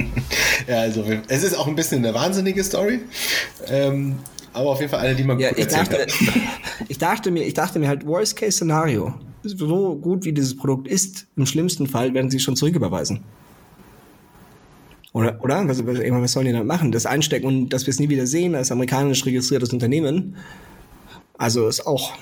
ja, 0.68 0.80
also 0.80 1.04
es 1.28 1.42
ist 1.42 1.56
auch 1.56 1.66
ein 1.66 1.74
bisschen 1.74 2.04
eine 2.04 2.14
wahnsinnige 2.14 2.62
Story. 2.62 3.00
Ähm, 3.66 4.16
aber 4.52 4.70
auf 4.70 4.80
jeden 4.80 4.90
Fall 4.90 5.00
eine, 5.00 5.16
die 5.16 5.24
man 5.24 5.38
ja, 5.40 5.48
gut 5.48 5.58
ich 5.58 5.66
dachte, 5.66 6.06
ich 6.88 6.98
dachte 6.98 7.30
mir, 7.30 7.44
ich 7.44 7.54
dachte 7.54 7.78
mir 7.78 7.88
halt 7.88 8.06
Worst 8.06 8.36
Case 8.36 8.52
Szenario 8.52 9.14
so 9.42 9.96
gut 9.96 10.24
wie 10.24 10.32
dieses 10.32 10.56
Produkt 10.56 10.88
ist, 10.88 11.26
im 11.36 11.46
schlimmsten 11.46 11.86
Fall 11.86 12.14
werden 12.14 12.30
sie 12.30 12.40
schon 12.40 12.56
zurücküberweisen. 12.56 13.20
Oder, 15.12 15.38
oder? 15.42 15.68
Was, 15.68 15.86
was 15.86 16.32
sollen 16.32 16.46
die 16.46 16.52
dann 16.52 16.66
machen? 16.66 16.90
Das 16.92 17.04
einstecken 17.04 17.46
und 17.46 17.68
dass 17.68 17.86
wir 17.86 17.90
es 17.90 18.00
nie 18.00 18.08
wieder 18.08 18.26
sehen 18.26 18.54
als 18.54 18.72
amerikanisch 18.72 19.26
registriertes 19.26 19.70
Unternehmen. 19.72 20.36
Also 21.36 21.68
ist 21.68 21.86
auch. 21.86 22.14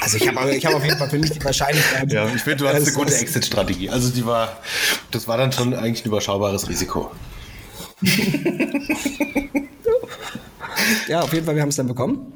Also 0.00 0.16
ich 0.16 0.26
habe 0.26 0.54
ich 0.54 0.64
hab 0.64 0.74
auf 0.74 0.84
jeden 0.84 0.96
Fall 0.96 1.10
für 1.10 1.18
mich 1.18 1.30
die 1.30 1.44
Wahrscheinlichkeit. 1.44 2.12
Ja, 2.12 2.26
ich 2.34 2.42
finde, 2.42 2.64
du 2.64 2.68
hast 2.68 2.86
eine 2.86 2.92
gute 2.92 3.14
Exit-Strategie. 3.14 3.90
Also 3.90 4.10
die 4.10 4.26
war, 4.26 4.56
das 5.10 5.28
war 5.28 5.36
dann 5.36 5.52
schon 5.52 5.74
eigentlich 5.74 6.04
ein 6.04 6.08
überschaubares 6.08 6.68
Risiko. 6.68 7.10
ja, 11.08 11.20
auf 11.20 11.32
jeden 11.32 11.44
Fall, 11.44 11.54
wir 11.54 11.62
haben 11.62 11.68
es 11.68 11.76
dann 11.76 11.88
bekommen 11.88 12.32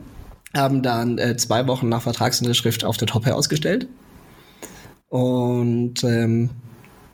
haben 0.55 0.83
dann 0.83 1.19
äh, 1.19 1.37
zwei 1.37 1.67
Wochen 1.67 1.89
nach 1.89 2.03
Vertragsunterschrift 2.03 2.85
auf 2.85 2.97
der 2.97 3.09
Top 3.09 3.27
ausgestellt. 3.27 3.89
Und 5.09 6.03
ähm, 6.05 6.51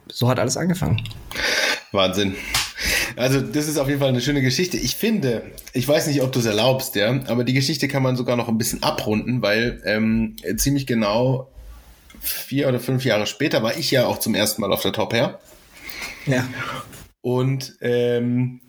so 0.08 0.28
hat 0.28 0.38
alles 0.38 0.56
angefangen. 0.56 1.02
Wahnsinn. 1.92 2.34
Also, 3.16 3.40
das 3.40 3.66
ist 3.66 3.78
auf 3.78 3.88
jeden 3.88 3.98
Fall 3.98 4.10
eine 4.10 4.20
schöne 4.20 4.42
Geschichte. 4.42 4.76
Ich 4.76 4.94
finde, 4.94 5.42
ich 5.72 5.88
weiß 5.88 6.06
nicht, 6.06 6.22
ob 6.22 6.30
du 6.30 6.38
es 6.38 6.46
erlaubst, 6.46 6.94
ja, 6.94 7.20
aber 7.26 7.42
die 7.42 7.54
Geschichte 7.54 7.88
kann 7.88 8.02
man 8.02 8.14
sogar 8.16 8.36
noch 8.36 8.48
ein 8.48 8.58
bisschen 8.58 8.82
abrunden, 8.82 9.42
weil 9.42 9.82
ähm, 9.84 10.36
ziemlich 10.56 10.86
genau 10.86 11.50
vier 12.20 12.68
oder 12.68 12.78
fünf 12.78 13.04
Jahre 13.04 13.26
später 13.26 13.62
war 13.62 13.76
ich 13.76 13.90
ja 13.90 14.06
auch 14.06 14.18
zum 14.18 14.34
ersten 14.34 14.60
Mal 14.60 14.72
auf 14.72 14.82
der 14.82 14.92
Top 14.92 15.12
her. 15.12 15.40
Ja. 16.26 16.46
Und 17.20 17.76
ähm, 17.80 18.60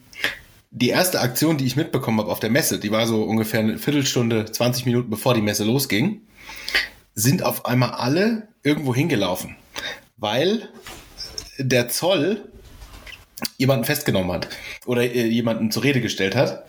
die 0.71 0.89
erste 0.89 1.19
Aktion, 1.19 1.57
die 1.57 1.65
ich 1.65 1.75
mitbekommen 1.75 2.19
habe 2.19 2.31
auf 2.31 2.39
der 2.39 2.49
Messe, 2.49 2.79
die 2.79 2.91
war 2.91 3.07
so 3.07 3.23
ungefähr 3.23 3.61
eine 3.61 3.77
Viertelstunde, 3.77 4.45
20 4.45 4.85
Minuten 4.85 5.09
bevor 5.09 5.33
die 5.33 5.41
Messe 5.41 5.63
losging, 5.63 6.21
sind 7.15 7.43
auf 7.43 7.65
einmal 7.65 7.91
alle 7.91 8.49
irgendwo 8.63 8.93
hingelaufen, 8.93 9.55
weil 10.17 10.69
der 11.57 11.89
Zoll 11.89 12.49
jemanden 13.57 13.85
festgenommen 13.85 14.31
hat 14.31 14.49
oder 14.85 15.03
äh, 15.03 15.27
jemanden 15.27 15.71
zur 15.71 15.83
Rede 15.83 16.01
gestellt 16.01 16.35
hat. 16.35 16.65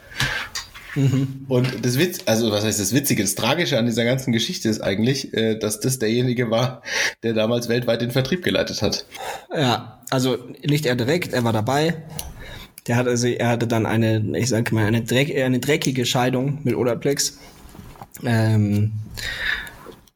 Mhm. 0.95 1.47
Und 1.49 1.85
das 1.85 1.99
Witz, 1.99 2.21
also 2.27 2.51
was 2.51 2.65
heißt 2.65 2.81
das 2.81 2.93
Witzige, 2.93 3.23
das 3.23 3.37
Tragische 3.37 3.79
an 3.79 3.87
dieser 3.87 4.05
ganzen 4.05 4.33
Geschichte 4.33 4.69
ist 4.69 4.81
eigentlich, 4.81 5.35
äh, 5.35 5.57
dass 5.57 5.79
das 5.81 5.99
derjenige 5.99 6.51
war, 6.51 6.83
der 7.23 7.35
damals 7.35 7.69
weltweit 7.69 8.03
den 8.03 8.11
Vertrieb 8.11 8.43
geleitet 8.43 8.83
hat. 8.83 9.05
Ja, 9.55 10.03
also 10.11 10.39
nicht 10.65 10.87
er 10.87 10.97
direkt, 10.97 11.33
er 11.33 11.45
war 11.45 11.53
dabei, 11.53 12.03
der 12.91 12.97
hat 12.97 13.07
also, 13.07 13.29
er 13.29 13.51
hatte 13.51 13.69
dann 13.69 13.87
eine, 13.87 14.37
ich 14.37 14.49
sag 14.49 14.73
mal, 14.73 14.85
eine, 14.85 15.03
dreck, 15.03 15.33
eine 15.41 15.61
dreckige 15.61 16.05
Scheidung 16.05 16.59
mit 16.65 16.75
Olaplex. 16.75 17.39
Ähm, 18.25 18.91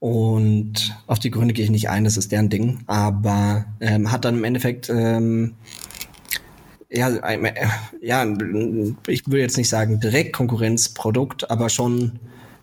und 0.00 0.92
auf 1.06 1.20
die 1.20 1.30
Gründe 1.30 1.54
gehe 1.54 1.64
ich 1.64 1.70
nicht 1.70 1.88
ein, 1.88 2.02
das 2.02 2.16
ist 2.16 2.32
deren 2.32 2.48
Ding. 2.48 2.80
Aber 2.88 3.64
ähm, 3.78 4.10
hat 4.10 4.24
dann 4.24 4.38
im 4.38 4.42
Endeffekt, 4.42 4.90
ähm, 4.90 5.54
ja, 6.90 7.10
äh, 7.10 7.54
ja, 8.02 8.26
ich 9.06 9.24
würde 9.28 9.42
jetzt 9.42 9.56
nicht 9.56 9.68
sagen 9.68 10.00
direkt 10.00 10.32
Konkurrenzprodukt, 10.32 11.48
aber 11.52 11.68
schon, 11.68 12.18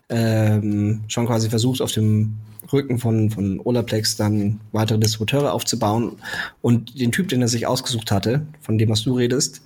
ähm, 0.09 1.05
schon 1.07 1.25
quasi 1.25 1.49
versucht, 1.49 1.81
auf 1.81 1.93
dem 1.93 2.35
Rücken 2.73 2.99
von, 2.99 3.29
von 3.29 3.61
Olaplex 3.63 4.17
dann 4.17 4.59
weitere 4.73 4.99
Distributeure 4.99 5.53
aufzubauen. 5.53 6.17
Und 6.61 6.99
den 6.99 7.13
Typ, 7.13 7.29
den 7.29 7.41
er 7.41 7.47
sich 7.47 7.65
ausgesucht 7.65 8.11
hatte, 8.11 8.45
von 8.59 8.77
dem 8.77 8.89
was 8.89 9.03
du 9.03 9.15
redest, 9.15 9.61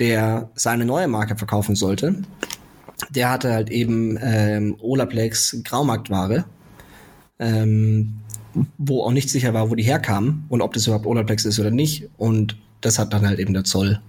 der 0.00 0.50
seine 0.54 0.84
neue 0.84 1.08
Marke 1.08 1.36
verkaufen 1.36 1.74
sollte, 1.74 2.22
der 3.10 3.30
hatte 3.30 3.52
halt 3.52 3.70
eben 3.70 4.18
ähm, 4.20 4.76
Olaplex 4.80 5.60
Graumarktware, 5.64 6.44
ähm, 7.38 8.20
wo 8.78 9.02
auch 9.02 9.12
nicht 9.12 9.30
sicher 9.30 9.52
war, 9.54 9.70
wo 9.70 9.74
die 9.74 9.82
herkamen 9.82 10.44
und 10.48 10.62
ob 10.62 10.72
das 10.72 10.86
überhaupt 10.86 11.06
Olaplex 11.06 11.44
ist 11.44 11.58
oder 11.58 11.70
nicht. 11.70 12.08
Und 12.16 12.56
das 12.80 12.98
hat 12.98 13.12
dann 13.12 13.26
halt 13.26 13.38
eben 13.38 13.52
der 13.52 13.64
Zoll 13.64 14.00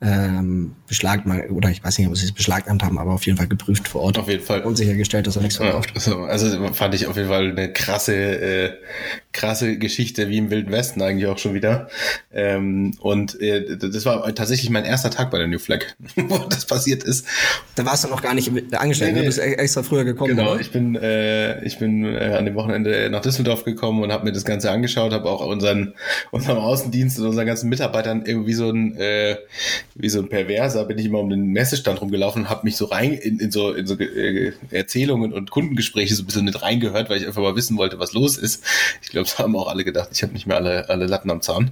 ähm, 0.00 0.74
beschlagnahmt, 0.86 1.50
oder 1.50 1.70
ich 1.70 1.82
weiß 1.82 1.98
nicht, 1.98 2.08
ob 2.08 2.16
sie 2.16 2.26
es 2.26 2.32
beschlagnahmt 2.32 2.82
haben, 2.82 2.98
aber 2.98 3.12
auf 3.12 3.24
jeden 3.26 3.38
Fall 3.38 3.48
geprüft 3.48 3.88
vor 3.88 4.02
Ort. 4.02 4.18
Auf 4.18 4.28
jeden 4.28 4.44
Fall. 4.44 4.62
Und 4.62 4.76
sichergestellt, 4.76 5.26
dass 5.26 5.36
er 5.36 5.42
nichts 5.42 5.56
verkauft. 5.56 5.90
Ja, 5.90 5.96
also, 5.96 6.48
also 6.48 6.72
fand 6.72 6.94
ich 6.94 7.06
auf 7.06 7.16
jeden 7.16 7.28
Fall 7.28 7.50
eine 7.50 7.72
krasse, 7.72 8.14
äh, 8.14 8.72
krasse 9.32 9.78
Geschichte, 9.78 10.28
wie 10.28 10.38
im 10.38 10.50
Wilden 10.50 10.72
Westen 10.72 11.02
eigentlich 11.02 11.28
auch 11.28 11.38
schon 11.38 11.54
wieder. 11.54 11.88
Ähm, 12.32 12.94
und 13.00 13.40
äh, 13.40 13.76
das 13.76 14.04
war 14.04 14.34
tatsächlich 14.34 14.70
mein 14.70 14.84
erster 14.84 15.10
Tag 15.10 15.30
bei 15.30 15.38
der 15.38 15.46
New 15.46 15.58
Flag, 15.58 15.84
wo 16.16 16.38
das 16.38 16.66
passiert 16.66 17.04
ist. 17.04 17.26
Da 17.74 17.84
warst 17.84 18.04
du 18.04 18.08
noch 18.08 18.22
gar 18.22 18.34
nicht 18.34 18.50
angestellt, 18.74 19.12
nee, 19.12 19.20
nee. 19.20 19.20
du 19.20 19.26
bist 19.26 19.38
e-, 19.38 19.54
extra 19.54 19.82
früher 19.82 20.04
gekommen. 20.04 20.36
Genau, 20.36 20.52
oder? 20.52 20.60
ich 20.60 20.70
bin, 20.70 20.96
äh, 20.96 21.62
ich 21.64 21.78
bin 21.78 22.04
äh, 22.04 22.34
an 22.38 22.44
dem 22.44 22.54
Wochenende 22.54 23.08
nach 23.10 23.20
Düsseldorf 23.20 23.64
gekommen 23.64 24.02
und 24.02 24.12
habe 24.12 24.24
mir 24.24 24.32
das 24.32 24.44
Ganze 24.44 24.70
angeschaut, 24.70 25.12
habe 25.12 25.28
auch 25.28 25.44
unseren, 25.44 25.94
unserem 26.30 26.58
Außendienst 26.58 27.18
und 27.18 27.26
unseren 27.26 27.46
ganzen 27.46 27.68
Mitarbeitern 27.68 28.24
irgendwie 28.26 28.54
so 28.54 28.70
ein, 28.70 28.96
äh, 28.96 29.36
wie 29.94 30.08
so 30.08 30.20
ein 30.20 30.28
Perverser, 30.74 30.84
bin 30.84 30.98
ich 30.98 31.06
immer 31.06 31.20
um 31.20 31.30
den 31.30 31.46
Messestand 31.46 32.00
rumgelaufen 32.00 32.42
und 32.42 32.50
habe 32.50 32.64
mich 32.64 32.76
so 32.76 32.86
rein 32.86 33.12
in, 33.12 33.38
in 33.38 33.50
so, 33.50 33.72
in 33.72 33.86
so 33.86 33.98
äh, 33.98 34.52
Erzählungen 34.70 35.32
und 35.32 35.50
Kundengespräche 35.50 36.14
so 36.14 36.22
ein 36.22 36.26
bisschen 36.26 36.44
mit 36.44 36.60
reingehört, 36.60 37.08
weil 37.08 37.18
ich 37.18 37.26
einfach 37.26 37.42
mal 37.42 37.56
wissen 37.56 37.76
wollte, 37.76 37.98
was 37.98 38.12
los 38.12 38.36
ist. 38.36 38.64
Ich 39.02 39.08
glaube, 39.08 39.26
das 39.26 39.38
haben 39.38 39.56
auch 39.56 39.68
alle 39.68 39.84
gedacht. 39.84 40.08
Ich 40.12 40.22
habe 40.22 40.32
nicht 40.32 40.46
mehr 40.46 40.56
alle, 40.56 40.88
alle 40.88 41.06
Latten 41.06 41.30
am 41.30 41.40
Zaun. 41.40 41.70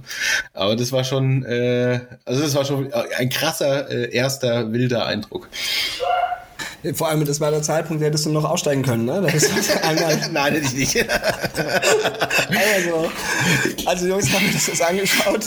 Aber 0.53 0.75
das 0.75 0.91
war 0.91 1.03
schon, 1.03 1.43
äh, 1.43 1.99
also 2.25 2.41
das 2.41 2.55
war 2.55 2.65
schon 2.65 2.91
ein 2.93 3.29
krasser 3.29 3.89
äh, 3.89 4.13
erster 4.13 4.71
wilder 4.71 5.05
Eindruck. 5.05 5.49
Vor 6.93 7.07
allem, 7.07 7.23
das 7.25 7.39
war 7.39 7.51
der 7.51 7.61
Zeitpunkt, 7.61 8.01
da 8.01 8.07
hättest 8.07 8.25
du 8.25 8.29
noch 8.29 8.43
aussteigen 8.43 8.83
können, 8.83 9.05
ne? 9.05 9.21
Das 9.21 9.43
ist 9.43 9.83
einmal, 9.83 10.19
Nein, 10.31 10.53
hätte 10.53 10.65
ich 10.65 10.73
nicht. 10.73 10.95
also, 12.75 13.09
also 13.85 14.07
Jungs, 14.07 14.33
haben 14.33 14.45
wir 14.45 14.53
das 14.53 14.67
jetzt 14.67 14.81
angeschaut? 14.81 15.45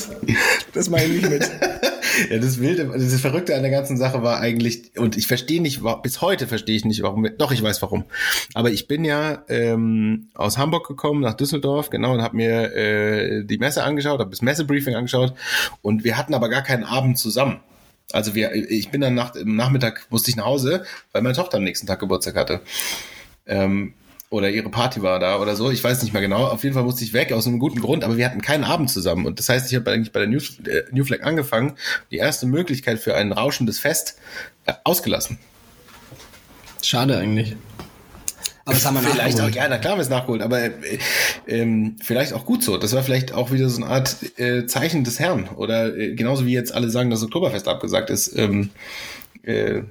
Das 0.73 0.89
mache 0.89 1.05
ich 1.05 1.23
nicht 1.23 1.31
mit. 1.31 1.51
Ja, 2.31 2.39
das 2.39 2.61
Wilde, 2.61 2.87
das 2.87 3.21
Verrückte 3.21 3.55
an 3.55 3.63
der 3.63 3.71
ganzen 3.71 3.99
Sache 3.99 4.23
war 4.23 4.41
eigentlich, 4.41 4.93
und 4.97 5.19
ich 5.19 5.27
verstehe 5.27 5.61
nicht, 5.61 5.83
bis 6.03 6.23
heute 6.23 6.47
verstehe 6.47 6.75
ich 6.75 6.87
nicht, 6.87 7.03
warum, 7.03 7.29
doch, 7.37 7.53
ich 7.53 7.63
weiß 7.63 7.83
warum. 7.83 8.05
Aber 8.55 8.71
ich 8.71 8.89
bin 8.89 9.05
ja 9.05 9.45
ähm, 9.49 10.29
aus 10.35 10.57
Hamburg 10.57 10.89
gekommen, 10.89 11.21
nach 11.21 11.35
Düsseldorf, 11.35 11.91
genau, 11.91 12.15
und 12.15 12.23
habe 12.23 12.37
mir 12.37 12.75
äh, 12.75 13.45
die 13.45 13.59
Messe 13.59 13.83
angeschaut, 13.83 14.21
habe 14.21 14.31
das 14.31 14.41
Messebriefing 14.41 14.95
angeschaut, 14.95 15.35
und 15.83 16.05
wir 16.05 16.17
hatten 16.17 16.33
aber 16.33 16.49
gar 16.49 16.63
keinen 16.63 16.85
Abend 16.85 17.19
zusammen. 17.19 17.61
Also 18.13 18.35
wir, 18.35 18.53
ich 18.55 18.91
bin 18.91 19.01
dann 19.01 19.15
nach, 19.15 19.35
im 19.35 19.57
Nachmittag 19.57 20.07
musste 20.11 20.31
ich 20.31 20.37
nach 20.37 20.45
Hause, 20.45 20.85
weil 21.13 21.23
meine 21.23 21.35
Tochter 21.35 21.59
am 21.59 21.65
nächsten 21.65 21.87
Tag 21.87 22.01
Geburtstag 22.01 22.37
hatte. 22.37 22.61
Ähm, 23.47 23.95
oder 24.29 24.51
ihre 24.51 24.69
Party 24.71 25.03
war 25.03 25.21
da 25.21 25.39
oder 25.39 25.55
so. 25.55 25.71
Ich 25.71 25.83
weiß 25.83 26.03
nicht 26.03 26.13
mehr 26.13 26.23
genau. 26.23 26.47
Auf 26.47 26.65
jeden 26.65 26.75
Fall 26.75 26.83
musste 26.83 27.05
ich 27.05 27.13
weg 27.13 27.33
aus 27.33 27.47
einem 27.47 27.59
guten 27.59 27.81
Grund, 27.81 28.03
aber 28.03 28.17
wir 28.17 28.27
hatten 28.27 28.43
keinen 28.43 28.65
Abend 28.65 28.91
zusammen. 28.91 29.25
Und 29.25 29.39
das 29.39 29.49
heißt, 29.49 29.71
ich 29.71 29.77
habe 29.77 29.91
eigentlich 29.91 30.13
bei 30.13 30.21
der 30.21 30.29
New, 30.29 30.39
äh, 30.39 30.83
New 30.91 31.05
Flag 31.05 31.23
angefangen, 31.23 31.75
die 32.11 32.17
erste 32.17 32.47
Möglichkeit 32.47 32.99
für 32.99 33.15
ein 33.15 33.33
rauschendes 33.33 33.79
Fest 33.79 34.19
äh, 34.67 34.73
ausgelassen. 34.85 35.39
Schade 36.83 37.17
eigentlich. 37.17 37.57
Aber 38.67 38.75
das 38.75 38.85
haben 38.85 38.95
wir 38.95 39.03
vielleicht 39.03 39.37
auch, 39.37 39.45
nachgeholt. 39.45 39.55
ja, 39.55 39.69
na 39.69 39.79
klar, 39.79 39.93
haben 39.93 39.99
wir 39.99 40.03
es 40.03 40.09
nachgeholt, 40.09 40.43
aber 40.43 40.61
äh, 40.61 40.71
ähm, 41.47 41.97
vielleicht 42.03 42.33
auch 42.33 42.45
gut 42.45 42.65
so. 42.65 42.77
Das 42.79 42.93
war 42.95 43.05
vielleicht 43.05 43.33
auch 43.33 43.53
wieder 43.53 43.69
so 43.69 43.81
eine 43.81 43.91
Art 43.93 44.17
äh, 44.39 44.67
Zeichen 44.67 45.05
des 45.05 45.21
Herrn. 45.21 45.49
Oder 45.55 45.97
äh, 45.97 46.15
genauso 46.17 46.47
wie 46.47 46.53
jetzt 46.53 46.75
alle 46.75 46.91
sagen, 46.91 47.09
dass 47.09 47.23
Oktoberfest 47.23 47.69
abgesagt 47.69 48.11
ist. 48.11 48.37
Ähm, 48.37 48.71
äh, 49.45 49.83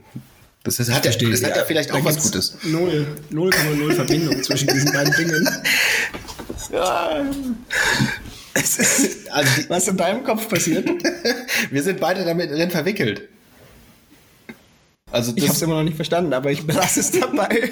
das, 0.63 0.79
ist, 0.79 0.91
hat, 0.91 1.05
ja, 1.05 1.11
das 1.11 1.43
hat 1.43 1.55
ja 1.55 1.63
vielleicht 1.63 1.93
auch 1.93 2.03
was 2.03 2.21
Gutes. 2.21 2.57
Null, 2.63 3.07
0,0 3.31 3.93
Verbindung 3.93 4.43
zwischen 4.43 4.67
diesen 4.67 4.91
beiden 4.91 5.13
Dingen. 5.13 5.47
Ist, 8.55 9.29
Also 9.31 9.69
was 9.69 9.87
in 9.87 9.95
deinem 9.95 10.23
Kopf 10.25 10.49
passiert? 10.49 10.89
wir 11.71 11.83
sind 11.83 12.01
beide 12.01 12.25
damit 12.25 12.51
drin 12.51 12.71
verwickelt. 12.71 13.29
Also 15.11 15.31
Ich 15.35 15.43
habe 15.43 15.53
es 15.53 15.61
immer 15.61 15.75
noch 15.75 15.83
nicht 15.83 15.95
verstanden, 15.95 16.33
aber 16.33 16.51
ich 16.51 16.65
belasse 16.67 16.99
es 16.99 17.11
dabei. 17.11 17.69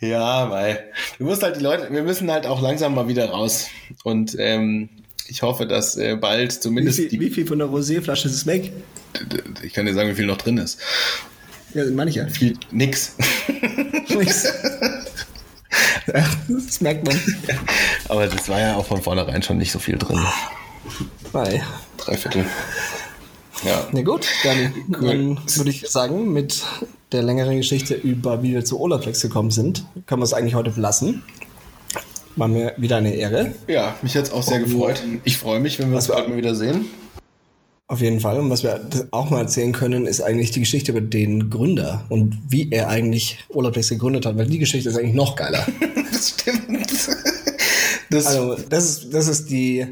Ja, 0.00 0.50
weil 0.50 0.84
du 1.18 1.24
musst 1.24 1.42
halt 1.42 1.56
die 1.56 1.60
Leute, 1.60 1.88
wir 1.90 2.02
müssen 2.02 2.30
halt 2.30 2.46
auch 2.46 2.60
langsam 2.60 2.94
mal 2.94 3.08
wieder 3.08 3.30
raus. 3.30 3.68
Und 4.04 4.36
ähm, 4.38 4.88
ich 5.28 5.42
hoffe, 5.42 5.66
dass 5.66 5.96
äh, 5.96 6.16
bald 6.16 6.54
Wie 6.54 6.60
zumindest 6.60 6.98
viel, 6.98 7.08
die, 7.08 7.20
wie 7.20 7.30
viel 7.30 7.46
von 7.46 7.58
der 7.58 7.68
Roséflasche 7.68 8.26
ist 8.26 8.46
weg? 8.46 8.72
ich 9.62 9.72
kann 9.72 9.86
dir 9.86 9.94
sagen, 9.94 10.08
wie 10.10 10.14
viel 10.14 10.26
noch 10.26 10.38
drin 10.38 10.58
ist. 10.58 10.78
Ja, 11.74 11.84
meine 11.90 12.10
ich 12.10 12.16
ja. 12.16 12.26
Viel, 12.28 12.56
nix. 12.70 13.16
Ja, 16.06 16.24
das 16.48 16.80
merkt 16.80 17.06
man. 17.06 17.18
Aber 18.08 18.26
das 18.26 18.48
war 18.48 18.60
ja 18.60 18.76
auch 18.76 18.86
von 18.86 19.02
vornherein 19.02 19.42
schon 19.42 19.58
nicht 19.58 19.72
so 19.72 19.78
viel 19.78 19.98
drin. 19.98 20.20
Bye. 21.32 21.62
Drei 21.96 22.16
Viertel. 22.16 22.44
Ja. 23.64 23.88
Na 23.92 24.02
gut, 24.02 24.26
dann, 24.42 24.74
dann 24.88 25.38
würde 25.54 25.70
ich 25.70 25.88
sagen, 25.88 26.32
mit 26.32 26.64
der 27.12 27.22
längeren 27.22 27.56
Geschichte 27.56 27.94
über 27.94 28.42
wie 28.42 28.52
wir 28.52 28.64
zu 28.64 28.80
Olaplex 28.80 29.20
gekommen 29.20 29.50
sind, 29.50 29.84
können 30.06 30.20
wir 30.20 30.24
es 30.24 30.32
eigentlich 30.32 30.54
heute 30.54 30.70
belassen. 30.70 31.22
War 32.36 32.48
mir 32.48 32.74
wieder 32.76 32.96
eine 32.96 33.14
Ehre. 33.14 33.52
Ja, 33.66 33.96
mich 34.02 34.16
hat's 34.16 34.30
auch 34.30 34.42
sehr 34.42 34.60
gefreut. 34.60 35.02
Ich 35.24 35.36
freue 35.36 35.60
mich, 35.60 35.78
wenn 35.78 35.90
wir 35.90 35.96
uns 35.96 36.08
bald 36.08 36.28
mal 36.28 36.36
wieder 36.36 36.54
sehen. 36.54 36.86
Auf 37.88 38.00
jeden 38.00 38.20
Fall. 38.20 38.38
Und 38.38 38.50
was 38.50 38.62
wir 38.62 38.80
auch 39.10 39.30
mal 39.30 39.40
erzählen 39.40 39.72
können, 39.72 40.06
ist 40.06 40.20
eigentlich 40.20 40.52
die 40.52 40.60
Geschichte 40.60 40.92
über 40.92 41.00
den 41.00 41.50
Gründer 41.50 42.04
und 42.08 42.38
wie 42.48 42.70
er 42.70 42.88
eigentlich 42.88 43.38
Olaplex 43.48 43.88
gegründet 43.88 44.26
hat, 44.26 44.38
weil 44.38 44.46
die 44.46 44.60
Geschichte 44.60 44.88
ist 44.88 44.96
eigentlich 44.96 45.14
noch 45.14 45.34
geiler. 45.36 45.66
Das 46.12 46.30
stimmt. 46.30 46.86
Das, 48.10 48.26
Also, 48.26 48.56
das 48.68 48.90
ist, 48.90 49.14
das 49.14 49.28
ist 49.28 49.50
die, 49.50 49.86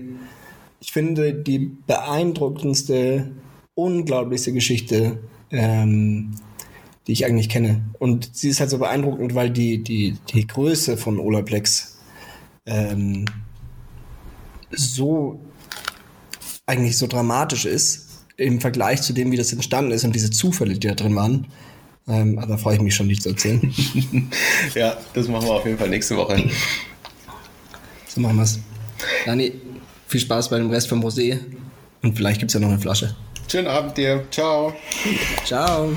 ich 0.81 0.93
finde, 0.93 1.33
die 1.33 1.59
beeindruckendste, 1.87 3.31
unglaublichste 3.75 4.53
Geschichte, 4.53 5.19
ähm, 5.51 6.35
die 7.09 7.13
ich 7.13 7.25
eigentlich 7.25 7.49
kenne. 7.49 7.81
Und 7.99 8.37
sie 8.37 8.51
ist 8.51 8.61
halt 8.61 8.71
so 8.71 8.79
beeindruckend, 8.79 9.35
weil 9.35 9.51
die, 9.51 9.83
die, 9.83 10.17
die 10.33 10.47
Größe 10.47 10.99
von 10.99 11.19
Olaplex 11.19 11.99
ähm, 12.67 13.25
so 14.71 15.41
eigentlich 16.67 16.99
so 16.99 17.07
dramatisch 17.07 17.65
ist 17.65 18.27
im 18.37 18.61
Vergleich 18.61 19.01
zu 19.01 19.15
dem, 19.15 19.33
wie 19.33 19.39
das 19.39 19.53
entstanden 19.53 19.91
ist 19.91 20.05
und 20.05 20.15
diese 20.15 20.31
Zufälle, 20.31 20.75
die 20.75 20.87
da 20.87 20.95
drin 20.95 21.17
waren. 21.17 21.47
Ähm, 22.07 22.39
aber 22.39 22.53
da 22.53 22.57
freue 22.59 22.77
ich 22.77 22.83
mich 22.83 22.95
schon, 22.95 23.07
nicht 23.07 23.23
zu 23.23 23.31
erzählen. 23.31 23.75
ja, 24.75 24.97
das 25.15 25.29
machen 25.29 25.47
wir 25.47 25.55
auf 25.55 25.65
jeden 25.65 25.79
Fall 25.79 25.89
nächste 25.89 26.17
Woche. 26.17 26.45
So 28.07 28.21
machen 28.21 28.37
wir's. 28.37 28.59
Dani, 29.25 29.53
viel 30.07 30.21
Spaß 30.21 30.51
bei 30.51 30.59
dem 30.59 30.71
Rest 30.71 30.89
vom 30.89 31.03
Rosé. 31.03 31.39
Und 32.03 32.17
vielleicht 32.17 32.41
gibt's 32.41 32.55
ja 32.55 32.61
noch 32.61 32.69
eine 32.69 32.79
Flasche. 32.79 33.17
Schönen 33.51 33.67
Abend 33.67 33.97
dir. 33.97 34.25
Ciao. 34.31 34.75
Ciao. 35.45 35.91